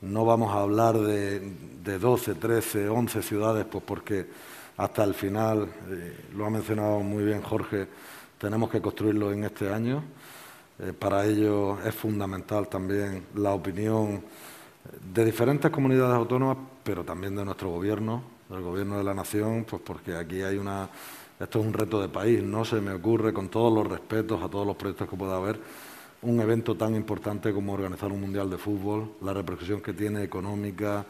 [0.00, 1.38] No vamos a hablar de,
[1.84, 4.26] de 12, 13, 11 ciudades, pues porque
[4.76, 7.86] hasta el final, eh, lo ha mencionado muy bien Jorge,
[8.38, 10.02] tenemos que construirlo en este año.
[10.78, 14.22] Eh, para ello es fundamental también la opinión
[15.12, 19.82] de diferentes comunidades autónomas, pero también de nuestro gobierno, del gobierno de la nación, pues
[19.82, 20.88] porque aquí hay una
[21.38, 24.48] esto es un reto de país, no se me ocurre, con todos los respetos a
[24.48, 25.60] todos los proyectos que pueda haber,
[26.22, 31.04] un evento tan importante como organizar un Mundial de Fútbol, la repercusión que tiene económica,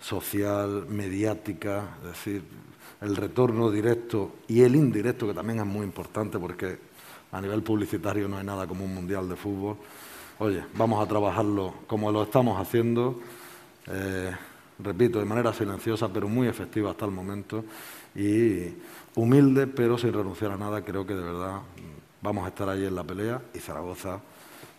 [0.00, 2.42] social, mediática, es decir,
[3.02, 6.78] el retorno directo y el indirecto, que también es muy importante porque
[7.32, 9.76] a nivel publicitario no hay nada como un Mundial de Fútbol.
[10.38, 13.20] Oye, vamos a trabajarlo como lo estamos haciendo,
[13.86, 14.34] eh,
[14.78, 17.64] repito, de manera silenciosa, pero muy efectiva hasta el momento.
[18.14, 18.74] Y
[19.14, 20.82] humilde, pero sin renunciar a nada.
[20.82, 21.60] Creo que de verdad
[22.22, 24.20] vamos a estar ahí en la pelea y Zaragoza,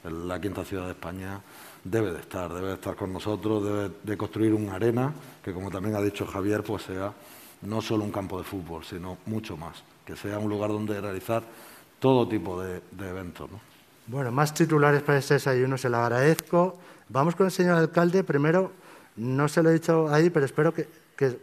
[0.03, 1.41] la quinta ciudad de España,
[1.84, 5.14] debe de estar, debe de estar con nosotros, debe de construir una arena
[5.44, 7.14] que, como también ha dicho Javier, pues sea
[7.61, 11.44] no solo un campo de fútbol, sino mucho más, que sea un lugar donde realizar
[11.99, 13.49] todo tipo de, eventos.
[14.07, 16.78] Bueno, más titulares para este desayuno, se lo agradezco.
[17.10, 18.24] Vamos con el señor alcalde.
[18.24, 18.72] Primero,
[19.18, 20.88] no se lo he dicho ahí, pero espero que,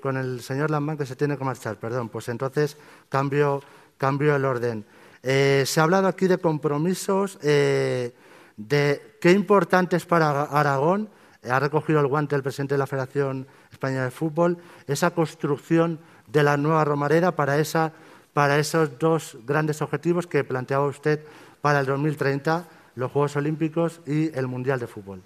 [0.01, 2.09] con el señor Lambán que se tiene que marchar, perdón.
[2.09, 2.77] Pues entonces
[3.09, 3.63] cambio,
[3.99, 4.85] cambio el orden.
[5.23, 8.15] Eh, se ha hablado aquí de compromisos, eh,
[8.57, 11.09] de qué importante es para Aragón.
[11.49, 16.43] Ha recogido el guante el presidente de la Federación Española de Fútbol, esa construcción de
[16.43, 17.93] la nueva Romareda para, esa,
[18.35, 21.21] para esos dos grandes objetivos que planteaba usted
[21.63, 22.65] para el 2030,
[22.97, 25.23] los Juegos Olímpicos y el Mundial de Fútbol.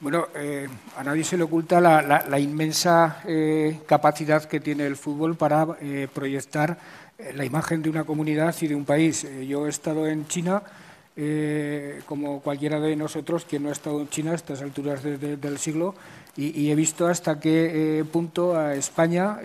[0.00, 5.36] Bueno, eh, a nadie se le oculta la, inmensa eh, capacidad que tiene el fútbol
[5.36, 6.78] para eh, proyectar
[7.34, 9.26] la imagen de una comunidad y de un país.
[9.46, 10.62] yo he estado en China,
[12.06, 15.94] como cualquiera de nosotros, quien no ha estado en China a estas alturas del siglo,
[16.36, 19.38] y, he visto hasta qué punto a España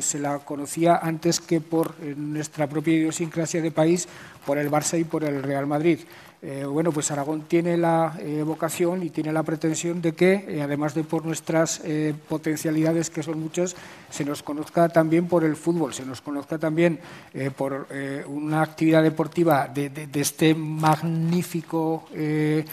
[0.00, 4.08] se la conocía antes que por nuestra propia idiosincrasia de país,
[4.44, 6.00] por el Barça y por el Real Madrid.
[6.46, 10.60] Eh, bueno, pues Aragón tiene la eh, vocación y tiene la pretensión de que, eh,
[10.60, 11.80] además de por nuestras
[12.28, 13.74] potencialidades, que son muchas,
[14.10, 16.98] se nos conozca también por el fútbol, se nos conozca también
[17.56, 17.86] por
[18.26, 22.64] una actividad deportiva de, este magnífico, de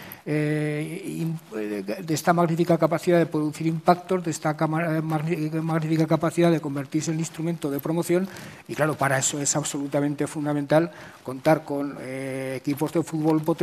[2.09, 7.79] esta magnífica capacidad de producir impactos, de esta magnífica capacidad de convertirse en instrumento de
[7.79, 8.27] promoción.
[8.67, 10.91] Y claro, para eso es absolutamente fundamental
[11.23, 13.60] contar con equipos de fútbol potentes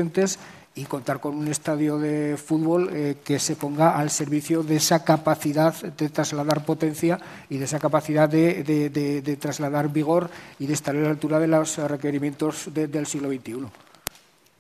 [0.79, 5.03] y contar con un estadio de fútbol eh, que se ponga al servicio de esa
[5.03, 7.19] capacidad de trasladar potencia
[7.49, 10.31] y de esa capacidad de, trasladar vigor
[10.61, 13.67] y de estar a la altura de los requerimientos del siglo XXI.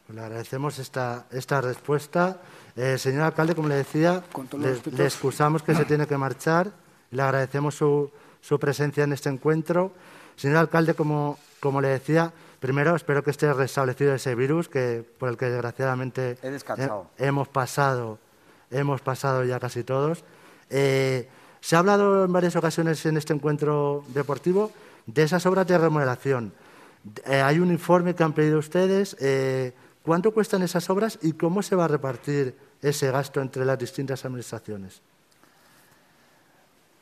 [0.09, 2.39] Pues le agradecemos esta, esta respuesta.
[2.75, 4.23] Eh, señor alcalde, como le decía,
[4.59, 6.73] le, excusamos que se tiene que marchar.
[7.13, 8.11] Le agradecemos su,
[8.41, 9.93] su presencia en este encuentro.
[10.35, 15.29] Señor alcalde, como, como le decía, Primero, espero que esté restablecido ese virus que, por
[15.29, 16.37] el que desgraciadamente
[17.19, 18.19] hemos, pasado,
[18.71, 20.25] hemos pasado ya casi todos.
[20.71, 21.29] Eh,
[21.61, 24.73] se ha hablado en varias ocasiones en este encuentro deportivo
[25.07, 26.53] de esas obras de remodelación.
[27.27, 29.17] Eh, hay un informe que han pedido ustedes.
[29.21, 29.73] Eh,
[30.03, 34.25] ¿Cuánto cuestan esas obras y cómo se va a repartir ese gasto entre las distintas
[34.25, 35.01] administraciones?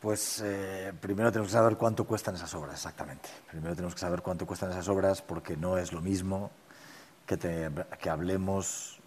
[0.00, 3.28] Pues eh, primero tenemos que saber cuánto cuestan esas obras, exactamente.
[3.50, 6.50] Primero tenemos que saber cuánto cuestan esas obras porque no es lo mismo
[7.26, 7.38] que,
[7.98, 9.00] que hablemos.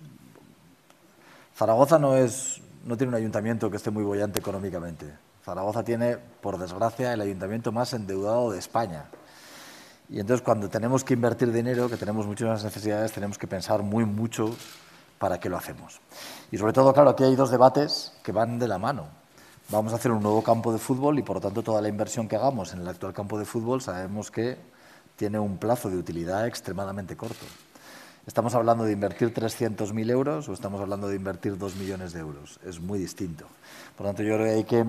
[1.55, 5.05] Zaragoza no, es, no tiene un ayuntamiento que esté muy bollante económicamente.
[5.45, 9.05] Zaragoza tiene, por desgracia, el ayuntamiento más endeudado de España.
[10.09, 14.05] Y entonces cuando tenemos que invertir dinero, que tenemos muchas necesidades, tenemos que pensar muy
[14.05, 14.55] mucho
[15.19, 16.01] para qué lo hacemos.
[16.51, 19.18] Y sobre todo, claro, aquí hay dos debates que van de la mano.
[19.71, 22.27] Vamos a hacer un nuevo campo de fútbol y, por lo tanto, toda la inversión
[22.27, 24.57] que hagamos en el actual campo de fútbol sabemos que
[25.15, 27.45] tiene un plazo de utilidad extremadamente corto.
[28.25, 32.59] ¿Estamos hablando de invertir 300.000 euros o estamos hablando de invertir 2 millones de euros?
[32.65, 33.45] Es muy distinto.
[33.95, 34.85] Por lo tanto, yo creo que hay que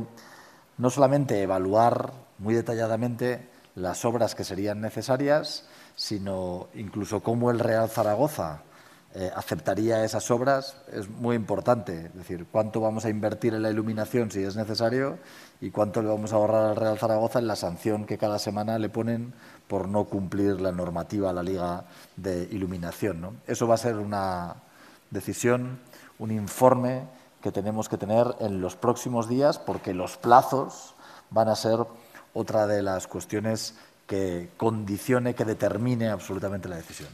[0.78, 7.90] no solamente evaluar muy detalladamente las obras que serían necesarias, sino incluso cómo el Real
[7.90, 8.62] Zaragoza
[9.12, 12.07] eh, aceptaría esas obras es muy importante.
[12.07, 15.19] Es decir, cuánto vamos a invertir en la iluminación si es necesario
[15.61, 18.78] y cuánto le vamos a ahorrar al Real Zaragoza en la sanción que cada semana
[18.78, 19.35] le ponen
[19.66, 21.85] por no cumplir la normativa a la Liga
[22.16, 23.41] de Iluminación.
[23.49, 24.57] Eso va a ser una
[25.11, 25.81] decisión,
[26.20, 27.03] un informe
[27.43, 30.95] que tenemos que tener en los próximos días porque los plazos
[31.31, 31.78] van a ser
[32.32, 33.74] otra de las cuestiones
[34.07, 37.09] que condicione, que determine absolutamente la decisión.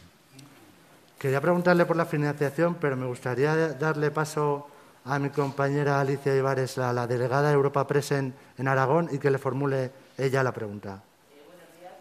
[1.27, 4.69] Quería preguntarle por la financiación, pero me gustaría darle paso
[5.05, 8.33] a mi compañera Alicia Ibares, la, delegada de Europa Press en,
[8.65, 11.03] Aragón, y que le formule ella la pregunta.
[11.49, 11.95] buenos días,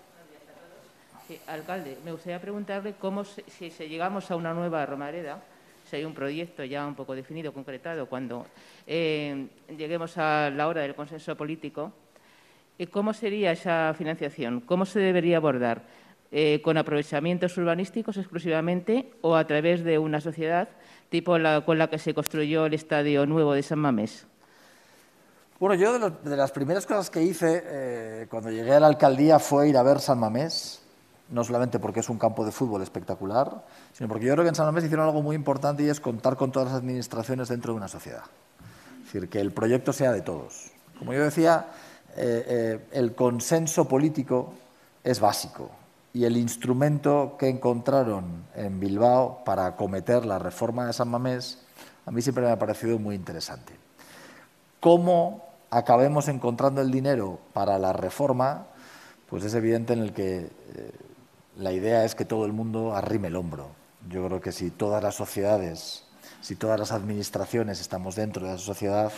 [1.28, 1.60] a todos.
[1.60, 5.42] alcalde, me gustaría preguntarle cómo, si, llegamos a una nueva Romareda,
[5.90, 8.46] si hay un proyecto ya un poco definido, concretado, cuando
[8.86, 11.92] eh, lleguemos a la hora del consenso político,
[12.78, 14.62] eh, ¿cómo sería esa financiación?
[14.62, 16.05] ¿Cómo se debería abordar?
[16.38, 20.68] Eh, con aprovechamientos urbanísticos exclusivamente o a través de una sociedad
[21.08, 24.28] tipo la con la que se construyó el Estadio Nuevo de San Mamés?
[25.62, 29.70] Bueno, yo de, las primeras cosas que hice eh, cuando llegué a la alcaldía fue
[29.70, 30.82] ir a ver San Mamés,
[31.30, 33.64] no solamente porque es un campo de fútbol espectacular,
[33.94, 36.36] sino porque yo creo que en San Mamés hicieron algo muy importante y es contar
[36.36, 38.24] con todas las administraciones dentro de una sociedad.
[38.98, 40.70] Es decir, que el proyecto sea de todos.
[41.00, 41.68] Como yo decía,
[42.18, 44.54] eh, el consenso político
[45.02, 45.85] es básico
[46.16, 51.60] y el instrumento que encontraron en Bilbao para acometer la reforma de San Mamés
[52.06, 53.74] a mí siempre me ha parecido muy interesante.
[54.80, 58.68] ¿Cómo acabemos encontrando el dinero para la reforma,
[59.30, 60.92] pues es evidente en el que eh,
[61.58, 63.68] la idea es que todo el mundo arrime el hombro.
[64.10, 66.06] Yo creo que si todas las sociedades,
[66.40, 69.12] si todas las administraciones estamos dentro de esa sociedad,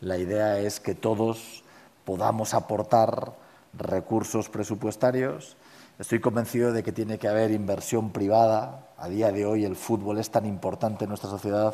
[0.00, 1.64] la idea es que todos
[2.06, 3.34] podamos aportar
[3.76, 5.56] recursos presupuestarios.
[5.96, 8.88] Estoy convencido de que tiene que haber inversión privada.
[8.98, 11.72] A día de hoy el fútbol es tan importante en nuestra sociedad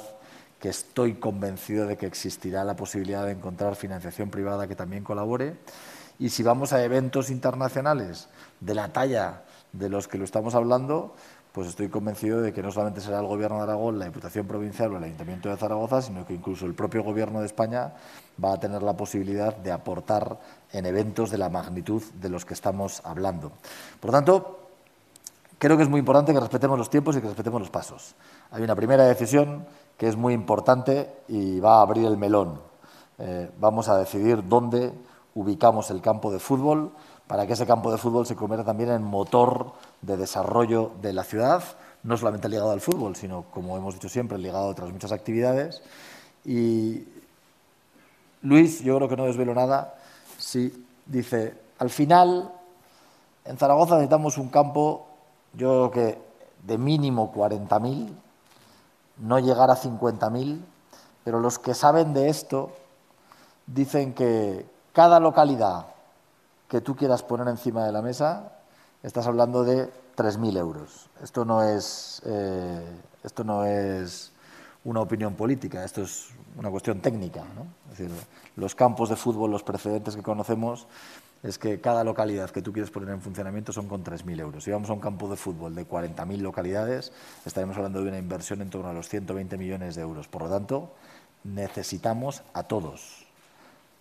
[0.58, 5.56] que estoy convencido de que existirá la posibilidad de encontrar financiación privada que también colabore.
[6.18, 8.28] Y si vamos a eventos internacionales
[8.60, 11.14] de la talla de los que lo estamos hablando,
[11.52, 14.92] pues estoy convencido de que no solamente será el Gobierno de Aragón, la Diputación Provincial
[14.92, 17.94] o el Ayuntamiento de Zaragoza, sino que incluso el propio Gobierno de España
[18.42, 20.38] va a tener la posibilidad de aportar
[20.72, 23.52] en eventos de la magnitud de los que estamos hablando.
[23.98, 24.60] Por tanto,
[25.58, 28.14] creo que es muy importante que respetemos los tiempos y que respetemos los pasos.
[28.50, 29.66] Hay una primera decisión
[29.96, 32.60] que es muy importante y va a abrir el melón.
[33.18, 34.92] Eh, vamos a decidir dónde
[35.34, 36.92] ubicamos el campo de fútbol
[37.26, 39.72] para que ese campo de fútbol se convierta también en motor
[40.02, 41.62] de desarrollo de la ciudad,
[42.02, 45.82] no solamente ligado al fútbol, sino, como hemos dicho siempre, ligado a otras muchas actividades.
[46.44, 47.04] Y
[48.42, 49.94] Luis, yo creo que no desvelo nada,
[50.50, 52.52] si dice, al final,
[53.44, 55.06] en Zaragoza necesitamos un campo,
[55.52, 56.18] yo creo que
[56.66, 58.08] de mínimo 40.000,
[59.18, 60.60] no llegar a 50.000,
[61.22, 62.72] pero los que saben de esto
[63.66, 65.86] dicen que cada localidad
[66.66, 68.50] que tú quieras poner encima de la mesa,
[69.04, 71.08] estás hablando de 3.000 euros.
[71.22, 72.84] Esto no es, eh,
[73.22, 74.32] esto no es
[74.82, 77.44] una opinión política, esto es una cuestión técnica.
[77.54, 77.66] ¿no?
[77.92, 78.10] Es decir,
[78.56, 80.86] los campos de fútbol, los precedentes que conocemos,
[81.42, 84.64] es que cada localidad que tú quieres poner en funcionamiento son con 3.000 euros.
[84.64, 87.12] Si vamos a un campo de fútbol de 40.000 localidades,
[87.46, 90.28] estaremos hablando de una inversión en torno a los 120 millones de euros.
[90.28, 90.92] Por lo tanto,
[91.44, 93.26] necesitamos a todos,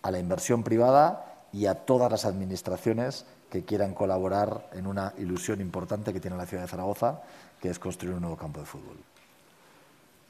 [0.02, 5.60] a la inversión privada y a todas las administraciones que quieran colaborar en una ilusión
[5.60, 7.22] importante que tiene la ciudad de Zaragoza,
[7.60, 8.96] que es construir un nuevo campo de fútbol.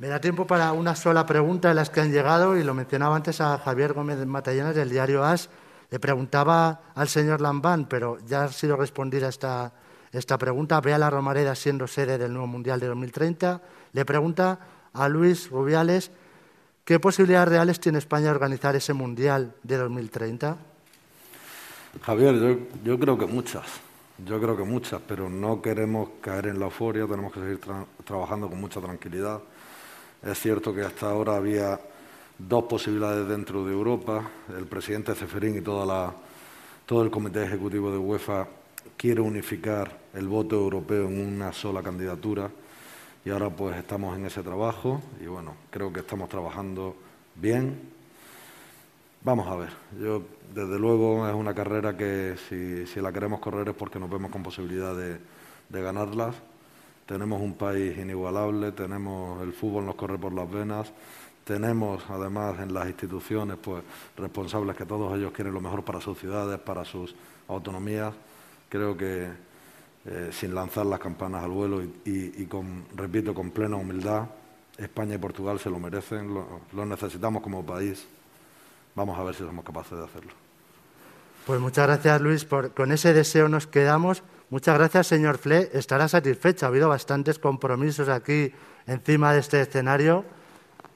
[0.01, 3.15] Me da tiempo para una sola pregunta de las que han llegado y lo mencionaba
[3.15, 5.51] antes a Javier Gómez Matallanas del diario AS.
[5.91, 9.75] Le preguntaba al señor Lambán, pero ya ha sido respondida esta,
[10.11, 10.81] esta pregunta.
[10.81, 13.61] Ve a la Romareda siendo sede del nuevo Mundial de 2030.
[13.93, 14.59] Le pregunta
[14.95, 16.11] a Luis Rubiales
[16.87, 20.57] qué posibilidades reales tiene España de organizar ese Mundial de 2030.
[22.01, 23.67] Javier, yo, creo que muchas,
[24.25, 27.61] yo creo que muchas, pero no queremos caer en la euforia, tenemos que seguir
[28.07, 29.43] trabajando con mucha tranquilidad.
[30.23, 31.81] Es cierto que hasta ahora había
[32.39, 34.29] dos posibilidades dentro de Europa.
[34.57, 38.47] El presidente Ceferín y todo el comité ejecutivo de UEFA
[38.97, 42.51] quiere unificar el voto europeo en una sola candidatura
[43.25, 46.97] y ahora pues estamos en ese trabajo y bueno, creo que estamos trabajando
[47.37, 47.91] bien,
[49.23, 49.69] Vamos a ver,
[50.01, 50.23] yo
[50.55, 54.43] desde luego es una carrera que si, la queremos correr es porque nos vemos con
[54.43, 55.19] posibilidad de,
[55.69, 56.37] de ganarlas.
[57.11, 60.93] Tenemos un país inigualable, tenemos el fútbol nos corre por las venas,
[61.43, 63.83] tenemos además en las instituciones pues
[64.17, 67.17] responsables que todos ellos quieren lo mejor para sus ciudades, para sus
[67.49, 68.15] autonomías.
[68.69, 69.27] Creo que
[70.07, 74.27] eh, sin lanzar las campanas al vuelo y, con, repito, con plena humildad,
[74.79, 78.07] España y Portugal se lo merecen, lo necesitamos como país
[78.95, 80.31] vamos a ver si somos capaces de hacerlo.
[81.45, 82.45] Pues muchas gracias, Luis.
[82.45, 84.23] Por, con ese deseo nos quedamos.
[84.51, 85.71] Muchas gracias, señor Fle.
[85.73, 86.67] Estará satisfecho.
[86.67, 88.53] Ha habido bastantes compromisos aquí
[88.85, 90.25] encima de este escenario.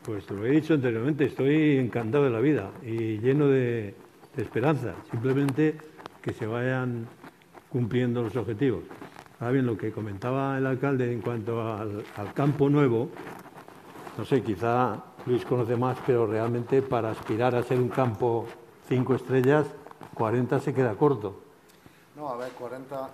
[0.02, 3.94] Pues te lo he dicho anteriormente, estoy encantado de la vida y lleno de,
[4.36, 4.94] esperanza.
[5.08, 5.78] Simplemente
[6.20, 7.06] que se vayan
[7.70, 8.82] cumpliendo los objetivos.
[9.38, 13.08] Ahora bien, lo que comentaba el alcalde en cuanto al campo nuevo,
[14.18, 18.46] no sé, quizá Luis conoce más, pero realmente para aspirar a ser un campo
[18.88, 19.66] cinco estrellas,
[20.14, 21.40] 40 se queda corto.
[22.16, 23.10] No, a ver, 40.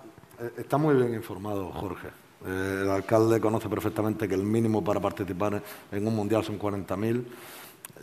[0.57, 2.09] Está muy bien informado, Jorge.
[2.47, 5.63] Eh, el alcalde conoce perfectamente que el mínimo para participar
[5.93, 7.25] en un mundial son 40.000.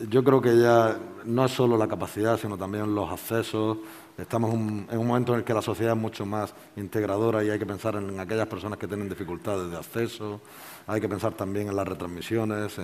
[0.08, 3.80] Yo creo que ya no es solo la capacidad, sino también los accesos.
[4.16, 7.58] Estamos en un momento en el que la sociedad es mucho más integradora y hay
[7.58, 10.42] que pensar en aquellas personas que tienen dificultades de acceso,
[10.86, 12.78] hay que pensar también en las retransmisiones,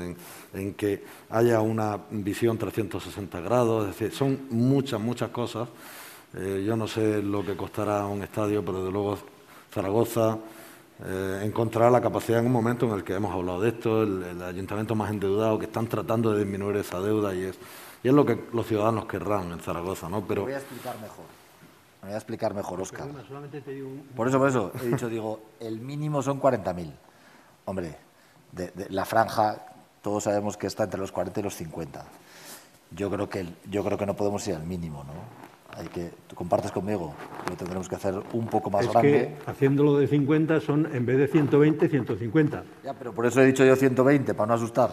[0.54, 5.70] en, que haya una visión 360 grados, es decir, son muchas, muchas cosas.
[6.36, 9.18] Eh, yo no sé lo que costará un estadio, pero desde luego
[9.74, 10.38] Zaragoza
[11.04, 14.42] eh, encontrará la capacidad en un momento en el que hemos hablado de esto, el,
[14.42, 17.58] ayuntamiento más endeudado, que están tratando de disminuir esa deuda y es,
[18.04, 20.26] y es lo que los ciudadanos querrán en Zaragoza, ¿no?
[20.26, 20.44] Pero...
[20.44, 21.26] voy a explicar mejor.
[22.02, 23.08] Me voy a explicar mejor, Oscar.
[24.16, 26.92] Por eso, por eso, he dicho, digo, el mínimo son 40.000.
[27.66, 27.96] Hombre,
[28.52, 29.66] de, la franja,
[30.02, 32.06] todos sabemos que está entre los 40 y los 50.
[32.92, 35.14] yo creo que yo creo que no podemos ir al mínimo, ¿no?
[35.78, 37.14] Hay que, tú compartes conmigo,
[37.50, 39.12] lo tendremos que hacer un poco más es grande.
[39.12, 42.64] Que haciéndolo de 50 son, en vez de 120, 150.
[42.84, 44.92] Ya, pero por eso he dicho yo 120, para no asustar.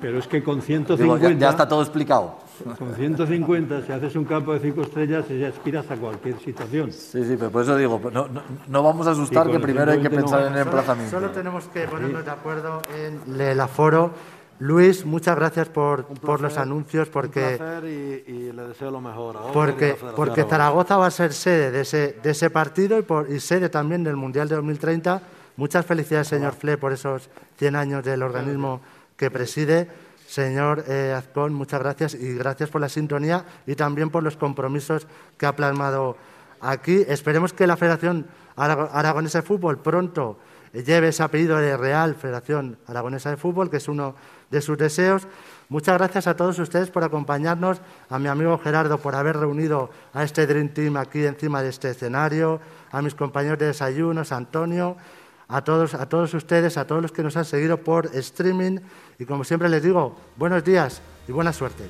[0.00, 1.02] Pero es que con 150...
[1.02, 2.38] Digo, ya, ya, está todo explicado.
[2.78, 6.92] Con 150, si haces un campo de 5 estrellas, ya aspiras a cualquier situación.
[6.92, 10.00] Sí, sí, pero por eso digo, no, no, no vamos a asustar, que primero hay
[10.00, 10.46] que pensar no.
[10.46, 11.10] en el emplazamiento.
[11.10, 14.12] Solo, solo tenemos que ponernos de acuerdo en el aforo.
[14.60, 19.38] Luis, muchas gracias por, placer, por los anuncios, porque, y, y, le deseo lo mejor.
[19.38, 23.30] A porque, porque Zaragoza va a ser sede de ese, de ese partido y, por,
[23.30, 25.22] y sede también del Mundial de 2030.
[25.56, 28.82] Muchas felicidades, señor Fle, por esos 100 años del organismo
[29.16, 29.88] que preside.
[30.26, 35.06] Señor eh, Azcón, muchas gracias y gracias por la sintonía y también por los compromisos
[35.38, 36.16] que ha plasmado
[36.60, 37.02] aquí.
[37.08, 38.26] Esperemos que la Federación
[38.56, 40.38] Aragonesa de Fútbol pronto
[40.72, 44.14] lleve ese apellido de Real Federación Aragonesa de Fútbol, que es uno
[44.50, 45.26] de sus deseos.
[45.68, 50.24] Muchas gracias a todos ustedes por acompañarnos, a mi amigo Gerardo por haber reunido a
[50.24, 52.60] este Dream Team aquí encima de este escenario,
[52.90, 54.96] a mis compañeros de desayunos, Antonio,
[55.46, 58.78] a todos, a todos ustedes, a todos los que nos han seguido por streaming
[59.18, 61.84] y como siempre les digo, buenos días y buena suerte.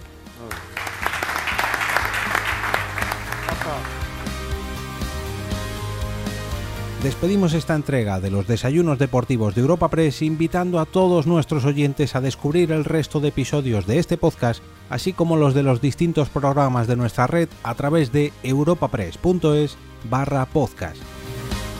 [7.02, 12.14] Despedimos esta entrega de los desayunos deportivos de Europa Press invitando a todos nuestros oyentes
[12.14, 16.28] a descubrir el resto de episodios de este podcast, así como los de los distintos
[16.28, 19.78] programas de nuestra red a través de europapress.es
[20.10, 20.98] barra podcast.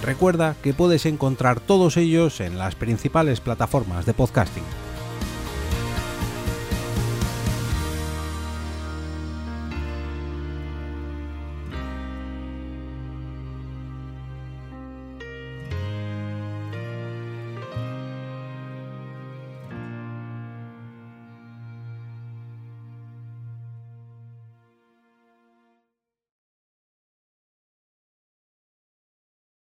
[0.03, 4.65] Recuerda que puedes encontrar todos ellos en las principales plataformas de podcasting.